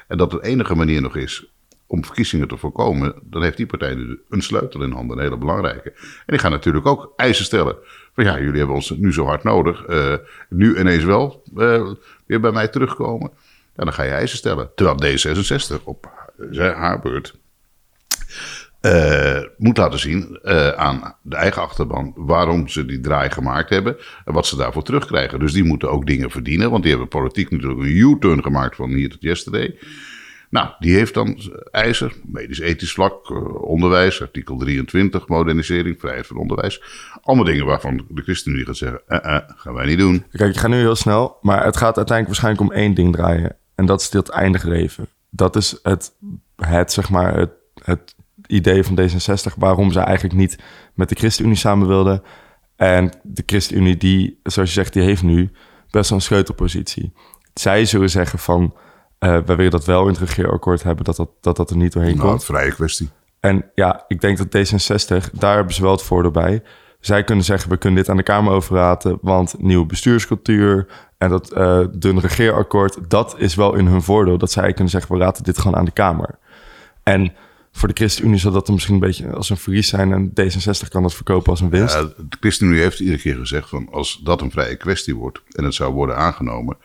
en 0.07 0.17
dat 0.17 0.31
de 0.31 0.43
enige 0.43 0.75
manier 0.75 1.01
nog 1.01 1.15
is 1.15 1.51
om 1.87 2.05
verkiezingen 2.05 2.47
te 2.47 2.57
voorkomen... 2.57 3.15
dan 3.23 3.43
heeft 3.43 3.57
die 3.57 3.65
partij 3.65 3.95
nu 3.95 4.19
een 4.29 4.41
sleutel 4.41 4.83
in 4.83 4.91
handen, 4.91 5.17
een 5.17 5.23
hele 5.23 5.37
belangrijke. 5.37 5.89
En 5.89 6.25
die 6.25 6.39
gaan 6.39 6.51
natuurlijk 6.51 6.85
ook 6.85 7.13
eisen 7.15 7.45
stellen. 7.45 7.75
Van 8.13 8.23
ja, 8.23 8.39
jullie 8.39 8.57
hebben 8.57 8.75
ons 8.75 8.89
nu 8.89 9.13
zo 9.13 9.25
hard 9.25 9.43
nodig. 9.43 9.85
nu 10.49 10.79
ineens 10.79 11.03
wel 11.03 11.43
weer 12.25 12.39
bij 12.39 12.51
mij 12.51 12.67
terugkomen. 12.67 13.31
En 13.79 13.85
dan 13.85 13.93
ga 13.93 14.03
je 14.03 14.11
eisen 14.11 14.37
stellen. 14.37 14.71
Terwijl 14.75 15.17
D66 15.17 15.83
op 15.83 16.09
haar 16.57 16.99
beurt 16.99 17.33
uh, 18.81 19.39
moet 19.57 19.77
laten 19.77 19.99
zien 19.99 20.39
uh, 20.43 20.67
aan 20.67 21.15
de 21.21 21.35
eigen 21.35 21.61
achterban 21.61 22.13
waarom 22.15 22.67
ze 22.67 22.85
die 22.85 22.99
draai 22.99 23.29
gemaakt 23.29 23.69
hebben 23.69 23.97
en 24.25 24.33
wat 24.33 24.47
ze 24.47 24.55
daarvoor 24.55 24.83
terugkrijgen. 24.83 25.39
Dus 25.39 25.53
die 25.53 25.63
moeten 25.63 25.91
ook 25.91 26.05
dingen 26.05 26.31
verdienen, 26.31 26.69
want 26.69 26.81
die 26.81 26.91
hebben 26.91 27.09
politiek 27.09 27.49
natuurlijk 27.49 27.79
een 27.81 27.95
U-turn 27.95 28.43
gemaakt 28.43 28.75
van 28.75 28.89
hier 28.89 29.09
tot 29.09 29.21
yesterday. 29.21 29.77
Nou, 30.49 30.69
die 30.79 30.95
heeft 30.95 31.13
dan 31.13 31.39
eisen, 31.71 32.11
medisch-ethisch 32.25 32.93
vlak, 32.93 33.29
uh, 33.29 33.61
onderwijs, 33.61 34.21
artikel 34.21 34.57
23, 34.57 35.27
modernisering, 35.27 35.99
vrijheid 35.99 36.27
van 36.27 36.37
onderwijs. 36.37 36.81
Allemaal 37.21 37.45
dingen 37.45 37.65
waarvan 37.65 38.05
de 38.09 38.21
ChristenUnie 38.21 38.65
gaat 38.65 38.77
zeggen, 38.77 39.01
gaan 39.55 39.73
wij 39.73 39.85
niet 39.85 39.97
doen. 39.97 40.25
Kijk, 40.31 40.53
je 40.53 40.59
gaat 40.59 40.69
nu 40.69 40.77
heel 40.77 40.95
snel, 40.95 41.37
maar 41.41 41.65
het 41.65 41.77
gaat 41.77 41.97
uiteindelijk 41.97 42.27
waarschijnlijk 42.27 42.71
om 42.71 42.81
één 42.81 42.93
ding 42.93 43.13
draaien. 43.15 43.58
En 43.79 43.85
dat 43.85 44.01
is 44.01 44.09
het 44.09 44.29
eindige 44.29 44.69
leven. 44.69 45.07
Dat 45.29 45.55
is 45.55 45.79
het, 45.83 46.11
het 46.55 46.91
zeg 46.91 47.09
maar, 47.09 47.37
het, 47.37 47.51
het 47.83 48.15
idee 48.47 48.83
van 48.83 48.99
D66... 48.99 49.57
waarom 49.57 49.91
ze 49.91 49.99
eigenlijk 49.99 50.37
niet 50.37 50.57
met 50.93 51.09
de 51.09 51.15
ChristenUnie 51.15 51.57
samen 51.57 51.87
wilden. 51.87 52.23
En 52.75 53.11
de 53.23 53.43
ChristenUnie, 53.45 53.97
die, 53.97 54.39
zoals 54.43 54.69
je 54.69 54.75
zegt, 54.75 54.93
die 54.93 55.03
heeft 55.03 55.23
nu 55.23 55.51
best 55.89 56.09
wel 56.09 56.17
een 56.17 56.23
sleutelpositie. 56.23 57.13
Zij 57.53 57.85
zullen 57.85 58.09
zeggen 58.09 58.39
van... 58.39 58.61
Uh, 59.19 59.29
wij 59.45 59.55
willen 59.55 59.71
dat 59.71 59.85
wel 59.85 60.01
in 60.01 60.07
het 60.07 60.19
regeerakkoord 60.19 60.83
hebben, 60.83 61.05
dat 61.05 61.15
dat, 61.15 61.29
dat, 61.41 61.55
dat 61.55 61.69
er 61.69 61.77
niet 61.77 61.93
doorheen 61.93 62.15
Nou, 62.15 62.27
komt. 62.27 62.41
het 62.41 62.49
vrije 62.49 62.71
kwestie. 62.73 63.09
En 63.39 63.71
ja, 63.75 64.03
ik 64.07 64.21
denk 64.21 64.37
dat 64.37 64.47
D66, 64.47 65.31
daar 65.31 65.55
hebben 65.55 65.73
ze 65.73 65.81
wel 65.81 65.91
het 65.91 66.01
voordeel 66.03 66.31
bij. 66.31 66.63
Zij 66.99 67.23
kunnen 67.23 67.45
zeggen, 67.45 67.69
we 67.69 67.77
kunnen 67.77 67.99
dit 67.99 68.09
aan 68.09 68.17
de 68.17 68.23
Kamer 68.23 68.53
overlaten, 68.53 69.17
want 69.21 69.55
nieuwe 69.57 69.85
bestuurscultuur 69.85 70.87
en 71.19 71.29
dat 71.29 71.57
uh, 71.57 71.85
dun 71.91 72.19
regeerakkoord, 72.19 72.97
dat 73.07 73.35
is 73.37 73.55
wel 73.55 73.75
in 73.75 73.85
hun 73.85 74.01
voordeel. 74.01 74.37
Dat 74.37 74.51
zij 74.51 74.73
kunnen 74.73 74.89
zeggen, 74.89 75.11
we 75.11 75.17
laten 75.17 75.43
dit 75.43 75.57
gewoon 75.57 75.75
aan 75.75 75.85
de 75.85 75.91
Kamer. 75.91 76.37
En 77.03 77.33
voor 77.71 77.87
de 77.87 77.93
ChristenUnie 77.93 78.39
zal 78.39 78.51
dat 78.51 78.65
dan 78.65 78.75
misschien 78.75 78.95
een 78.95 79.01
beetje 79.01 79.33
als 79.33 79.49
een 79.49 79.57
verlies 79.57 79.87
zijn 79.87 80.11
en 80.11 80.29
D66 80.29 80.87
kan 80.89 81.01
dat 81.01 81.13
verkopen 81.13 81.49
als 81.49 81.61
een 81.61 81.69
winst. 81.69 81.93
De 81.99 82.37
ChristenUnie 82.39 82.81
heeft 82.81 82.99
iedere 82.99 83.19
keer 83.19 83.35
gezegd 83.35 83.69
van 83.69 83.87
als 83.91 84.21
dat 84.23 84.41
een 84.41 84.51
vrije 84.51 84.75
kwestie 84.75 85.15
wordt 85.15 85.41
en 85.51 85.63
het 85.63 85.73
zou 85.73 85.93
worden 85.93 86.17
aangenomen, 86.17 86.77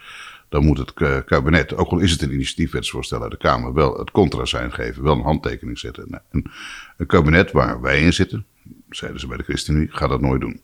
dan 0.48 0.64
moet 0.64 0.78
het 0.78 1.24
kabinet, 1.24 1.76
ook 1.76 1.90
al 1.90 1.98
is 1.98 2.10
het 2.10 2.22
een 2.22 2.32
initiatiefwetsvoorstel 2.32 3.22
uit 3.22 3.30
de 3.30 3.36
Kamer, 3.36 3.72
wel 3.72 3.98
het 3.98 4.10
contra 4.10 4.44
zijn 4.44 4.72
geven, 4.72 5.02
wel 5.02 5.16
een 5.16 5.22
handtekening 5.22 5.78
zetten. 5.78 6.04
Nou, 6.08 6.22
een, 6.30 6.50
een, 6.96 7.06
kabinet 7.06 7.52
waar 7.52 7.80
wij 7.80 8.00
in 8.00 8.12
zitten, 8.12 8.46
zeiden 8.90 9.20
ze 9.20 9.26
bij 9.26 9.36
de 9.36 9.42
ChristenUnie, 9.42 9.88
gaat 9.90 10.08
dat 10.08 10.20
nooit 10.20 10.40
doen. 10.40 10.60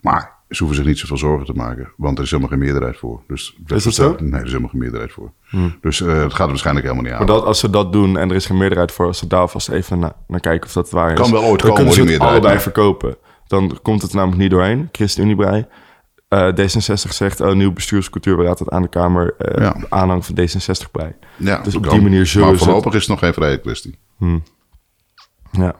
Maar 0.00 0.37
ze 0.48 0.58
hoeven 0.58 0.76
zich 0.76 0.86
niet 0.86 0.98
zoveel 0.98 1.16
zorgen 1.16 1.46
te 1.46 1.52
maken, 1.52 1.92
want 1.96 2.18
er 2.18 2.24
is 2.24 2.30
helemaal 2.30 2.50
geen 2.50 2.60
meerderheid 2.60 2.96
voor. 2.96 3.20
Dus 3.26 3.56
is 3.66 3.84
dat 3.84 3.94
zo? 3.94 4.16
Nee, 4.18 4.32
er 4.32 4.44
is 4.44 4.46
helemaal 4.46 4.70
geen 4.70 4.80
meerderheid 4.80 5.12
voor. 5.12 5.32
Hmm. 5.48 5.76
Dus 5.80 6.00
uh, 6.00 6.22
het 6.22 6.34
gaat 6.34 6.40
er 6.40 6.48
waarschijnlijk 6.48 6.86
helemaal 6.86 7.04
niet 7.06 7.20
aan. 7.20 7.26
Maar 7.26 7.36
dat, 7.36 7.44
als 7.44 7.58
ze 7.58 7.70
dat 7.70 7.92
doen 7.92 8.16
en 8.18 8.30
er 8.30 8.36
is 8.36 8.46
geen 8.46 8.56
meerderheid 8.56 8.92
voor, 8.92 9.06
als 9.06 9.18
ze 9.18 9.26
daar 9.26 9.48
vast 9.48 9.68
even 9.68 9.98
naar, 9.98 10.12
naar 10.26 10.40
kijken 10.40 10.66
of 10.66 10.72
dat 10.72 10.90
waar 10.90 11.12
is. 11.12 11.20
Kan 11.20 11.30
wel 11.30 11.42
ooit 11.42 11.60
dan 11.60 11.70
komen, 11.70 11.74
kunnen 11.74 11.92
ze 11.92 12.00
het 12.00 12.08
meerderheid, 12.08 12.40
allebei 12.40 12.60
verkopen. 12.62 13.16
Dan 13.46 13.78
komt 13.82 14.02
het 14.02 14.12
namelijk 14.12 14.40
niet 14.40 14.50
doorheen. 14.50 14.88
ChristenUnie 14.92 15.36
brei. 15.36 15.66
Uh, 16.28 16.48
D66 16.48 17.08
zegt, 17.08 17.40
oh, 17.40 17.52
nieuw 17.52 17.72
bestuurscultuur, 17.72 18.36
we 18.36 18.42
laten 18.42 18.64
het 18.64 18.74
aan 18.74 18.82
de 18.82 18.88
Kamer 18.88 19.34
uh, 19.38 19.64
Ja. 19.64 19.76
aanhang 19.88 20.26
van 20.26 20.34
D66 20.34 20.90
bij. 20.92 21.16
Ja, 21.36 21.62
dus 21.62 21.74
op 21.74 21.82
kan. 21.82 21.92
die 21.92 22.02
manier 22.02 22.26
zullen 22.26 22.48
Maar 22.48 22.58
voorlopig 22.58 22.94
is 22.94 23.00
het 23.00 23.08
nog 23.08 23.18
geen 23.18 23.32
vrije 23.32 23.60
kwestie. 23.60 23.98
Ja. 25.50 25.74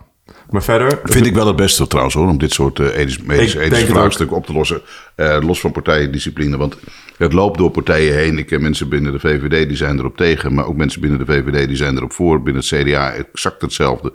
Maar 0.50 0.62
verder, 0.62 1.00
Vind 1.04 1.26
ik 1.26 1.34
wel 1.34 1.46
het 1.46 1.56
beste 1.56 1.86
trouwens 1.86 2.14
hoor, 2.14 2.28
om 2.28 2.38
dit 2.38 2.52
soort 2.52 2.78
medische, 2.78 3.26
denk 3.26 3.50
ethische 3.58 3.76
het 3.76 3.86
vraagstukken 3.86 4.36
op 4.36 4.46
te 4.46 4.52
lossen. 4.52 4.80
Eh, 5.14 5.38
los 5.40 5.60
van 5.60 5.72
partijendiscipline. 5.72 6.56
Want 6.56 6.76
het 7.16 7.32
loopt 7.32 7.58
door 7.58 7.70
partijen 7.70 8.14
heen. 8.14 8.38
Ik 8.38 8.46
ken 8.46 8.62
mensen 8.62 8.88
binnen 8.88 9.12
de 9.12 9.18
VVD 9.18 9.68
die 9.68 9.76
zijn 9.76 9.98
erop 9.98 10.16
tegen. 10.16 10.54
Maar 10.54 10.66
ook 10.66 10.76
mensen 10.76 11.00
binnen 11.00 11.18
de 11.18 11.32
VVD 11.32 11.68
die 11.68 11.76
zijn 11.76 11.96
erop 11.96 12.12
voor. 12.12 12.42
Binnen 12.42 12.62
het 12.68 12.82
CDA 12.82 13.12
exact 13.12 13.62
hetzelfde. 13.62 14.12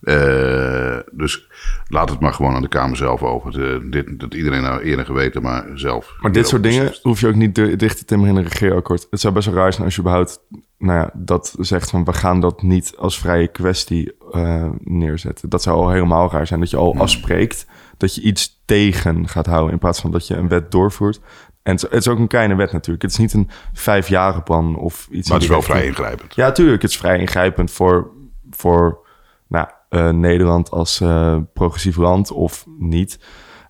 Eh, 0.00 0.96
dus 1.12 1.48
laat 1.88 2.10
het 2.10 2.20
maar 2.20 2.32
gewoon 2.34 2.54
aan 2.54 2.62
de 2.62 2.68
Kamer 2.68 2.96
zelf 2.96 3.22
over. 3.22 3.52
Dit, 3.90 4.20
dat 4.20 4.34
iedereen 4.34 4.62
nou 4.62 4.80
eerder 4.82 5.04
geweten, 5.04 5.42
maar 5.42 5.64
zelf. 5.74 6.16
maar 6.20 6.32
dit 6.32 6.48
soort 6.48 6.62
dingen 6.62 6.80
beslist. 6.82 7.02
hoef 7.02 7.20
je 7.20 7.26
ook 7.26 7.34
niet 7.34 7.54
di- 7.54 7.76
dicht 7.76 7.98
te 7.98 8.04
timmeren 8.04 8.34
in 8.34 8.40
een 8.40 8.48
regeerakkoord. 8.48 9.06
Het 9.10 9.20
zou 9.20 9.34
best 9.34 9.46
wel 9.46 9.54
raar 9.56 9.72
zijn 9.72 9.84
als 9.84 9.94
je 9.94 10.00
überhaupt 10.00 10.42
nou 10.78 10.98
ja, 10.98 11.10
dat 11.14 11.54
zegt 11.58 11.90
van 11.90 12.04
we 12.04 12.12
gaan 12.12 12.40
dat 12.40 12.62
niet 12.62 12.94
als 12.98 13.18
vrije 13.18 13.48
kwestie 13.48 14.12
eh, 14.32 14.68
neerzetten. 14.78 15.48
Dat 15.48 15.62
zou 15.62 15.76
al 15.76 15.90
helemaal 15.90 16.30
raar 16.30 16.46
zijn. 16.46 16.60
Dat 16.60 16.70
je 16.70 16.76
al 16.76 16.96
afspreekt 16.96 17.66
dat 17.96 18.14
je 18.14 18.20
iets 18.20 18.62
tegen 18.64 19.28
gaat 19.28 19.46
houden 19.46 19.72
in 19.72 19.78
plaats 19.78 20.00
van 20.00 20.10
dat 20.10 20.26
je 20.26 20.34
een 20.34 20.48
wet 20.48 20.70
doorvoert. 20.70 21.20
En 21.62 21.72
het 21.74 21.86
is, 21.90 22.08
ook 22.08 22.18
een 22.18 22.26
kleine 22.26 22.54
wet 22.54 22.72
natuurlijk. 22.72 23.02
Het 23.02 23.10
is 23.12 23.18
niet 23.18 23.32
een 23.32 23.48
vijfjarenplan 23.72 24.76
of 24.76 25.08
iets. 25.10 25.28
Maar 25.28 25.36
het 25.36 25.44
is 25.46 25.52
wel 25.52 25.62
vrij 25.62 25.86
ingrijpend. 25.86 26.34
Ja, 26.34 26.52
tuurlijk. 26.52 26.82
Het 26.82 26.90
is 26.90 26.96
vrij 26.96 27.18
ingrijpend 27.18 27.70
voor, 27.70 28.10
voor 28.50 29.06
Nederland 29.98 30.70
als 30.70 31.00
eh, 31.00 31.36
progressief 31.52 31.96
land 31.96 32.30
of 32.30 32.64
niet. 32.78 33.18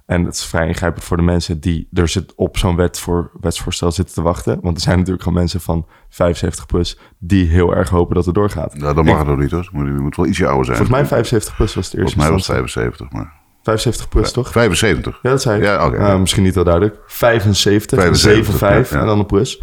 En 0.07 0.25
het 0.25 0.35
is 0.35 0.45
vrij 0.45 0.67
ingrijpend 0.67 1.05
voor 1.05 1.17
de 1.17 1.23
mensen 1.23 1.61
die 1.61 1.89
er 1.93 2.09
zit 2.09 2.35
op 2.35 2.59
zo'n 2.59 2.77
wet 2.77 2.99
voor, 2.99 3.31
wetsvoorstel 3.41 3.93
zitten 3.93 4.15
te 4.15 4.23
wachten. 4.23 4.59
Want 4.63 4.77
er 4.77 4.83
zijn 4.83 4.97
natuurlijk 4.97 5.23
gewoon 5.23 5.39
mensen 5.39 5.61
van 5.61 5.87
75 6.09 6.67
plus 6.67 6.99
die 7.19 7.47
heel 7.47 7.75
erg 7.75 7.89
hopen 7.89 8.15
dat 8.15 8.25
het 8.25 8.35
doorgaat. 8.35 8.75
Nou, 8.75 8.95
dat 8.95 9.05
mag 9.05 9.19
het 9.19 9.29
ook 9.29 9.39
niet 9.39 9.51
hoor. 9.51 9.63
Je 9.63 9.79
moet, 9.79 9.87
je 9.87 9.93
moet 9.93 10.17
wel 10.17 10.27
ietsje 10.27 10.47
ouder 10.47 10.65
zijn. 10.65 10.77
Volgens 10.77 10.99
mij 10.99 11.07
75 11.07 11.57
plus 11.57 11.75
was 11.75 11.85
het 11.85 11.95
eerste 11.95 12.17
Volgens 12.17 12.29
mij 12.29 12.37
was 12.37 12.47
het 12.47 12.57
instantie. 12.57 12.99
75, 12.99 13.11
maar... 13.13 13.39
75 13.63 14.09
plus, 14.09 14.33
toch? 14.33 14.51
75. 14.51 15.19
Ja, 15.23 15.31
dat 15.31 15.43
zei 15.43 15.59
ik. 15.59 15.65
Ja, 15.65 15.87
oké. 15.87 15.99
Nou, 15.99 16.21
misschien 16.21 16.43
niet 16.43 16.55
heel 16.55 16.65
duidelijk. 16.65 16.99
75, 17.07 17.99
75, 17.99 18.55
75 18.57 18.95
ja. 18.95 19.01
en 19.01 19.07
dan 19.07 19.19
een 19.19 19.27
plus. 19.27 19.63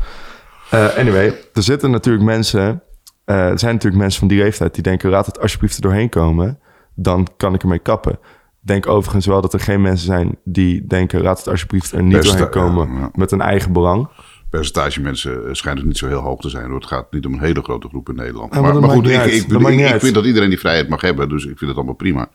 Eh, 0.70 0.98
anyway, 0.98 1.28
er 1.54 1.64
zitten 1.64 1.92
natuurlijk 1.92 2.26
mensen... 2.26 2.82
eh, 3.28 3.50
er 3.50 3.60
zijn 3.60 3.74
natuurlijk 3.74 4.02
mensen 4.02 4.20
van 4.20 4.28
die 4.28 4.38
leeftijd 4.38 4.74
die 4.74 4.84
denken... 4.84 5.10
laat 5.10 5.26
het 5.26 5.40
alsjeblieft 5.40 5.76
er 5.76 5.82
doorheen 5.82 6.10
komen. 6.10 6.60
Dan 6.94 7.28
kan 7.38 7.54
ik 7.54 7.62
ermee 7.62 7.80
kappen. 7.80 8.20
Denk 8.60 8.88
overigens 8.88 9.26
wel 9.26 9.42
dat 9.42 9.54
er 9.54 9.60
geen 9.60 9.82
mensen 9.82 10.06
zijn 10.06 10.38
die 10.44 10.88
denken... 10.88 11.22
laat 11.22 11.38
het 11.38 11.48
alsjeblieft 11.48 11.92
er 11.92 12.04
niet 12.04 12.18
Best, 12.18 12.28
doorheen 12.28 12.50
komen 12.50 12.94
ja. 12.94 13.10
met 13.14 13.32
een 13.32 13.42
eigen 13.42 13.74
belang. 13.74 14.10
percentage 14.50 15.02
mensen 15.02 15.48
eh, 15.48 15.54
schijnt 15.54 15.78
het 15.78 15.88
niet 15.88 15.98
zo 15.98 16.08
heel 16.08 16.20
hoog 16.20 16.42
te 16.42 16.50
zijn. 16.50 16.66
hoor. 16.66 16.76
Het 16.76 16.86
gaat 16.86 17.12
niet 17.12 17.26
om 17.26 17.34
een 17.34 17.40
hele 17.40 17.62
grote 17.62 17.88
groep 17.88 18.10
in 18.10 18.16
Nederland. 18.16 18.54
Ja, 18.54 18.62
maar 18.62 18.80
maar, 18.80 18.90
goed, 18.90 19.08
ik, 19.08 19.26
ik, 19.26 19.52
ik, 19.52 20.00
vind 20.00 20.14
dat 20.14 20.26
iedereen 20.26 20.50
die 20.50 20.60
vrijheid 20.60 20.90
mag 20.90 21.02
hebben. 21.02 21.30
Dus 21.30 21.44
ik 21.46 21.58
vind 21.58 21.70
het 21.70 21.76
allemaal 21.76 21.96
prima. 21.96 22.30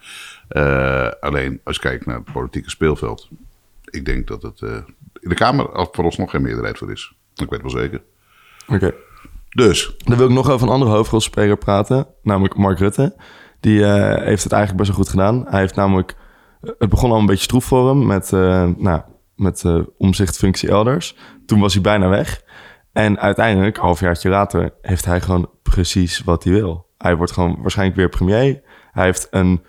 Eh, 0.49 1.09
alleen 1.21 1.61
als 1.65 1.77
je 1.77 1.83
kijkt 1.83 2.07
naar 2.07 2.17
het 2.17 2.33
politieke 2.33 2.71
speelveld. 2.71 3.29
Ik 3.85 4.05
denk 4.05 4.27
dat 4.27 4.43
het 4.43 4.61
in 5.21 5.29
de 5.29 5.35
Kamer 5.35 5.73
al 5.73 5.89
vooralsnog 5.93 6.31
geen 6.31 6.43
meerderheid 6.43 6.79
voor 6.79 6.91
is. 6.91 7.15
Ik 7.35 7.51
weet 7.51 7.63
wel 7.63 7.71
zeker. 7.71 8.03
Oké. 8.67 8.95
Dus, 9.55 9.95
Dan 9.97 10.17
wil 10.17 10.27
ik 10.27 10.33
nog 10.33 10.51
over 10.51 10.67
een 10.67 10.73
andere 10.73 10.91
hoofdrolspeler 10.91 11.57
praten, 11.57 12.07
namelijk 12.23 12.57
Mark 12.57 12.79
Rutte. 12.79 13.17
Die 13.61 13.85
eh, 13.85 14.25
heeft 14.25 14.43
het 14.43 14.53
eigenlijk 14.53 14.83
best 14.83 14.89
wel 14.89 14.99
goed 14.99 15.09
gedaan. 15.09 15.45
Hij 15.49 15.61
heeft 15.61 15.75
namelijk, 15.75 16.17
het 16.79 16.89
begon 16.89 17.11
al 17.11 17.19
een 17.19 17.27
beetje 17.27 17.43
stroef 17.45 17.65
voor 17.65 17.89
hem 17.89 18.07
met, 18.07 18.33
eh 18.33 18.69
nou, 18.77 19.01
met 19.37 19.65
eh, 19.65 19.79
omzichtfunctie 19.99 20.69
elders. 20.69 21.17
Toen 21.47 21.61
was 21.61 21.73
hij 21.73 21.83
bijna 21.83 22.09
weg. 22.09 22.43
En 22.93 23.19
uiteindelijk, 23.19 23.77
een 23.77 23.83
halfjaartje 23.83 24.29
later, 24.29 24.75
heeft 24.83 25.05
hij 25.05 25.21
gewoon 25.21 25.51
precies 25.63 26.23
wat 26.25 26.45
hij 26.45 26.53
wil. 26.53 26.87
Hij 26.99 27.17
wordt 27.17 27.33
gewoon 27.33 27.59
waarschijnlijk 27.61 27.99
weer 27.99 28.09
premier. 28.09 28.63
Hij 28.93 29.05
heeft 29.05 29.27
een 29.31 29.63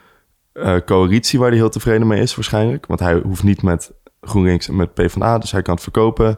eh, 0.53 0.75
coalitie 0.85 1.39
waar 1.39 1.49
hij 1.49 1.57
heel 1.57 1.69
tevreden 1.69 2.07
mee 2.07 2.21
is 2.21 2.35
waarschijnlijk. 2.35 2.85
Want 2.85 2.99
hij 2.99 3.19
hoeft 3.23 3.43
niet 3.43 3.61
met 3.61 3.93
GroenLinks 4.21 4.67
en 4.67 4.75
met 4.75 4.93
PvdA, 4.93 5.37
dus 5.37 5.51
hij 5.51 5.61
kan 5.61 5.73
het 5.73 5.83
verkopen. 5.83 6.37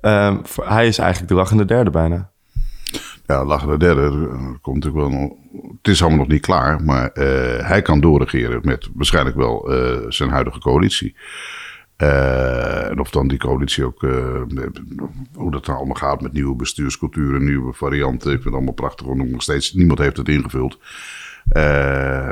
Ehm, 0.00 0.38
hij 0.62 0.86
is 0.86 0.98
eigenlijk 0.98 1.28
de 1.28 1.36
lachende 1.36 1.64
derde 1.64 1.90
bijna. 1.90 2.32
Ja, 3.26 3.44
lachen 3.44 3.68
de 3.68 3.76
derde. 3.76 4.00
er 4.02 4.58
komt 4.60 4.84
natuurlijk 4.84 5.10
wel 5.10 5.20
nog- 5.20 5.32
het 5.82 5.88
is 5.92 6.00
allemaal 6.00 6.18
nog 6.18 6.28
niet 6.28 6.40
klaar. 6.40 6.82
Maar 6.82 7.08
eh, 7.08 7.66
hij 7.66 7.82
kan 7.82 8.00
doorregeren 8.00 8.60
met 8.62 8.88
waarschijnlijk 8.94 9.36
wel 9.36 9.72
eh, 9.72 10.00
zijn 10.08 10.30
huidige 10.30 10.58
coalitie. 10.58 11.16
Eh, 11.96 12.90
en 12.90 13.00
of 13.00 13.10
dan 13.10 13.28
die 13.28 13.38
coalitie 13.38 13.84
ook, 13.84 14.00
hoe 15.34 15.50
dat 15.50 15.64
dan 15.64 15.76
allemaal 15.76 15.94
gaat 15.94 16.20
met 16.20 16.32
nieuwe 16.32 16.56
bestuursculturen, 16.56 17.44
nieuwe 17.44 17.72
varianten. 17.72 18.26
Ik 18.28 18.32
vind 18.32 18.44
het 18.44 18.54
allemaal 18.54 18.72
prachtig, 18.72 19.06
want 19.06 19.30
nog 19.30 19.42
steeds 19.42 19.72
niemand 19.72 19.98
heeft 19.98 20.16
het 20.16 20.28
ingevuld. 20.28 20.78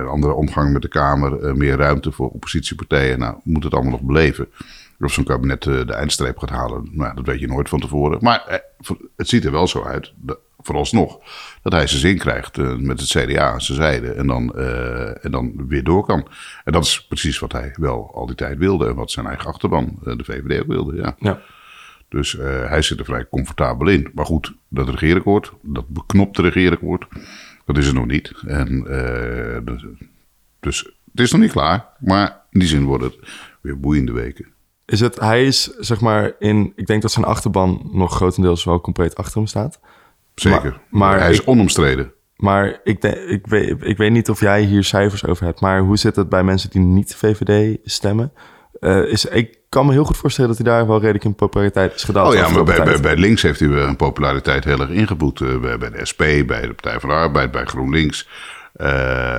Andere 0.09 0.33
omgang 0.33 0.72
met 0.72 0.83
de 0.83 0.88
Kamer, 0.88 1.57
meer 1.57 1.76
ruimte 1.76 2.12
voor 2.12 2.28
oppositiepartijen. 2.28 3.18
Nou, 3.18 3.35
we 3.35 3.40
moeten 3.50 3.70
het 3.70 3.78
allemaal 3.78 3.98
nog 3.98 4.07
beleven. 4.07 4.48
Of 5.00 5.12
zo'n 5.12 5.24
kabinet 5.24 5.62
de 5.62 5.92
eindstreep 5.92 6.38
gaat 6.38 6.50
halen, 6.50 6.88
nou, 6.92 7.14
dat 7.14 7.26
weet 7.26 7.40
je 7.40 7.46
nooit 7.46 7.68
van 7.68 7.81
tevoren. 7.81 8.18
Maar 8.20 8.62
het 9.16 9.28
ziet 9.28 9.44
er 9.44 9.52
wel 9.52 9.66
zo 9.66 9.83
uit, 9.85 10.12
vooralsnog, 10.62 11.18
dat 11.62 11.72
hij 11.72 11.87
zijn 11.87 12.01
zin 12.01 12.18
krijgt 12.18 12.59
eh, 12.59 12.77
met 12.77 13.01
het 13.01 13.09
CDA 13.09 13.53
aan 13.53 13.61
zijn 13.61 13.79
zijde. 13.79 14.12
En 14.12 14.27
dan, 14.27 14.55
eh, 14.55 15.25
en 15.25 15.31
dan 15.31 15.68
weer 15.68 15.85
door 15.85 16.07
kan. 16.07 16.29
En 16.64 16.72
dat 16.72 16.85
is 16.85 17.07
precies 17.07 17.38
wat 17.38 17.53
hij 17.53 17.75
wel 17.77 18.11
al 18.14 18.27
die 18.27 18.37
tijd 18.37 18.59
wilde. 18.59 18.88
En 18.88 18.94
wat 18.94 19.11
zijn 19.11 19.27
eigen 19.27 19.46
achterban, 19.46 19.98
eh, 20.05 20.16
de 20.16 20.25
VVD, 20.25 20.61
ook 20.61 20.66
wilde. 20.66 20.96
Ja. 20.96 21.16
Ja. 21.18 21.40
Dus 22.09 22.33
hij 22.66 22.83
zit 22.83 22.98
er 22.98 23.05
vrij 23.05 23.29
comfortabel 23.31 23.88
in. 23.88 24.11
Maar 24.14 24.27
goed, 24.27 24.53
dat 24.68 24.88
regeerakkoord, 24.88 25.53
dat 25.62 25.88
beknopte 25.88 26.42
regeerakkoord, 26.42 27.07
dat 27.64 27.77
is 27.77 27.87
er 27.87 27.94
nog 27.94 28.07
niet. 28.07 28.33
En, 28.46 28.83
dus, 29.64 29.85
dus 30.61 30.79
het 31.11 31.20
is 31.20 31.33
nog 31.33 31.40
niet 31.40 31.53
klaar. 31.53 31.87
Maar 31.98 32.40
in 32.51 32.61
die 32.61 32.68
zin 32.68 32.85
wordt 32.85 33.05
het 33.05 33.16
weer 33.61 33.81
boeiende 33.81 34.12
weken. 34.12 34.46
Is 34.85 35.01
het, 35.01 35.20
hij 35.20 35.46
is 35.46 35.62
zeg 35.79 36.01
maar 36.01 36.33
in, 36.38 36.72
ik 36.77 36.87
denk 36.87 37.03
dat 37.03 37.12
zijn 37.12 37.25
achterban 37.25 37.90
nog 37.92 38.14
grotendeels 38.14 38.64
wel 38.64 38.81
compleet 38.81 39.16
achter 39.16 39.37
hem 39.37 39.46
staat. 39.46 39.81
Zeker. 40.35 40.62
Maar- 40.71 40.81
maar 40.88 41.21
hij 41.21 41.31
is 41.31 41.40
ik- 41.40 41.49
onomstreden. 41.49 42.12
Maar 42.37 42.81
ik, 42.85 43.01
denk, 43.01 43.14
ik, 43.16 43.47
weet, 43.47 43.77
ik 43.81 43.97
weet 43.97 44.11
niet 44.11 44.29
of 44.31 44.40
jij 44.40 44.62
hier 44.62 44.85
cijfers 44.85 45.25
over 45.27 45.45
hebt. 45.45 45.61
Maar 45.61 45.81
hoe 45.81 45.97
zit 45.97 46.16
het 46.16 46.29
bij 46.29 46.42
mensen 46.45 46.71
die 46.71 46.81
niet 46.81 47.14
VVD 47.14 47.79
stemmen? 47.85 48.33
Eh, 48.81 49.05
is, 49.05 49.25
ik 49.25 49.59
kan 49.68 49.87
me 49.87 49.92
heel 49.92 50.05
goed 50.05 50.16
voorstellen 50.16 50.51
dat 50.51 50.59
hij 50.59 50.73
daar 50.75 50.87
wel 50.87 51.01
redelijk 51.01 51.25
in 51.25 51.35
populariteit 51.35 51.95
is 51.95 52.05
gedaald. 52.05 52.29
Oh 52.29 52.35
ja, 52.35 52.49
maar 52.49 52.64
bij, 52.64 52.83
bij, 52.85 53.01
bij 53.01 53.16
links 53.16 53.42
heeft 53.42 53.61
hij 53.61 53.68
weer 53.68 53.83
een 53.83 53.97
populariteit 53.97 54.64
heel 54.64 54.81
erg 54.81 54.90
ingeboet. 54.90 55.40
Eh, 55.40 55.61
bij, 55.61 55.79
bij 55.79 55.90
de 55.90 56.05
SP, 56.11 56.18
bij 56.47 56.61
de 56.61 56.75
Partij 56.75 57.01
van 57.01 57.09
de 57.09 57.14
Arbeid, 57.14 57.51
bij 57.51 57.64
GroenLinks. 57.64 58.29
Eh, 58.73 58.87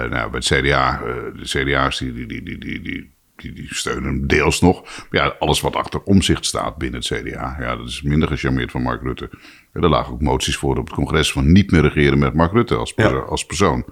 nou, 0.03 0.29
bij 0.31 0.41
het 0.43 0.45
CDA. 0.45 1.01
de 1.35 1.41
CDA's 1.43 1.97
die, 1.99 2.13
die, 2.13 2.25
die, 2.27 2.43
die, 2.43 2.57
die, 2.57 2.81
die 2.81 3.12
die, 3.35 3.53
die 3.53 3.75
steunen 3.75 4.03
hem 4.03 4.27
deels 4.27 4.61
nog. 4.61 4.81
Maar 4.81 5.23
ja, 5.23 5.35
alles 5.39 5.61
wat 5.61 5.75
achter 5.75 6.03
omzicht 6.03 6.45
staat 6.45 6.77
binnen 6.77 6.99
het 6.99 7.09
CDA, 7.09 7.55
ja, 7.59 7.75
dat 7.75 7.87
is 7.87 8.01
minder 8.01 8.27
gecharmeerd 8.27 8.71
van 8.71 8.81
Mark 8.81 9.01
Rutte. 9.01 9.29
Ja, 9.73 9.81
er 9.81 9.89
lagen 9.89 10.13
ook 10.13 10.21
moties 10.21 10.57
voor 10.57 10.77
op 10.77 10.85
het 10.85 10.95
congres 10.95 11.31
van 11.31 11.51
niet 11.51 11.71
meer 11.71 11.81
regeren 11.81 12.19
met 12.19 12.33
Mark 12.33 12.51
Rutte 12.51 12.75
als, 12.75 12.93
perso- 12.93 13.25
als 13.25 13.45
persoon. 13.45 13.85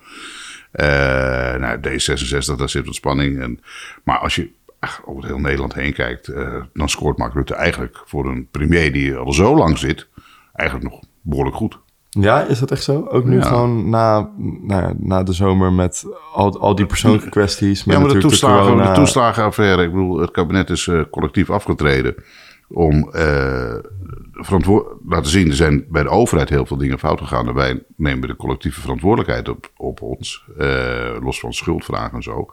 Eh 0.71 1.55
nou, 1.55 1.77
D66, 1.77 2.55
daar 2.57 2.69
zit 2.69 2.85
wat 2.85 2.95
spanning. 2.95 3.41
En, 3.41 3.59
maar 4.03 4.17
als 4.17 4.35
je 4.35 4.51
ach, 4.79 5.01
over 5.05 5.25
heel 5.25 5.39
Nederland 5.39 5.73
heen 5.73 5.93
kijkt, 5.93 6.27
eh, 6.27 6.63
dan 6.73 6.89
scoort 6.89 7.17
Mark 7.17 7.33
Rutte 7.33 7.55
eigenlijk 7.55 8.03
voor 8.05 8.25
een 8.25 8.47
premier 8.51 8.93
die 8.93 9.15
al 9.15 9.33
zo 9.33 9.55
lang 9.55 9.77
zit, 9.77 10.07
eigenlijk 10.53 10.91
nog 10.91 11.03
behoorlijk 11.21 11.55
goed. 11.55 11.79
Ja, 12.19 12.41
is 12.43 12.59
dat 12.59 12.71
echt 12.71 12.83
zo? 12.83 13.07
Ook 13.09 13.25
nu 13.25 13.37
Ja. 13.37 13.43
gewoon 13.43 13.89
na, 13.89 14.29
nou 14.37 14.81
ja, 14.81 14.93
na 14.97 15.23
de 15.23 15.33
zomer 15.33 15.73
met 15.73 16.05
al, 16.33 16.59
al 16.59 16.75
die 16.75 16.85
persoonlijke 16.85 17.29
kwesties. 17.29 17.83
Met 17.83 17.95
Ja, 17.95 18.01
maar 18.01 18.13
de, 18.13 18.19
toeslagen, 18.19 18.63
corona. 18.63 18.87
de 18.93 18.99
toeslagenaffaire, 18.99 19.83
ik 19.83 19.91
bedoel, 19.91 20.19
het 20.19 20.31
kabinet 20.31 20.69
is 20.69 20.87
eh, 20.87 21.01
collectief 21.11 21.49
afgetreden 21.49 22.15
om 22.67 23.09
eh 23.11 23.75
verantwoord 24.33 24.85
laten 25.07 25.31
zien, 25.31 25.47
er 25.49 25.55
zijn 25.55 25.85
bij 25.89 26.03
de 26.03 26.09
overheid 26.09 26.49
heel 26.49 26.65
veel 26.65 26.77
dingen 26.77 26.99
fout 26.99 27.19
gegaan. 27.19 27.47
En 27.47 27.53
wij 27.53 27.83
nemen 27.95 28.27
de 28.27 28.35
collectieve 28.35 28.81
verantwoordelijkheid 28.81 29.49
op, 29.49 29.71
op 29.77 30.01
ons, 30.01 30.45
eh, 30.57 30.67
los 31.21 31.39
van 31.39 31.53
schuldvragen 31.53 32.15
en 32.15 32.23
zo. 32.23 32.47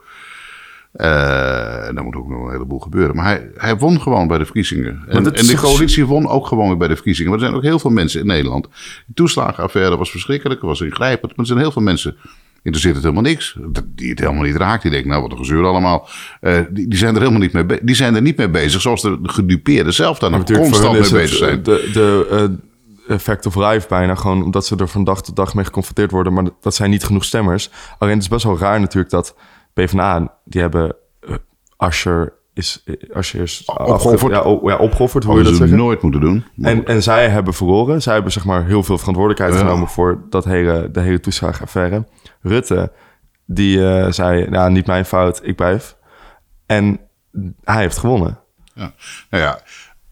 Eh, 0.92 1.86
en 1.88 1.94
daar 1.94 2.04
moet 2.04 2.16
ook 2.16 2.28
nog 2.28 2.44
een 2.44 2.52
heleboel 2.52 2.78
gebeuren. 2.78 3.16
Maar 3.16 3.24
hij, 3.24 3.50
hij 3.56 3.76
won 3.76 4.00
gewoon 4.00 4.26
bij 4.28 4.38
de 4.38 4.44
verkiezingen. 4.44 5.02
En, 5.08 5.22
de 5.22 5.56
coalitie 5.56 6.06
won 6.06 6.28
ook 6.28 6.46
gewoon 6.46 6.68
weer 6.68 6.76
bij 6.76 6.88
de 6.88 6.94
verkiezingen. 6.94 7.30
Maar 7.30 7.40
er 7.40 7.46
zijn 7.46 7.56
ook 7.56 7.64
heel 7.64 7.78
veel 7.78 7.90
mensen 7.90 8.20
in 8.20 8.26
Nederland. 8.26 8.68
Die 9.06 9.14
toeslagenaffaire 9.14 9.96
was 9.96 10.10
verschrikkelijk, 10.10 10.60
was 10.60 10.80
ingrijpend. 10.80 11.30
Maar 11.30 11.38
er 11.40 11.46
zijn 11.46 11.58
heel 11.58 11.72
veel 11.72 11.82
mensen. 11.82 12.16
Interesseert 12.62 12.94
het 12.94 13.04
helemaal 13.04 13.30
niks. 13.30 13.56
Die 13.94 14.10
het 14.10 14.18
helemaal 14.18 14.42
niet 14.42 14.56
raakt. 14.56 14.82
Die 14.82 14.90
denken, 14.90 15.10
nou 15.10 15.22
wat 15.22 15.30
een 15.30 15.38
gezeur 15.38 15.64
allemaal. 15.64 16.08
Eh, 16.40 16.58
die, 16.70 16.88
die 16.88 16.98
zijn 16.98 17.14
er 17.14 17.20
helemaal 17.20 17.40
niet 17.40 17.52
mee, 17.52 17.64
be- 17.64 17.80
die 17.82 17.94
zijn 17.94 18.14
er 18.14 18.22
niet 18.22 18.36
mee 18.36 18.48
bezig. 18.50 18.80
Zoals 18.80 19.02
de 19.02 19.18
gedupeerden 19.22 19.94
zelf 19.94 20.18
daar 20.18 20.30
nog 20.30 20.44
constant 20.44 21.00
mee 21.00 21.10
bezig 21.10 21.36
zijn. 21.36 21.62
De, 21.62 21.90
de 21.92 22.26
eh, 22.30 23.14
effect 23.14 23.46
of 23.46 23.54
life 23.54 23.88
bijna. 23.88 24.14
Gewoon 24.14 24.42
omdat 24.42 24.66
ze 24.66 24.76
er 24.76 24.88
van 24.88 25.04
dag 25.04 25.22
tot 25.22 25.36
dag 25.36 25.54
mee 25.54 25.64
geconfronteerd 25.64 26.10
worden. 26.10 26.32
Maar 26.32 26.44
dat 26.60 26.74
zijn 26.74 26.90
niet 26.90 27.04
genoeg 27.04 27.24
stemmers. 27.24 27.70
Alleen 27.98 28.14
het 28.14 28.22
is 28.22 28.28
best 28.28 28.44
wel 28.44 28.58
raar 28.58 28.80
natuurlijk 28.80 29.10
dat 29.12 29.34
PvdA... 29.84 30.34
Die 30.44 30.60
hebben 30.60 30.96
uh, 31.28 31.34
Asher 31.76 32.32
is, 32.54 32.82
eh, 32.84 32.94
Asher 33.16 33.40
is 33.42 33.62
Opgeofferd. 33.66 34.32
Ja, 34.32 34.76
opgeofferd, 34.76 35.24
hoe 35.24 35.32
je 35.36 35.42
Hadden 35.42 35.44
dat 35.44 35.52
ze 35.52 35.58
zeggen? 35.58 35.76
nooit 35.76 36.02
moeten 36.02 36.20
doen. 36.20 36.44
Maar- 36.54 36.70
En, 36.70 36.84
en 36.84 37.02
zij 37.02 37.28
hebben 37.28 37.54
verloren. 37.54 38.02
Zij 38.02 38.14
hebben 38.14 38.32
zeg 38.32 38.44
maar 38.44 38.64
heel 38.66 38.82
veel 38.82 38.98
verantwoordelijkheid 38.98 39.54
Ja. 39.54 39.66
genomen 39.68 39.88
voor 39.88 40.22
dat 40.30 40.44
hele, 40.44 40.90
de 40.90 41.00
hele 41.00 41.20
toeslagenaffaire. 41.20 42.06
Rutte, 42.40 42.92
die 43.46 43.88
eh, 43.88 44.10
zei, 44.12 44.48
nou, 44.50 44.70
niet 44.70 44.86
mijn 44.86 45.04
fout, 45.04 45.40
ik 45.42 45.56
blijf. 45.56 45.96
En 46.66 47.00
hij 47.64 47.80
heeft 47.82 47.98
gewonnen. 47.98 48.38
Ja. 48.74 48.92
Nou 49.30 49.42
ja, 49.44 49.60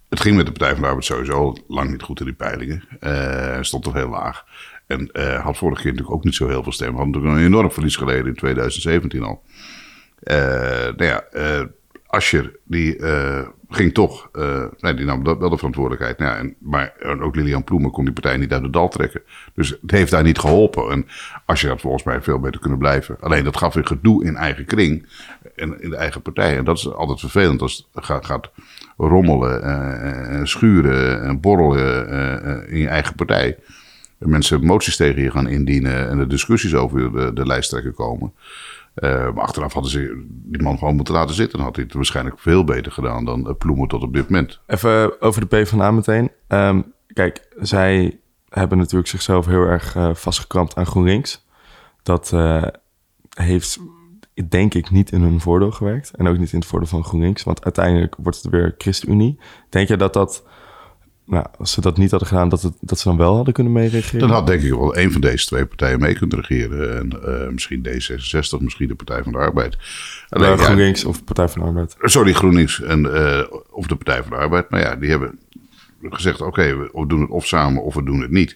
het 0.09 0.21
ging 0.21 0.37
met 0.37 0.47
de 0.47 0.53
Partij 0.53 0.73
van 0.73 0.81
de 0.81 0.87
Arbeid 0.87 1.05
sowieso 1.05 1.55
lang 1.69 1.91
niet 1.91 2.03
goed 2.03 2.21
in 2.21 2.27
die 2.27 2.35
peilingen. 2.35 2.83
Eh, 3.01 3.57
stond 3.61 3.83
toch 3.83 3.93
heel 3.95 4.09
laag. 4.09 4.45
En 4.87 5.11
eh, 5.13 5.45
had 5.45 5.57
vorige 5.57 5.83
keer 5.83 5.91
natuurlijk 5.91 6.17
ook 6.17 6.25
niet 6.25 6.35
zo 6.35 6.49
heel 6.49 6.63
veel 6.63 6.73
stemmen. 6.73 6.97
Had 6.97 7.07
natuurlijk 7.07 7.35
een 7.35 7.45
enorm 7.45 7.71
verlies 7.71 7.97
geleden 7.97 8.27
in 8.27 8.35
2017 8.35 9.23
al. 9.23 9.43
Eh 10.23 10.37
nou 10.97 11.05
ja, 11.05 11.23
eh 11.23 11.63
Asscher, 12.07 12.57
die 12.65 13.01
ging 13.69 13.95
toch, 13.95 14.31
nee, 14.79 14.95
die 14.95 15.05
nam 15.05 15.25
wel 15.25 15.51
de 15.51 15.57
verantwoordelijkheid. 15.57 16.19
Nou 16.19 16.39
en, 16.39 16.55
maar 16.59 16.95
ook 17.21 17.37
Lilian 17.37 17.65
Ploemen 17.65 17.91
kon 17.91 18.05
die 18.05 18.13
partij 18.13 18.37
niet 18.37 18.53
uit 18.53 18.63
de 18.63 18.71
dal 18.71 18.89
trekken. 18.89 19.23
Dus 19.55 19.69
het 19.69 19.91
heeft 19.91 20.11
daar 20.11 20.23
niet 20.23 20.39
geholpen. 20.39 20.91
En 20.91 21.07
Asscher 21.45 21.71
had 21.71 21.81
volgens 21.81 22.03
mij 22.03 22.23
veel 22.23 22.41
beter 22.41 22.61
kunnen 22.61 22.79
blijven. 22.79 23.17
Alleen 23.21 23.45
dat 23.45 23.57
gaf 23.57 23.75
weer 23.75 23.87
gedoe 23.87 24.25
in 24.25 24.37
eigen 24.37 24.65
kring 24.65 25.07
en 25.57 25.83
in 25.83 25.91
de 25.91 25.97
eigen 25.97 26.23
partij. 26.23 26.57
En 26.57 26.65
dat 26.65 26.77
is 26.77 26.93
altijd 26.93 27.21
vervelend 27.21 27.63
als 27.63 27.89
het 27.95 28.05
gaat, 28.05 28.51
rommelen, 28.97 29.63
eh, 29.63 30.39
en 30.39 30.49
schuren 30.49 31.23
en 31.23 31.41
borrelen 31.41 32.69
in 32.69 32.79
je 32.79 32.89
eigen 32.89 33.15
partij. 33.15 33.59
En 34.19 34.29
mensen 34.29 34.65
moties 34.65 34.97
tegen 34.97 35.23
je 35.23 35.31
gaan 35.31 35.49
indienen 35.49 36.09
en 36.09 36.19
er 36.19 36.29
discussies 36.29 36.75
over 36.75 37.13
de, 37.13 37.33
de 37.33 37.47
lijsttrekker 37.47 37.93
komen. 37.93 38.33
Eh, 38.95 39.11
maar 39.11 39.45
achteraf 39.45 39.73
hadden 39.73 39.91
ze 39.91 40.25
die 40.29 40.63
man 40.63 40.79
gewoon 40.79 40.97
moeten 40.97 41.15
laten 41.15 41.35
zitten. 41.35 41.57
Dan 41.57 41.67
had 41.67 41.77
hij 41.77 41.85
het 41.85 41.95
waarschijnlijk 41.95 42.39
veel 42.39 42.65
beter 42.65 42.93
gedaan 42.93 43.25
dan 43.25 43.49
eh, 43.49 43.55
Ploemen 43.59 43.89
tot 43.89 44.03
op 44.03 44.15
dit 44.15 44.29
moment. 44.29 44.61
Even 44.67 45.21
over 45.21 45.41
de 45.41 45.47
PvdA 45.47 45.91
meteen. 45.91 46.31
Ehm, 46.47 46.83
kijk, 47.13 47.49
zij 47.61 48.19
hebben 48.49 48.79
natuurlijk 48.79 49.09
zichzelf 49.09 49.47
heel 49.47 49.65
erg 49.65 49.97
eh, 49.97 50.15
vastgekrampt 50.15 50.77
aan 50.77 50.87
GroenLinks. 50.87 51.47
Dat 52.03 52.33
eh, 52.33 52.67
heeft, 53.35 53.79
denk 54.49 54.75
ik, 54.75 54.91
niet 54.91 55.13
in 55.13 55.21
hun 55.21 55.41
voordeel 55.41 55.71
gewerkt. 55.71 56.11
En 56.11 56.27
ook 56.27 56.39
niet 56.39 56.53
in 56.53 56.59
het 56.59 56.69
voordeel 56.69 56.89
van 56.89 57.05
GroenLinks. 57.05 57.43
Want 57.43 57.65
uiteindelijk 57.65 58.15
wordt 58.19 58.43
het 58.43 58.53
weer 58.53 58.75
ChristenUnie. 58.79 59.39
Denk 59.69 59.89
je 59.89 59.97
dat 59.97 60.13
dat, 60.13 60.45
nou, 61.27 61.47
als 61.59 61.73
ze 61.73 61.81
dat 61.81 61.97
niet 61.97 62.11
hadden 62.11 62.29
gedaan, 62.29 62.49
dat, 62.49 62.63
het, 62.63 62.73
dat 62.81 62.99
ze 62.99 63.09
dan 63.09 63.17
wel 63.17 63.35
hadden 63.35 63.55
kunnen 63.55 63.73
meeregeren? 63.73 64.21
Dan 64.21 64.31
had 64.31 64.47
denk 64.47 64.63
ik 64.63 64.71
wel 64.71 64.97
een 64.97 65.13
van 65.13 65.21
deze 65.21 65.47
twee 65.47 65.67
partijen 65.67 66.01
mee 66.01 66.15
kunnen 66.15 66.41
regeren. 66.41 66.99
En 66.99 67.23
eh, 67.23 67.49
misschien 67.49 67.87
D66, 67.89 68.59
misschien 68.63 68.89
de 68.89 68.95
Partij 68.95 69.23
van 69.23 69.33
de 69.33 69.39
Arbeid. 69.39 69.77
Alleen, 70.29 70.51
Eh, 70.51 70.57
ja, 70.59 70.65
GroenLinks 70.65 71.05
of 71.05 71.25
Partij 71.25 71.49
van 71.49 71.61
de 71.61 71.67
Arbeid? 71.67 71.97
Sorry, 72.01 72.33
GroenLinks 72.33 72.83
en, 72.83 73.15
eh, 73.15 73.43
of 73.71 73.87
de 73.87 73.97
Partij 73.97 74.23
van 74.23 74.31
de 74.31 74.37
Arbeid. 74.37 74.71
Maar 74.71 74.81
ja, 74.81 74.97
die 74.97 75.11
hebben 75.11 75.39
gezegd: 76.03 76.41
oké, 76.41 76.77
we 76.77 76.91
we 76.93 77.07
doen 77.07 77.21
het 77.21 77.31
of 77.31 77.47
samen 77.47 77.83
of 77.83 77.95
we 77.95 78.05
doen 78.05 78.21
het 78.21 78.31
niet. 78.31 78.55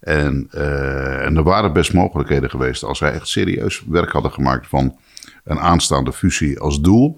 En, 0.00 0.48
eh, 0.50 1.24
en 1.24 1.36
er 1.36 1.42
waren 1.42 1.72
best 1.72 1.92
mogelijkheden 1.92 2.50
geweest 2.50 2.82
als 2.82 2.98
zij 2.98 3.12
echt 3.12 3.28
serieus 3.28 3.82
werk 3.88 4.10
hadden 4.10 4.32
gemaakt 4.32 4.66
van 4.66 4.96
een 5.44 5.58
aanstaande 5.58 6.12
fusie 6.12 6.60
als 6.60 6.80
doel. 6.80 7.16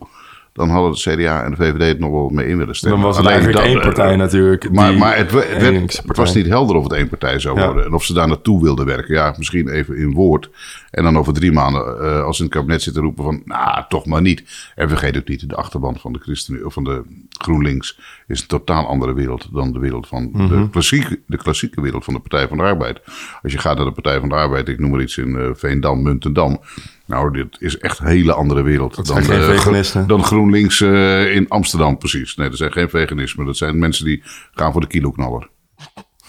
Dan 0.54 0.68
hadden 0.70 0.90
het 0.90 1.00
CDA 1.00 1.42
en 1.44 1.50
de 1.50 1.56
VVD 1.56 1.86
het 1.88 1.98
nog 1.98 2.10
wel 2.10 2.28
mee 2.28 2.46
in 2.46 2.56
willen 2.58 2.76
stemmen. 2.76 2.98
Dan 3.00 3.08
was 3.08 3.16
het 3.16 3.26
Alleen 3.26 3.38
eigenlijk 3.38 3.66
één 3.66 3.74
dat- 3.74 3.94
partij 3.94 4.16
natuurlijk. 4.16 4.70
Maar, 4.72 4.94
maar 4.94 5.16
het, 5.16 5.30
het, 5.30 5.42
één 5.44 5.72
werd- 5.72 6.16
was 6.16 6.34
niet 6.34 6.46
helder 6.46 6.76
of 6.76 6.82
het 6.82 6.92
één 6.92 7.08
partij 7.08 7.38
zou 7.38 7.58
Ja. 7.60 7.66
worden. 7.66 7.84
En 7.84 7.92
of 7.92 8.04
ze 8.04 8.12
daar 8.12 8.28
naartoe 8.28 8.62
wilden 8.62 8.86
werken. 8.86 9.14
Ja, 9.14 9.34
misschien 9.36 9.68
even 9.68 9.96
in 9.96 10.12
woord. 10.12 10.50
En 10.90 11.02
dan 11.02 11.18
over 11.18 11.32
drie 11.32 11.52
maanden, 11.52 12.00
eh, 12.00 12.22
als 12.24 12.36
ze 12.36 12.42
in 12.42 12.48
het 12.48 12.58
kabinet 12.58 12.82
zitten 12.82 13.02
roepen 13.02 13.24
van... 13.24 13.42
nou, 13.44 13.84
toch 13.88 14.06
maar 14.06 14.20
niet. 14.22 14.42
En 14.74 14.88
vergeet 14.88 15.16
ook 15.16 15.28
niet, 15.28 15.48
de 15.48 15.54
achterban 15.56 15.96
van 15.98 16.12
de, 16.12 16.18
ChristenUnie, 16.18 16.66
of 16.66 16.72
van 16.72 16.84
de 16.84 17.02
GroenLinks... 17.38 17.98
is 18.26 18.40
een 18.40 18.46
totaal 18.46 18.86
andere 18.86 19.12
wereld 19.14 19.48
dan 19.52 19.72
de 19.72 19.78
wereld 19.78 20.06
van 20.06 20.28
Mhm. 20.32 20.48
de, 20.48 20.70
klassieke, 20.70 21.20
de 21.26 21.36
klassieke 21.36 21.80
wereld 21.80 22.04
van 22.04 22.14
de 22.14 22.20
Partij 22.20 22.48
van 22.48 22.56
de 22.56 22.62
Arbeid. 22.62 23.00
Als 23.42 23.52
je 23.52 23.58
gaat 23.58 23.76
naar 23.76 23.86
de 23.86 23.92
Partij 23.92 24.20
van 24.20 24.28
de 24.28 24.34
Arbeid, 24.34 24.68
ik 24.68 24.78
noem 24.78 24.90
maar 24.90 25.00
iets 25.02 25.16
in 25.18 25.36
eh, 25.38 25.48
Veendam, 25.54 26.02
Muntendam... 26.02 26.60
Nou, 27.06 27.32
dit 27.32 27.56
is 27.58 27.78
echt 27.78 27.98
een 27.98 28.06
hele 28.06 28.32
andere 28.32 28.62
wereld 28.62 28.94
dan, 28.94 29.04
zijn 29.04 29.24
geen 29.24 29.40
eh, 29.40 29.44
veganisten. 29.44 30.06
dan 30.06 30.24
GroenLinks 30.24 30.80
eh, 30.80 31.34
in 31.34 31.48
Amsterdam, 31.48 31.98
precies. 31.98 32.36
Nee, 32.36 32.48
dat 32.48 32.58
zijn 32.58 32.72
geen 32.72 32.88
veganismen. 32.88 33.46
Dat 33.46 33.56
zijn 33.56 33.78
mensen 33.78 34.04
die 34.04 34.22
gaan 34.52 34.72
voor 34.72 34.80
de 34.80 34.86
kiloknaller. 34.86 35.48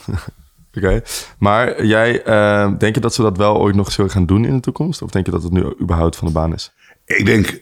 Oké, 0.77 1.01
maar 1.39 1.85
jij, 1.85 2.23
eh, 2.23 2.71
denk 2.77 2.95
je 2.95 3.01
dat 3.01 3.13
ze 3.13 3.21
dat 3.21 3.37
wel 3.37 3.57
ooit 3.57 3.75
nog 3.75 3.91
zullen 3.91 4.11
gaan 4.11 4.25
doen 4.25 4.45
in 4.45 4.55
de 4.55 4.61
toekomst? 4.61 5.01
Of 5.01 5.09
denk 5.09 5.25
je 5.25 5.31
dat 5.31 5.43
het 5.43 5.51
nu 5.51 5.73
überhaupt 5.81 6.15
van 6.15 6.27
de 6.27 6.33
baan 6.33 6.53
is? 6.53 6.73
Ik 7.05 7.25
denk, 7.25 7.61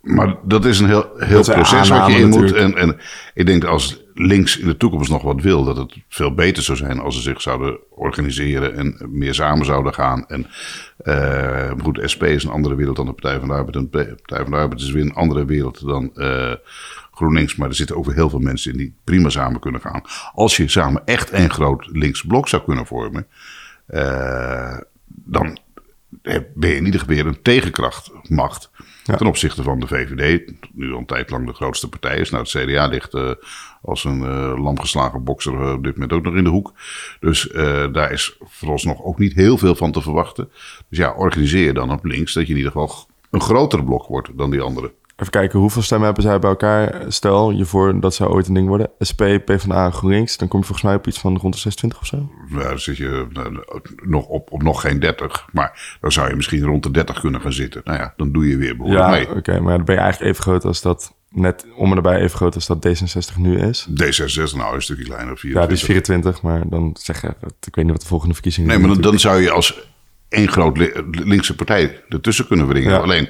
maar 0.00 0.36
dat 0.42 0.64
is 0.64 0.78
een 0.78 0.86
heel, 0.86 1.10
heel 1.16 1.42
Dat 1.42 1.54
proces 1.54 1.88
wat 1.88 2.06
je 2.06 2.18
in 2.18 2.28
moet. 2.28 2.52
En, 2.52 2.74
en 2.74 2.96
ik 3.34 3.46
denk 3.46 3.62
dat 3.62 3.70
als 3.70 4.02
links 4.14 4.58
in 4.58 4.66
de 4.66 4.76
toekomst 4.76 5.10
nog 5.10 5.22
wat 5.22 5.40
wil, 5.40 5.64
dat 5.64 5.76
het 5.76 5.96
veel 6.08 6.34
beter 6.34 6.62
zou 6.62 6.78
zijn 6.78 6.98
als 6.98 7.14
ze 7.14 7.20
zich 7.20 7.40
zouden 7.40 7.78
organiseren 7.90 8.74
en 8.74 9.08
meer 9.10 9.34
samen 9.34 9.64
zouden 9.66 9.94
gaan. 9.94 10.26
En 10.28 10.46
eh, 10.96 11.70
goed, 11.82 12.00
SP 12.12 12.22
is 12.22 12.44
een 12.44 12.50
andere 12.50 12.74
wereld 12.74 12.96
dan 12.96 13.06
de 13.06 13.12
Partij 13.12 13.38
van 13.38 13.48
de 13.48 13.54
Arbeid. 13.54 13.76
En 13.76 13.88
de 13.90 14.14
Partij 14.14 14.42
van 14.42 14.50
de 14.50 14.56
Arbeid 14.56 14.80
is 14.80 14.90
weer 14.90 15.02
een 15.02 15.14
andere 15.14 15.44
wereld 15.44 15.86
dan 15.86 16.16
eh, 16.16 16.52
GroenLinks. 17.12 17.56
Maar 17.56 17.68
er 17.68 17.74
zitten 17.74 17.96
ook 17.96 18.04
weer 18.04 18.14
heel 18.14 18.30
veel 18.30 18.38
mensen 18.38 18.72
in 18.72 18.78
die 18.78 18.94
prima 19.04 19.28
samen 19.28 19.60
kunnen 19.60 19.80
gaan. 19.80 20.02
Als 20.34 20.56
je 20.56 20.68
samen 20.68 21.02
echt 21.04 21.32
een 21.32 21.50
groot 21.50 21.86
links 21.92 22.22
blok 22.22 22.48
zou 22.48 22.62
kunnen 22.62 22.86
vormen, 22.86 23.26
eh, 23.86 24.78
dan 25.06 25.58
ben 26.54 26.70
je 26.70 26.76
in 26.76 26.84
ieder 26.84 27.00
geval 27.00 27.16
een 27.16 27.42
tegenkrachtmacht 27.42 28.70
Ten 29.04 29.26
opzichte 29.26 29.62
van 29.62 29.80
de 29.80 29.86
VVD, 29.86 30.52
nu 30.72 30.92
al 30.92 30.98
een 30.98 31.06
tijd 31.06 31.30
lang 31.30 31.46
de 31.46 31.52
grootste 31.52 31.88
partij 31.88 32.18
is. 32.18 32.30
Nou, 32.30 32.42
het 32.42 32.52
CDA 32.52 32.86
ligt 32.86 33.14
eh, 33.14 33.30
als 33.82 34.04
een 34.04 34.22
eh 34.22 34.62
lamgeslagen 34.62 35.24
bokser 35.24 35.60
eh, 35.60 35.72
op 35.72 35.84
dit 35.84 35.92
moment 35.92 36.12
ook 36.12 36.22
nog 36.22 36.34
in 36.34 36.44
de 36.44 36.50
hoek. 36.50 36.72
Dus 37.20 37.48
daar 37.92 38.12
is 38.12 38.36
vooralsnog 38.40 39.02
ook 39.02 39.18
niet 39.18 39.34
heel 39.34 39.58
veel 39.58 39.74
van 39.74 39.92
te 39.92 40.02
verwachten. 40.02 40.50
Dus 40.88 40.98
ja, 40.98 41.12
organiseer 41.12 41.64
je 41.64 41.72
dan 41.72 41.92
op 41.92 42.04
links 42.04 42.32
dat 42.32 42.46
je 42.46 42.50
in 42.52 42.58
ieder 42.58 42.72
geval 42.72 43.06
een 43.30 43.40
groter 43.40 43.84
blok 43.84 44.06
wordt 44.06 44.38
dan 44.38 44.50
die 44.50 44.60
andere. 44.60 44.92
Even 45.20 45.32
kijken, 45.32 45.58
hoeveel 45.58 45.82
stemmen 45.82 46.06
hebben 46.06 46.24
zij 46.24 46.38
bij 46.38 46.50
elkaar? 46.50 47.04
Stel 47.08 47.50
je 47.50 47.64
voor 47.64 48.00
dat 48.00 48.14
zou 48.14 48.30
ooit 48.30 48.48
een 48.48 48.54
ding 48.54 48.68
worden. 48.68 48.90
SP, 49.08 49.22
PvdA 49.44 49.84
en 49.84 49.92
GroenLinks. 49.92 50.36
Dan 50.36 50.48
kom 50.48 50.60
je 50.60 50.66
volgens 50.66 50.86
mij 50.86 50.96
op 50.96 51.06
iets 51.06 51.18
van 51.18 51.36
rond 51.38 51.54
de 51.54 51.60
26 51.60 52.00
of 52.00 52.06
zo. 52.06 52.30
Nou, 52.48 52.68
dan 52.68 52.78
zit 52.78 52.96
je 52.96 53.26
eh, 53.34 53.42
nog 54.08 54.26
op, 54.26 54.52
op 54.52 54.62
nog 54.62 54.80
geen 54.80 55.00
30. 55.00 55.46
Maar 55.52 55.96
dan 56.00 56.12
zou 56.12 56.28
je 56.28 56.36
misschien 56.36 56.64
rond 56.64 56.82
de 56.82 56.90
30 56.90 57.20
kunnen 57.20 57.40
gaan 57.40 57.52
zitten. 57.52 57.80
Nou 57.84 57.98
ja, 57.98 58.14
dan 58.16 58.32
doe 58.32 58.48
je 58.48 58.56
weer 58.56 58.76
behoorlijk 58.76 59.04
Ja, 59.04 59.10
mee. 59.10 59.36
oké. 59.36 59.60
maar 59.60 59.76
dan 59.76 59.84
ben 59.84 59.94
je 59.94 60.00
eigenlijk 60.00 60.30
even 60.32 60.42
groot 60.44 60.64
als 60.64 60.80
dat... 60.82 61.14
Net 61.32 61.66
om 61.76 61.88
en 61.88 61.94
nabij 61.94 62.20
even 62.20 62.36
groot 62.36 62.54
als 62.54 62.66
dat 62.66 62.86
D66 62.88 63.36
nu 63.36 63.58
is. 63.58 63.88
D66 63.90 64.56
nou 64.56 64.74
een 64.74 64.82
stukje 64.82 65.04
kleiner, 65.04 65.38
24. 65.38 65.52
Ja, 65.52 65.66
die 65.66 65.76
is 65.76 65.82
24, 65.84 66.42
maar 66.42 66.62
dan 66.68 66.96
zeg 67.00 67.20
je... 67.22 67.28
Ik 67.66 67.74
weet 67.74 67.84
niet 67.84 67.90
wat 67.92 68.00
de 68.00 68.06
volgende 68.06 68.34
verkiezingen 68.34 68.68
Nee, 68.68 68.78
maar 68.86 69.00
dan, 69.00 69.18
zou 69.18 69.40
je 69.42 69.50
als 69.50 69.88
één 70.28 70.48
groot 70.48 70.76
li- 70.78 70.92
linkse 71.10 71.54
partij 71.56 72.00
ertussen 72.08 72.46
kunnen 72.46 72.66
wringen. 72.66 72.90
Ja. 72.90 72.98
Alleen, 72.98 73.28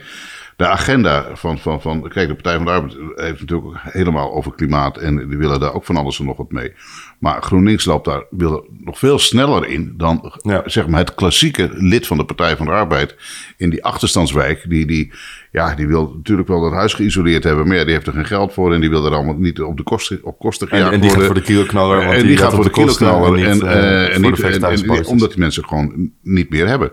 de 0.60 0.66
agenda 0.66 1.26
van, 1.34 1.58
van, 1.58 1.80
van. 1.80 2.08
Kijk, 2.08 2.28
de 2.28 2.34
Partij 2.34 2.56
van 2.56 2.64
de 2.64 2.70
Arbeid 2.70 2.96
heeft 3.14 3.40
natuurlijk 3.40 3.68
ook 3.68 3.76
helemaal 3.82 4.32
over 4.32 4.54
klimaat. 4.54 4.96
En 4.96 5.28
die 5.28 5.38
willen 5.38 5.60
daar 5.60 5.74
ook 5.74 5.84
van 5.84 5.96
alles 5.96 6.18
en 6.18 6.24
nog 6.24 6.36
wat 6.36 6.50
mee. 6.52 6.72
Maar 7.18 7.42
GroenLinks 7.42 7.84
loopt 7.84 8.04
daar 8.04 8.24
wil 8.30 8.66
nog 8.84 8.98
veel 8.98 9.18
sneller 9.18 9.66
in 9.66 9.94
dan 9.96 10.32
Ja. 10.42 10.62
zeg 10.64 10.86
maar, 10.86 11.00
het 11.00 11.14
klassieke 11.14 11.70
lid 11.72 12.06
van 12.06 12.16
de 12.16 12.24
Partij 12.24 12.56
van 12.56 12.66
de 12.66 12.72
Arbeid. 12.72 13.16
In 13.56 13.70
die 13.70 13.84
achterstandswijk. 13.84 14.64
Die, 14.68 14.86
die, 14.86 15.12
ja, 15.52 15.74
die 15.74 15.86
wil 15.86 16.12
natuurlijk 16.16 16.48
wel 16.48 16.60
dat 16.60 16.72
huis 16.72 16.94
geïsoleerd 16.94 17.44
hebben. 17.44 17.66
Maar 17.68 17.76
ja, 17.76 17.84
die 17.84 17.94
heeft 17.94 18.06
er 18.06 18.12
geen 18.12 18.26
geld 18.26 18.52
voor. 18.52 18.74
En 18.74 18.80
die 18.80 18.90
wil 18.90 19.06
er 19.06 19.12
allemaal 19.14 19.36
niet 19.38 19.60
op 19.60 19.76
de 19.76 19.82
kosten, 19.82 20.18
op 20.22 20.38
kosten 20.38 20.68
En, 20.68 20.76
gejaagd 20.76 20.94
en 20.94 21.00
die 21.00 21.10
gaat 21.10 21.24
voor 21.24 21.34
de 21.34 21.42
kiloknaller. 21.42 21.96
Want 21.96 22.16
en 22.16 22.26
die, 22.26 22.36
gaat 22.36 22.54
voor 22.54 22.64
de 22.64 22.70
kosten 22.70 23.06
kiloknaller. 23.06 23.38
En, 23.38 23.42
en 23.42 24.20
niet, 24.20 24.36
de 24.36 24.46
en- 24.46 24.62
en- 24.62 24.88
en- 24.96 25.06
omdat 25.06 25.30
die 25.30 25.38
mensen 25.38 25.64
gewoon 25.64 26.10
niet 26.22 26.50
meer 26.50 26.68
hebben. 26.68 26.92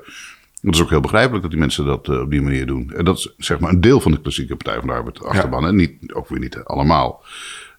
Dat 0.68 0.76
is 0.76 0.82
ook 0.82 0.90
heel 0.90 1.02
begrijpelijk 1.02 1.42
dat 1.42 1.52
die 1.52 1.60
mensen 1.60 1.86
dat 1.86 2.10
eh, 2.10 2.20
op 2.20 2.30
die 2.30 2.42
manier 2.42 2.66
doen. 2.66 2.94
En 2.94 3.06
dat 3.06 3.18
is 3.18 3.34
zeg 3.38 3.60
maar 3.60 3.72
een 3.72 3.82
deel 3.82 4.00
van 4.00 4.12
de 4.12 4.22
klassieke 4.22 4.56
Partij 4.56 4.80
van 4.80 4.88
de 4.88 4.94
Arbeid 4.94 5.24
achterban. 5.24 5.66
En 5.66 5.76
niet, 5.76 6.14
ook 6.14 6.28
weer 6.28 6.40
niet 6.40 6.64
allemaal. 6.64 7.24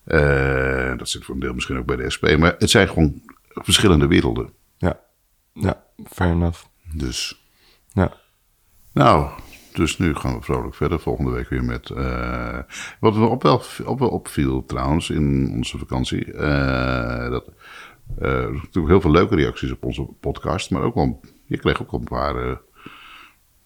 Eh, 0.04 0.96
dat 0.96 1.08
zit 1.08 1.24
voor 1.24 1.34
een 1.34 1.40
deel 1.40 1.54
misschien 1.54 1.78
ook 1.78 1.86
bij 1.86 1.96
de 1.96 2.10
SP. 2.14 2.24
Maar 2.38 2.54
het 2.58 2.70
zijn 2.70 2.88
gewoon 2.88 3.22
verschillende 3.54 4.06
werelden. 4.06 4.50
Ja, 4.76 5.00
ja, 5.52 5.82
fair 6.10 6.30
enough. 6.30 6.64
Dus, 6.92 7.44
Ja. 7.88 8.12
nou, 8.92 9.30
dus 9.72 9.98
nu 9.98 10.14
gaan 10.14 10.34
we 10.34 10.42
vrolijk 10.42 10.74
verder. 10.74 11.00
Volgende 11.00 11.30
week 11.30 11.48
weer 11.48 11.64
met... 11.64 11.90
eh, 11.90 12.58
wat 13.00 13.14
me 13.14 13.26
op 13.26 13.42
wel, 13.42 13.62
op 13.84 13.98
wel 13.98 14.08
opviel 14.08 14.64
trouwens 14.66 15.10
in 15.10 15.50
onze 15.54 15.78
vakantie. 15.78 16.32
dat, 17.30 17.44
waren 18.18 18.52
natuurlijk 18.54 18.88
heel 18.88 19.00
veel 19.00 19.10
leuke 19.10 19.34
reacties 19.34 19.70
op 19.70 19.84
onze 19.84 20.02
podcast. 20.20 20.70
Maar 20.70 20.82
ook 20.82 20.94
wel, 20.94 21.20
je 21.44 21.58
kreeg 21.58 21.82
ook 21.82 21.92
een 21.92 22.04
paar... 22.04 22.60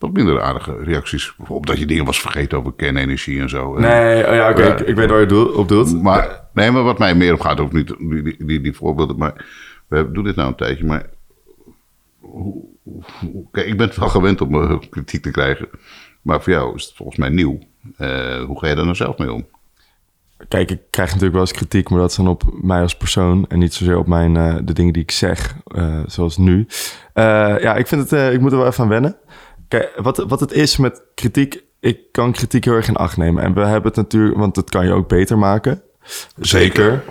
wat 0.02 0.12
minder 0.12 0.40
aardige 0.42 0.76
reacties. 0.82 1.34
Bijvoorbeeld 1.36 1.66
dat 1.68 1.78
je 1.78 1.86
dingen 1.86 2.04
was 2.04 2.20
vergeten 2.20 2.58
over 2.58 2.72
kernenergie 2.72 3.40
en 3.40 3.48
zo. 3.48 3.78
Nee, 3.78 4.26
oh 4.28 4.34
ja, 4.34 4.50
oké, 4.50 4.62
ik, 4.62 4.80
ik 4.80 4.94
weet 4.94 5.10
waar 5.10 5.20
je 5.20 5.26
doel- 5.26 5.52
op 5.52 5.68
doelt. 5.68 6.02
Maar, 6.02 6.40
nee, 6.52 6.70
maar 6.70 6.82
wat 6.82 6.98
mij 6.98 7.14
meer 7.14 7.32
op 7.32 7.40
gaat, 7.40 7.60
ook 7.60 7.72
niet 7.72 7.94
die, 7.98 8.22
die, 8.22 8.44
die, 8.46 8.60
die 8.60 8.72
voorbeelden. 8.76 9.16
Maar 9.16 9.44
we 9.88 10.10
doen 10.12 10.24
dit 10.24 10.36
nou 10.36 10.48
een 10.48 10.54
tijdje. 10.56 10.84
Maar 10.84 11.06
hoe, 12.20 12.64
hoe- 12.82 13.46
kijk, 13.50 13.66
ik 13.66 13.76
ben 13.76 13.86
het 13.86 13.96
wel 13.96 14.08
gewend 14.08 14.40
om 14.40 14.54
eh, 14.62 14.78
kritiek 14.90 15.22
te 15.22 15.30
krijgen. 15.30 15.68
Maar 16.22 16.42
voor 16.42 16.52
jou 16.52 16.74
is 16.74 16.84
het 16.84 16.94
volgens 16.96 17.18
mij 17.18 17.28
nieuw. 17.28 17.58
Eh, 17.96 18.42
hoe 18.44 18.58
ga 18.58 18.66
je 18.68 18.74
daar 18.74 18.84
nou 18.84 18.96
zelf 18.96 19.18
mee 19.18 19.32
om? 19.32 19.46
Kijk, 20.48 20.70
ik 20.70 20.80
krijg 20.90 21.08
natuurlijk 21.08 21.32
wel 21.34 21.42
eens 21.42 21.52
kritiek, 21.52 21.90
maar 21.90 21.98
dat 22.00 22.10
is 22.10 22.16
dan 22.16 22.28
op 22.28 22.42
mij 22.62 22.80
als 22.80 22.96
persoon 22.96 23.44
en 23.48 23.58
niet 23.58 23.74
zozeer 23.74 23.96
op 23.98 24.06
mijn, 24.06 24.36
eh, 24.36 24.56
de 24.64 24.72
dingen 24.72 24.92
die 24.92 25.02
ik 25.02 25.10
zeg, 25.10 25.56
zoals 26.06 26.36
nu. 26.36 26.66
Ja, 27.14 27.74
ik 27.76 27.86
vind 27.86 28.10
het, 28.10 28.32
ik 28.34 28.40
moet 28.40 28.52
er 28.52 28.58
wel 28.58 28.66
even 28.66 28.82
aan 28.84 28.88
wennen. 28.90 29.16
Kijk, 29.72 29.92
wat, 29.96 30.16
wat 30.16 30.40
het 30.40 30.52
is 30.52 30.76
met 30.76 31.02
kritiek, 31.14 31.62
ik 31.80 31.98
kan 32.10 32.32
kritiek 32.32 32.64
heel 32.64 32.74
erg 32.74 32.88
in 32.88 32.96
acht 32.96 33.16
nemen. 33.16 33.42
En 33.42 33.54
we 33.54 33.60
hebben 33.60 33.88
het 33.88 33.96
natuurlijk, 33.96 34.36
want 34.36 34.54
dat 34.54 34.70
kan 34.70 34.86
je 34.86 34.92
ook 34.92 35.08
beter 35.08 35.38
maken. 35.38 35.82
Zeker. 36.40 37.02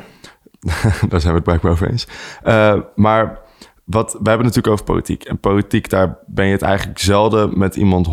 Daar 1.10 1.22
zijn 1.22 1.34
we 1.34 1.40
het 1.40 1.44
blijkbaar 1.44 1.72
over 1.72 1.90
eens. 1.90 2.08
Eh, 2.44 2.80
maar 2.96 3.40
wat, 3.84 4.12
we 4.12 4.30
hebben 4.30 4.46
het 4.46 4.56
natuurlijk 4.56 4.74
over 4.74 4.86
politiek. 4.86 5.24
En 5.24 5.40
politiek, 5.40 5.90
daar 5.90 6.18
ben 6.28 6.46
je 6.46 6.52
het 6.52 6.62
eigenlijk 6.62 7.00
zelden 7.00 7.58
met 7.58 7.76
iemand 7.76 8.08
100% 8.08 8.12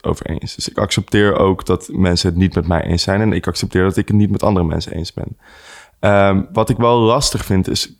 over 0.00 0.26
eens. 0.26 0.54
Dus 0.54 0.68
ik 0.68 0.78
accepteer 0.78 1.36
ook 1.36 1.66
dat 1.66 1.88
mensen 1.92 2.28
het 2.28 2.38
niet 2.38 2.54
met 2.54 2.68
mij 2.68 2.82
eens 2.82 3.02
zijn. 3.02 3.20
En 3.20 3.32
ik 3.32 3.46
accepteer 3.46 3.82
dat 3.82 3.96
ik 3.96 4.08
het 4.08 4.16
niet 4.16 4.30
met 4.30 4.42
andere 4.42 4.66
mensen 4.66 4.92
eens 4.92 5.12
ben. 5.12 5.38
Ehm, 6.00 6.42
wat 6.52 6.70
ik 6.70 6.76
wel 6.76 6.98
lastig 6.98 7.44
vind 7.44 7.68
is... 7.68 7.96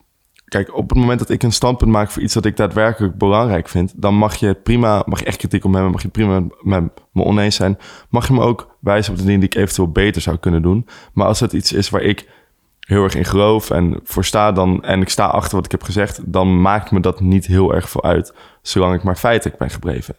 Kijk, 0.49 0.75
op 0.75 0.89
het 0.89 0.99
moment 0.99 1.19
dat 1.19 1.31
ik 1.31 1.43
een 1.43 1.53
standpunt 1.53 1.91
maak 1.91 2.11
voor 2.11 2.23
iets 2.23 2.35
dat 2.35 2.45
ik 2.45 2.57
daadwerkelijk 2.57 3.19
belangrijk 3.19 3.69
vind, 3.69 3.93
dan 3.97 4.15
mag 4.15 4.35
je 4.35 4.55
prima, 4.55 5.03
mag 5.07 5.19
je 5.19 5.25
echt 5.25 5.37
kritiek 5.37 5.65
op 5.65 5.69
me 5.71 5.75
hebben, 5.75 5.93
mag 5.93 6.03
je 6.03 6.09
prima 6.09 6.43
met 6.63 6.83
me 7.13 7.25
oneens 7.25 7.57
zijn. 7.57 7.79
Mag 8.09 8.27
je 8.27 8.33
me 8.33 8.41
ook 8.41 8.77
wijzen 8.81 9.13
op 9.13 9.19
de 9.19 9.25
dingen 9.25 9.41
die 9.41 9.49
ik 9.49 9.55
eventueel 9.55 9.93
beter 9.93 10.23
zou 10.23 10.37
kunnen 10.37 10.63
doen. 10.63 10.87
Maar 11.13 11.27
als 11.27 11.41
het 11.41 11.53
iets 11.53 11.73
is 11.73 11.91
waar 11.91 12.03
ik 12.03 12.29
heel 12.81 13.05
erg 13.05 13.15
in 13.15 13.25
geloof 13.25 13.71
en 13.71 14.01
voor 14.05 14.25
sta 14.25 14.53
dan, 14.53 14.83
en 14.85 15.01
ik 15.01 15.09
sta 15.09 15.27
achter 15.27 15.57
wat 15.57 15.65
ik 15.65 15.71
heb 15.71 15.83
gezegd, 15.83 16.33
dan 16.33 16.61
maakt 16.61 16.91
me 16.91 17.01
dat 17.01 17.21
niet 17.21 17.47
heel 17.47 17.75
erg 17.75 17.91
veel 17.91 18.05
uit, 18.05 18.35
zolang 18.63 18.95
ik 18.95 19.03
maar 19.03 19.17
feitelijk 19.17 19.59
ben 19.59 19.71
gebleven. 19.71 20.17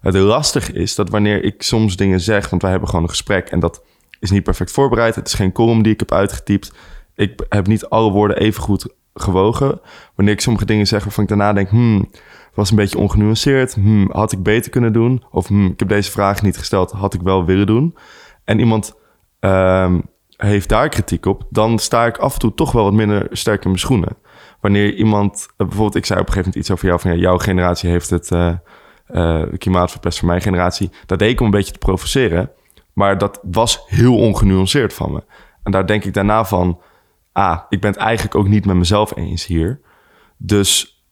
Het 0.00 0.14
lastige 0.14 0.72
is 0.72 0.94
dat 0.94 1.10
wanneer 1.10 1.44
ik 1.44 1.62
soms 1.62 1.96
dingen 1.96 2.20
zeg, 2.20 2.50
want 2.50 2.62
wij 2.62 2.70
hebben 2.70 2.88
gewoon 2.88 3.04
een 3.04 3.10
gesprek 3.10 3.48
en 3.48 3.60
dat 3.60 3.82
is 4.18 4.30
niet 4.30 4.42
perfect 4.42 4.70
voorbereid, 4.70 5.14
het 5.14 5.26
is 5.26 5.34
geen 5.34 5.52
column 5.52 5.82
die 5.82 5.92
ik 5.92 6.00
heb 6.00 6.12
uitgetypt, 6.12 6.72
ik 7.14 7.44
heb 7.48 7.66
niet 7.66 7.84
alle 7.84 8.10
woorden 8.10 8.36
even 8.36 8.62
goed 8.62 8.94
gewogen. 9.14 9.80
Wanneer 10.14 10.34
ik 10.34 10.40
sommige 10.40 10.64
dingen 10.64 10.86
zeg 10.86 11.04
waarvan 11.04 11.22
ik 11.22 11.28
daarna 11.28 11.52
denk, 11.52 11.68
hmm, 11.68 12.10
was 12.54 12.70
een 12.70 12.76
beetje 12.76 12.98
ongenuanceerd, 12.98 13.74
hmm, 13.74 14.10
had 14.12 14.32
ik 14.32 14.42
beter 14.42 14.70
kunnen 14.70 14.92
doen, 14.92 15.22
of 15.30 15.46
hmm, 15.46 15.66
ik 15.66 15.78
heb 15.78 15.88
deze 15.88 16.10
vraag 16.10 16.42
niet 16.42 16.58
gesteld, 16.58 16.90
had 16.90 17.14
ik 17.14 17.20
wel 17.20 17.44
willen 17.44 17.66
doen. 17.66 17.96
En 18.44 18.58
iemand 18.58 18.94
ehm, 19.40 20.00
heeft 20.36 20.68
daar 20.68 20.88
kritiek 20.88 21.26
op, 21.26 21.46
dan 21.50 21.78
sta 21.78 22.06
ik 22.06 22.18
af 22.18 22.32
en 22.32 22.38
toe 22.38 22.54
toch 22.54 22.72
wel 22.72 22.84
wat 22.84 22.92
minder 22.92 23.26
sterk 23.30 23.62
in 23.62 23.68
mijn 23.68 23.80
schoenen. 23.80 24.16
Wanneer 24.60 24.94
iemand, 24.94 25.46
eh, 25.56 25.66
bijvoorbeeld, 25.66 25.94
ik 25.94 26.06
zei 26.06 26.20
op 26.20 26.26
een 26.26 26.32
gegeven 26.32 26.50
moment 26.50 26.56
iets 26.56 26.70
over 26.70 26.86
jou, 26.86 27.00
van 27.00 27.18
jouw 27.18 27.38
generatie 27.38 27.90
heeft 27.90 28.10
het 28.10 28.30
eh, 28.30 28.52
eh, 29.06 29.42
klimaat 29.58 29.90
verpest 29.90 30.18
voor 30.18 30.28
mijn 30.28 30.40
generatie. 30.40 30.90
Dat 31.06 31.18
deed 31.18 31.30
ik 31.30 31.40
om 31.40 31.44
een 31.44 31.52
beetje 31.52 31.72
te 31.72 31.78
provoceren, 31.78 32.50
maar 32.92 33.18
dat 33.18 33.40
was 33.42 33.82
heel 33.86 34.16
ongenuanceerd 34.16 34.92
van 34.92 35.12
me. 35.12 35.22
En 35.62 35.72
daar 35.72 35.86
denk 35.86 36.04
ik 36.04 36.14
daarna 36.14 36.44
van, 36.44 36.80
ah, 37.32 37.58
ik 37.68 37.80
ben 37.80 37.90
het 37.90 38.00
eigenlijk 38.00 38.34
ook 38.34 38.48
niet 38.48 38.66
met 38.66 38.76
mezelf 38.76 39.16
eens 39.16 39.46
hier. 39.46 39.80
Dus 40.36 41.04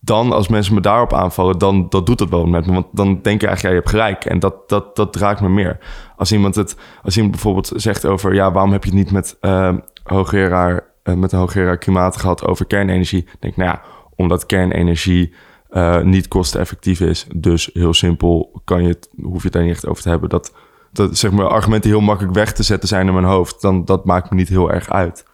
dan, 0.00 0.32
als 0.32 0.48
mensen 0.48 0.74
me 0.74 0.80
daarop 0.80 1.12
aanvallen, 1.12 1.58
dan 1.58 1.88
dat 1.88 2.06
doet 2.06 2.20
het 2.20 2.30
wel 2.30 2.46
met 2.46 2.66
me. 2.66 2.72
Want 2.72 2.86
dan 2.92 3.22
denk 3.22 3.40
je 3.40 3.46
eigenlijk, 3.46 3.62
ja, 3.62 3.68
je 3.68 3.74
hebt 3.74 3.88
gelijk. 3.88 4.24
En 4.24 4.38
dat, 4.38 4.68
dat, 4.68 4.96
dat 4.96 5.16
raakt 5.16 5.40
me 5.40 5.48
meer. 5.48 5.78
Als 6.16 6.32
iemand 6.32 6.54
het, 6.54 6.76
als 7.02 7.14
iemand 7.14 7.32
bijvoorbeeld 7.32 7.72
zegt 7.74 8.04
over, 8.04 8.34
ja, 8.34 8.52
waarom 8.52 8.72
heb 8.72 8.84
je 8.84 8.90
het 8.90 8.98
niet 8.98 9.10
met 9.10 9.36
eh, 9.40 9.72
met 11.04 11.32
een 11.32 11.38
hoogleraar 11.38 11.78
klimaat 11.78 12.16
gehad 12.16 12.46
over 12.46 12.66
kernenergie? 12.66 13.24
Dan 13.24 13.36
denk 13.40 13.52
ik, 13.52 13.58
nou 13.58 13.70
ja, 13.70 13.82
omdat 14.16 14.46
kernenergie 14.46 15.34
eh, 15.68 16.00
niet 16.00 16.28
kosteneffectief 16.28 17.00
is. 17.00 17.26
Dus 17.36 17.70
heel 17.72 17.94
simpel 17.94 18.60
kan 18.64 18.82
je 18.82 18.98
hoef 19.22 19.36
je 19.36 19.42
het 19.42 19.52
daar 19.52 19.62
niet 19.62 19.72
echt 19.72 19.86
over 19.86 20.02
te 20.02 20.08
hebben. 20.08 20.28
Dat, 20.28 20.54
dat 20.92 21.18
zeg 21.18 21.30
maar 21.30 21.46
argumenten 21.46 21.90
heel 21.90 22.00
makkelijk 22.00 22.34
weg 22.34 22.52
te 22.52 22.62
zetten 22.62 22.88
zijn 22.88 23.06
in 23.06 23.12
mijn 23.12 23.24
hoofd. 23.24 23.60
Dan 23.60 23.84
dat 23.84 24.04
maakt 24.04 24.30
me 24.30 24.36
niet 24.36 24.48
heel 24.48 24.72
erg 24.72 24.90
uit. 24.90 25.24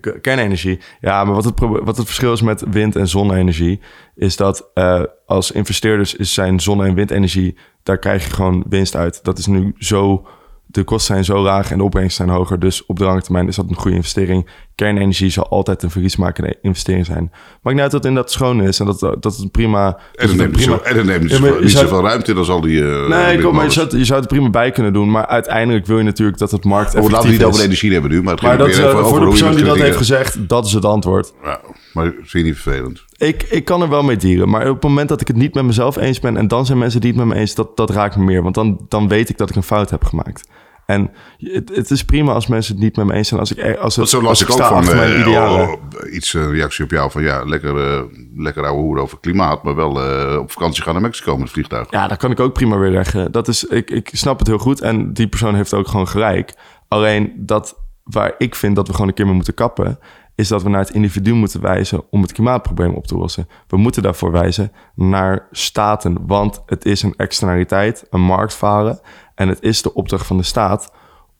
Kernenergie. 0.00 0.80
Ja, 1.00 1.24
maar 1.24 1.34
wat 1.34 1.44
het, 1.44 1.58
wat 1.58 1.96
het 1.96 2.06
verschil 2.06 2.32
is 2.32 2.42
met 2.42 2.64
wind- 2.70 2.96
en 2.96 3.08
zonne-energie... 3.08 3.80
is 4.14 4.36
dat 4.36 4.70
eh, 4.74 5.02
als 5.26 5.50
investeerders 5.50 6.14
is 6.14 6.34
zijn 6.34 6.60
zonne- 6.60 6.86
en 6.86 6.94
windenergie... 6.94 7.56
daar 7.82 7.98
krijg 7.98 8.24
je 8.24 8.30
gewoon 8.30 8.64
winst 8.68 8.96
uit. 8.96 9.24
Dat 9.24 9.38
is 9.38 9.46
nu 9.46 9.74
zo... 9.78 10.26
De 10.70 10.84
kosten 10.84 11.14
zijn 11.14 11.24
zo 11.24 11.42
laag 11.42 11.70
en 11.70 11.78
de 11.78 11.84
opbrengsten 11.84 12.26
zijn 12.26 12.36
hoger. 12.38 12.58
Dus 12.58 12.86
op 12.86 12.98
de 12.98 13.04
lange 13.04 13.22
termijn 13.22 13.48
is 13.48 13.56
dat 13.56 13.66
een 13.68 13.74
goede 13.76 13.96
investering. 13.96 14.48
Kernenergie 14.74 15.30
zal 15.30 15.48
altijd 15.48 15.82
een 15.82 15.90
verliesmakende 15.90 16.58
investering 16.62 17.06
zijn. 17.06 17.30
Maakt 17.62 17.76
niet 17.76 17.80
uit 17.80 17.90
dat 17.90 17.92
het 17.92 18.04
inderdaad 18.04 18.32
schoon 18.32 18.62
is... 18.62 18.80
en 18.80 18.86
dat, 18.86 19.00
dat 19.00 19.36
het 19.36 19.50
prima... 19.52 19.86
En 19.86 19.96
dat 20.14 20.28
het 20.28 20.36
neemt 20.36 20.60
zo, 20.60 20.76
en 20.84 20.96
dan 20.96 21.06
neemt 21.06 21.30
Ja, 21.30 21.40
maar 21.40 21.60
niet 21.60 21.70
zoveel 21.70 22.02
ruimte 22.02 22.30
in 22.30 22.36
als 22.38 22.48
al 22.48 22.60
die... 22.60 22.80
eh, 22.82 23.08
Nee, 23.08 23.52
maar 23.52 23.64
je 23.64 23.70
zou, 23.70 23.98
je 23.98 24.04
zou 24.04 24.20
het 24.20 24.28
prima 24.28 24.50
bij 24.50 24.70
kunnen 24.70 24.92
doen. 24.92 25.10
Maar 25.10 25.26
uiteindelijk 25.26 25.86
wil 25.86 25.98
je 25.98 26.04
natuurlijk 26.04 26.38
dat 26.38 26.50
het 26.50 26.64
markt 26.64 26.94
Oh, 26.94 27.02
laten 27.02 27.10
we 27.10 27.16
het 27.16 27.28
niet 27.38 27.44
over 27.44 27.62
energie 27.64 27.92
hebben 27.92 28.10
nu, 28.10 28.22
maar 28.22 28.34
het 28.34 28.42
Maar 28.42 28.58
dat, 28.58 28.68
eh, 28.68 28.84
over 28.84 29.04
voor 29.08 29.20
de 29.20 29.28
persoon 29.28 29.54
die 29.54 29.64
dat 29.64 29.76
heeft 29.76 29.96
gezegd, 29.96 30.48
dat 30.48 30.66
is 30.66 30.72
het 30.72 30.84
antwoord. 30.84 31.32
Ja, 31.44 31.60
maar 31.92 32.04
vind 32.04 32.30
je 32.30 32.42
niet 32.42 32.58
vervelend? 32.58 33.04
Ik, 33.18 33.42
ik 33.42 33.64
kan 33.64 33.82
er 33.82 33.88
wel 33.88 34.02
mee 34.02 34.16
dieren, 34.16 34.48
maar 34.48 34.68
op 34.68 34.74
het 34.74 34.82
moment 34.82 35.08
dat 35.08 35.20
ik 35.20 35.26
het 35.26 35.36
niet 35.36 35.54
met 35.54 35.64
mezelf 35.64 35.96
eens 35.96 36.20
ben... 36.20 36.36
en 36.36 36.48
dan 36.48 36.66
zijn 36.66 36.78
mensen 36.78 37.00
die 37.00 37.10
het 37.10 37.18
met 37.18 37.28
me 37.28 37.34
eens, 37.34 37.54
dat, 37.54 37.76
dat 37.76 37.90
raakt 37.90 38.16
me 38.16 38.24
meer. 38.24 38.42
Want 38.42 38.54
dan, 38.54 38.84
dan 38.88 39.08
weet 39.08 39.28
ik 39.28 39.38
dat 39.38 39.50
ik 39.50 39.56
een 39.56 39.62
fout 39.62 39.90
heb 39.90 40.04
gemaakt. 40.04 40.48
En 40.86 41.10
het, 41.38 41.76
het 41.76 41.90
is 41.90 42.04
prima 42.04 42.32
als 42.32 42.46
mensen 42.46 42.74
het 42.74 42.82
niet 42.82 42.96
met 42.96 43.06
me 43.06 43.12
eens 43.12 43.28
zijn. 43.28 43.40
Als 43.40 43.52
ik, 43.52 43.76
als 43.76 43.96
het, 43.96 44.04
Dat 44.04 44.08
zo 44.08 44.16
als 44.16 44.26
las 44.26 44.42
ik 44.42 44.50
ook 44.50 44.66
van 44.66 44.96
mijn 44.96 45.12
eh, 45.12 45.20
idealen. 45.20 45.68
oh, 45.68 46.12
iets 46.12 46.34
een 46.34 46.50
reactie 46.50 46.84
op 46.84 46.90
jou 46.90 47.10
van 47.10 47.22
ja, 47.22 47.44
lekker, 47.44 47.92
eh, 47.92 48.02
lekker 48.34 48.64
ouwe 48.64 48.82
hoer 48.82 48.98
over 48.98 49.18
klimaat, 49.20 49.62
maar 49.62 49.74
wel 49.74 50.02
eh, 50.02 50.38
op 50.38 50.50
vakantie 50.50 50.82
gaan 50.82 50.92
naar 50.92 51.02
Mexico 51.02 51.32
met 51.32 51.42
het 51.42 51.50
vliegtuig. 51.50 51.86
Ja, 51.90 52.08
dat 52.08 52.18
kan 52.18 52.30
ik 52.30 52.40
ook 52.40 52.52
prima 52.52 52.78
weer 52.78 52.90
leggen. 52.90 53.32
Dat 53.32 53.48
is, 53.48 53.64
ik, 53.64 53.90
ik 53.90 54.10
snap 54.12 54.38
het 54.38 54.46
heel 54.46 54.58
goed. 54.58 54.80
En 54.80 55.12
die 55.12 55.28
persoon 55.28 55.54
heeft 55.54 55.74
ook 55.74 55.88
gewoon 55.88 56.08
gelijk. 56.08 56.54
Alleen 56.88 57.32
dat 57.36 57.76
waar 58.02 58.34
ik 58.38 58.54
vind 58.54 58.76
dat 58.76 58.86
we 58.86 58.92
gewoon 58.92 59.08
een 59.08 59.14
keer 59.14 59.26
mee 59.26 59.34
moeten 59.34 59.54
kappen, 59.54 59.98
is 60.38 60.48
dat 60.48 60.62
we 60.62 60.68
naar 60.68 60.80
het 60.80 60.94
individu 60.94 61.32
moeten 61.32 61.60
wijzen 61.60 62.02
om 62.10 62.22
het 62.22 62.32
klimaatprobleem 62.32 62.94
op 62.94 63.06
te 63.06 63.16
lossen. 63.16 63.48
We 63.66 63.76
moeten 63.76 64.02
daarvoor 64.02 64.32
wijzen 64.32 64.72
naar 64.94 65.46
staten, 65.50 66.26
want 66.26 66.62
het 66.66 66.84
is 66.84 67.02
een 67.02 67.14
externaliteit, 67.16 68.06
een 68.10 68.20
marktfalen. 68.20 69.00
En 69.34 69.48
het 69.48 69.62
is 69.62 69.82
de 69.82 69.94
opdracht 69.94 70.26
van 70.26 70.36
de 70.36 70.42
staat 70.42 70.92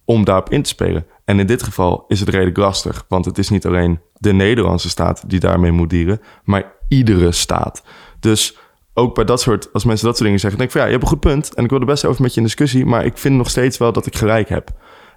om 0.05 0.25
daarop 0.25 0.51
in 0.51 0.63
te 0.63 0.69
spelen. 0.69 1.07
En 1.25 1.41
in 1.41 1.47
dit 1.47 1.63
geval 1.63 2.05
is 2.09 2.21
het 2.21 2.29
redelijk 2.29 2.57
lastig, 2.57 3.05
want 3.09 3.25
het 3.25 3.39
is 3.39 3.49
niet 3.49 3.67
alleen 3.67 4.01
de 4.15 4.33
Nederlandse 4.33 4.89
staat 4.89 5.31
die 5.31 5.41
daarmee 5.41 5.73
moet 5.73 5.91
dienen, 5.91 6.21
maar 6.45 6.73
iedere 6.89 7.33
staat. 7.33 7.83
Dus 8.21 8.59
ook 8.95 9.15
bij 9.15 9.25
dat 9.25 9.41
soort, 9.41 9.73
als 9.73 9.85
mensen 9.85 10.07
dat 10.07 10.15
soort 10.15 10.27
dingen 10.27 10.41
zeggen, 10.41 10.59
denk 10.59 10.71
ik 10.71 10.77
van 10.77 10.87
ja, 10.87 10.93
je 10.93 10.99
hebt 10.99 11.11
een 11.11 11.17
goed 11.17 11.33
punt 11.33 11.55
en 11.55 11.65
ik 11.65 11.71
wil 11.71 11.81
er 11.81 11.87
best 11.87 12.05
over 12.05 12.23
met 12.23 12.31
je 12.35 12.41
in 12.41 12.47
discussie, 12.47 12.87
maar 12.87 13.05
ik 13.05 13.19
vind 13.19 13.37
nog 13.37 13.51
steeds 13.51 13.79
wel 13.79 13.93
dat 13.93 14.07
ik 14.07 14.17
gelijk 14.17 14.49
heb. 14.49 14.71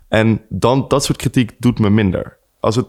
En 0.08 0.42
dan 0.50 0.86
dat 0.88 1.04
soort 1.04 1.18
kritiek 1.18 1.56
doet 1.60 1.80
me 1.80 1.90
minder. 1.90 2.40
Als 2.62 2.76
het 2.76 2.88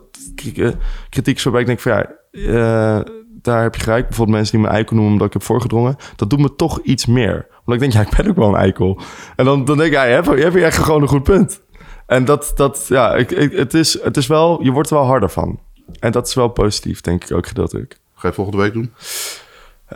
eh, 0.56 0.70
kritiek 1.08 1.36
is 1.36 1.42
waarbij 1.42 1.60
ik 1.60 1.66
denk 1.66 1.80
van 1.80 1.92
ja, 1.92 2.06
eh, 2.32 3.12
daar 3.42 3.62
heb 3.62 3.74
je 3.74 3.80
gelijk. 3.80 4.06
Bijvoorbeeld 4.06 4.36
mensen 4.36 4.56
die 4.56 4.66
me 4.66 4.72
eikel 4.72 4.94
noemen 4.94 5.12
omdat 5.12 5.26
ik 5.26 5.32
heb 5.32 5.42
voorgedrongen. 5.42 5.96
Dat 6.16 6.30
doet 6.30 6.40
me 6.40 6.56
toch 6.56 6.80
iets 6.82 7.06
meer. 7.06 7.46
Omdat 7.64 7.74
ik 7.74 7.80
denk, 7.80 7.92
ja, 7.92 8.00
ik 8.00 8.16
ben 8.16 8.30
ook 8.30 8.36
wel 8.36 8.48
een 8.48 8.60
eikel. 8.60 9.00
En 9.36 9.44
dan, 9.44 9.64
dan 9.64 9.76
denk 9.76 9.88
ik, 9.88 9.94
ja, 9.94 10.04
je 10.04 10.14
hebt, 10.14 10.26
je 10.26 10.42
hebt 10.42 10.56
echt 10.56 10.78
gewoon 10.78 11.02
een 11.02 11.08
goed 11.08 11.22
punt. 11.22 11.60
En 12.06 12.24
dat, 12.24 12.52
dat 12.54 12.86
ja, 12.88 13.14
ik, 13.14 13.30
ik, 13.30 13.52
het, 13.52 13.74
is, 13.74 14.02
het 14.02 14.16
is 14.16 14.26
wel, 14.26 14.62
je 14.62 14.70
wordt 14.70 14.90
er 14.90 14.96
wel 14.96 15.06
harder 15.06 15.30
van. 15.30 15.60
En 15.98 16.12
dat 16.12 16.26
is 16.26 16.34
wel 16.34 16.48
positief, 16.48 17.00
denk 17.00 17.24
ik 17.24 17.36
ook 17.36 17.46
gedeeltelijk. 17.46 17.98
Ga 18.14 18.28
je 18.28 18.34
volgende 18.34 18.62
week 18.62 18.72
doen? 18.72 18.92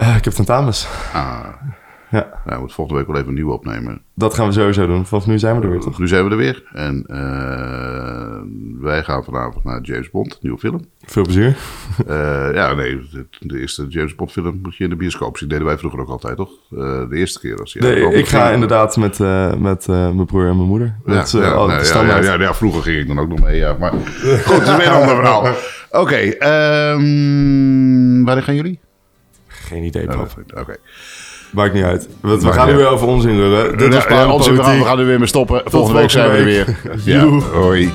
Uh, 0.01 0.17
ik 0.17 0.25
heb 0.25 0.33
tentamens. 0.33 0.87
Ah, 1.12 1.47
Ja, 2.11 2.19
nou, 2.21 2.33
we 2.45 2.57
moeten 2.59 2.75
volgende 2.77 2.99
week 3.01 3.09
wel 3.09 3.16
even 3.16 3.29
een 3.29 3.35
nieuwe 3.35 3.53
opnemen. 3.53 4.01
dat 4.14 4.35
gaan 4.35 4.47
we 4.47 4.53
sowieso 4.53 4.87
doen. 4.87 5.07
Vanaf 5.07 5.27
nu 5.27 5.38
zijn 5.38 5.57
we 5.57 5.62
er 5.62 5.71
weer, 5.71 5.81
toch? 5.81 5.99
Nu 5.99 6.09
zijn 6.09 6.25
we 6.25 6.31
er 6.31 6.37
weer. 6.37 6.62
En 6.73 7.05
eh, 7.07 8.40
wij 8.81 9.03
gaan 9.03 9.25
vanavond 9.25 9.64
naar 9.64 9.81
James 9.81 10.11
Bond, 10.11 10.38
nieuwe 10.40 10.59
film. 10.59 10.81
Veel 11.05 11.23
plezier. 11.23 11.57
Eh, 12.07 12.49
ja, 12.55 12.75
nee, 12.75 13.01
de, 13.12 13.27
de 13.40 13.61
eerste 13.61 13.87
James 13.88 14.14
Bond 14.14 14.33
film 14.33 14.59
moet 14.62 14.77
je 14.77 14.85
in 14.85 14.90
de 14.90 14.97
bioscoop 14.97 15.38
zien. 15.38 15.49
deden 15.49 15.64
wij 15.66 15.79
vroeger 15.79 16.01
ook 16.01 16.09
altijd, 16.09 16.37
toch? 16.37 16.51
Eh, 16.71 16.79
de 17.09 17.16
eerste 17.16 17.40
keer 17.40 17.59
als 17.61 17.75
hij 17.79 17.90
Nee, 17.90 18.14
ik 18.14 18.27
ga 18.29 18.51
inderdaad 18.51 18.97
met, 18.97 19.21
eh, 19.21 19.55
met 19.55 19.88
eh, 19.88 20.11
mijn 20.11 20.27
broer 20.27 20.47
en 20.49 20.57
mijn 20.57 20.69
moeder. 20.69 20.97
Ja, 21.07 21.12
Dat 21.14 21.35
eh, 21.35 21.40
ja, 21.40 21.49
nou, 21.55 21.71
ja, 21.73 21.85
standaard. 21.85 22.25
ja, 22.25 22.33
ja, 22.33 22.40
ja, 22.40 22.55
vroeger 22.55 22.83
ging 22.83 22.99
ik 23.01 23.07
dan 23.07 23.19
ook 23.19 23.29
nog 23.29 23.40
mee, 23.40 23.57
ja. 23.57 23.77
Maar 23.79 23.92
goed, 24.47 24.64
dat 24.64 24.69
is 24.69 24.77
weer 24.77 24.87
een 24.87 24.92
ander 24.92 25.16
verhaal. 25.16 25.47
Oké, 25.90 26.16
ehm, 26.16 28.25
wanneer 28.25 28.42
gaan 28.42 28.55
jullie? 28.55 28.79
Geen 29.47 29.83
idee, 29.83 30.09
Oh, 30.09 30.16
pap. 30.16 30.77
Maakt 31.57 31.75
niet 31.75 31.85
uit. 31.85 32.09
We, 32.21 32.53
gaan 32.53 32.69
nu 32.69 32.77
weer 32.77 32.88
over 32.88 33.07
onzin 33.07 33.37
lullen. 33.37 33.79
Dit 33.79 33.95
was 33.95 34.05
ja, 34.09 34.33
ons- 34.33 34.49
we, 34.49 34.62
gaan, 34.62 34.99
er 34.99 35.07
weer 35.07 35.19
mee 35.19 35.29
stoppen. 35.29 35.62
Volgende 35.64 36.01
week 36.01 36.11
zijn 36.11 36.31
we 36.31 36.37
er 36.37 36.45
weer. 36.45 36.77
Ja, 37.05 37.25
hoi. 37.53 37.92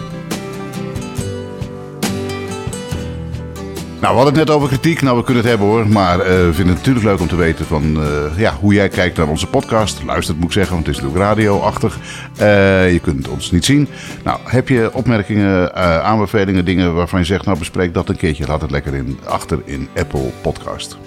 Nou, 3.99 4.13
we 4.13 4.19
hadden 4.21 4.25
het 4.25 4.35
net 4.35 4.49
over 4.49 4.67
kritiek. 4.67 5.01
Nou, 5.01 5.17
we 5.17 5.23
kunnen 5.23 5.43
het 5.43 5.51
hebben 5.51 5.69
hoor. 5.69 5.87
Maar 5.87 6.19
eh, 6.19 6.25
we 6.25 6.53
vinden 6.53 6.75
het 6.75 6.85
natuurlijk 6.85 7.05
leuk 7.05 7.19
om 7.19 7.27
te 7.27 7.35
weten 7.35 7.65
van, 7.65 8.01
eh, 8.01 8.39
ja, 8.39 8.53
hoe 8.59 8.73
jij 8.73 8.89
kijkt 8.89 9.17
naar 9.17 9.27
onze 9.27 9.47
podcast. 9.47 10.03
Luistert 10.05 10.37
moet 10.37 10.45
ik 10.45 10.51
zeggen, 10.51 10.73
want 10.73 10.85
het 10.85 10.95
is 10.95 11.01
natuurlijk 11.01 11.29
radioachtig. 11.29 11.97
Eh 12.37 12.91
je 12.91 12.99
kunt 12.99 13.27
ons 13.27 13.51
niet 13.51 13.65
zien. 13.65 13.87
Nou, 14.23 14.39
heb 14.43 14.69
je 14.69 14.89
opmerkingen, 14.93 15.75
aanbevelingen, 16.03 16.65
dingen 16.65 16.93
waarvan 16.93 17.19
je 17.19 17.25
zegt... 17.25 17.45
nou, 17.45 17.57
bespreek 17.57 17.93
dat 17.93 18.09
een 18.09 18.17
keertje. 18.17 18.47
Laat 18.47 18.61
het 18.61 18.71
lekker 18.71 18.93
in, 18.93 19.19
achter 19.25 19.59
in 19.65 19.89
Apple 19.95 20.29
Podcast. 20.41 20.97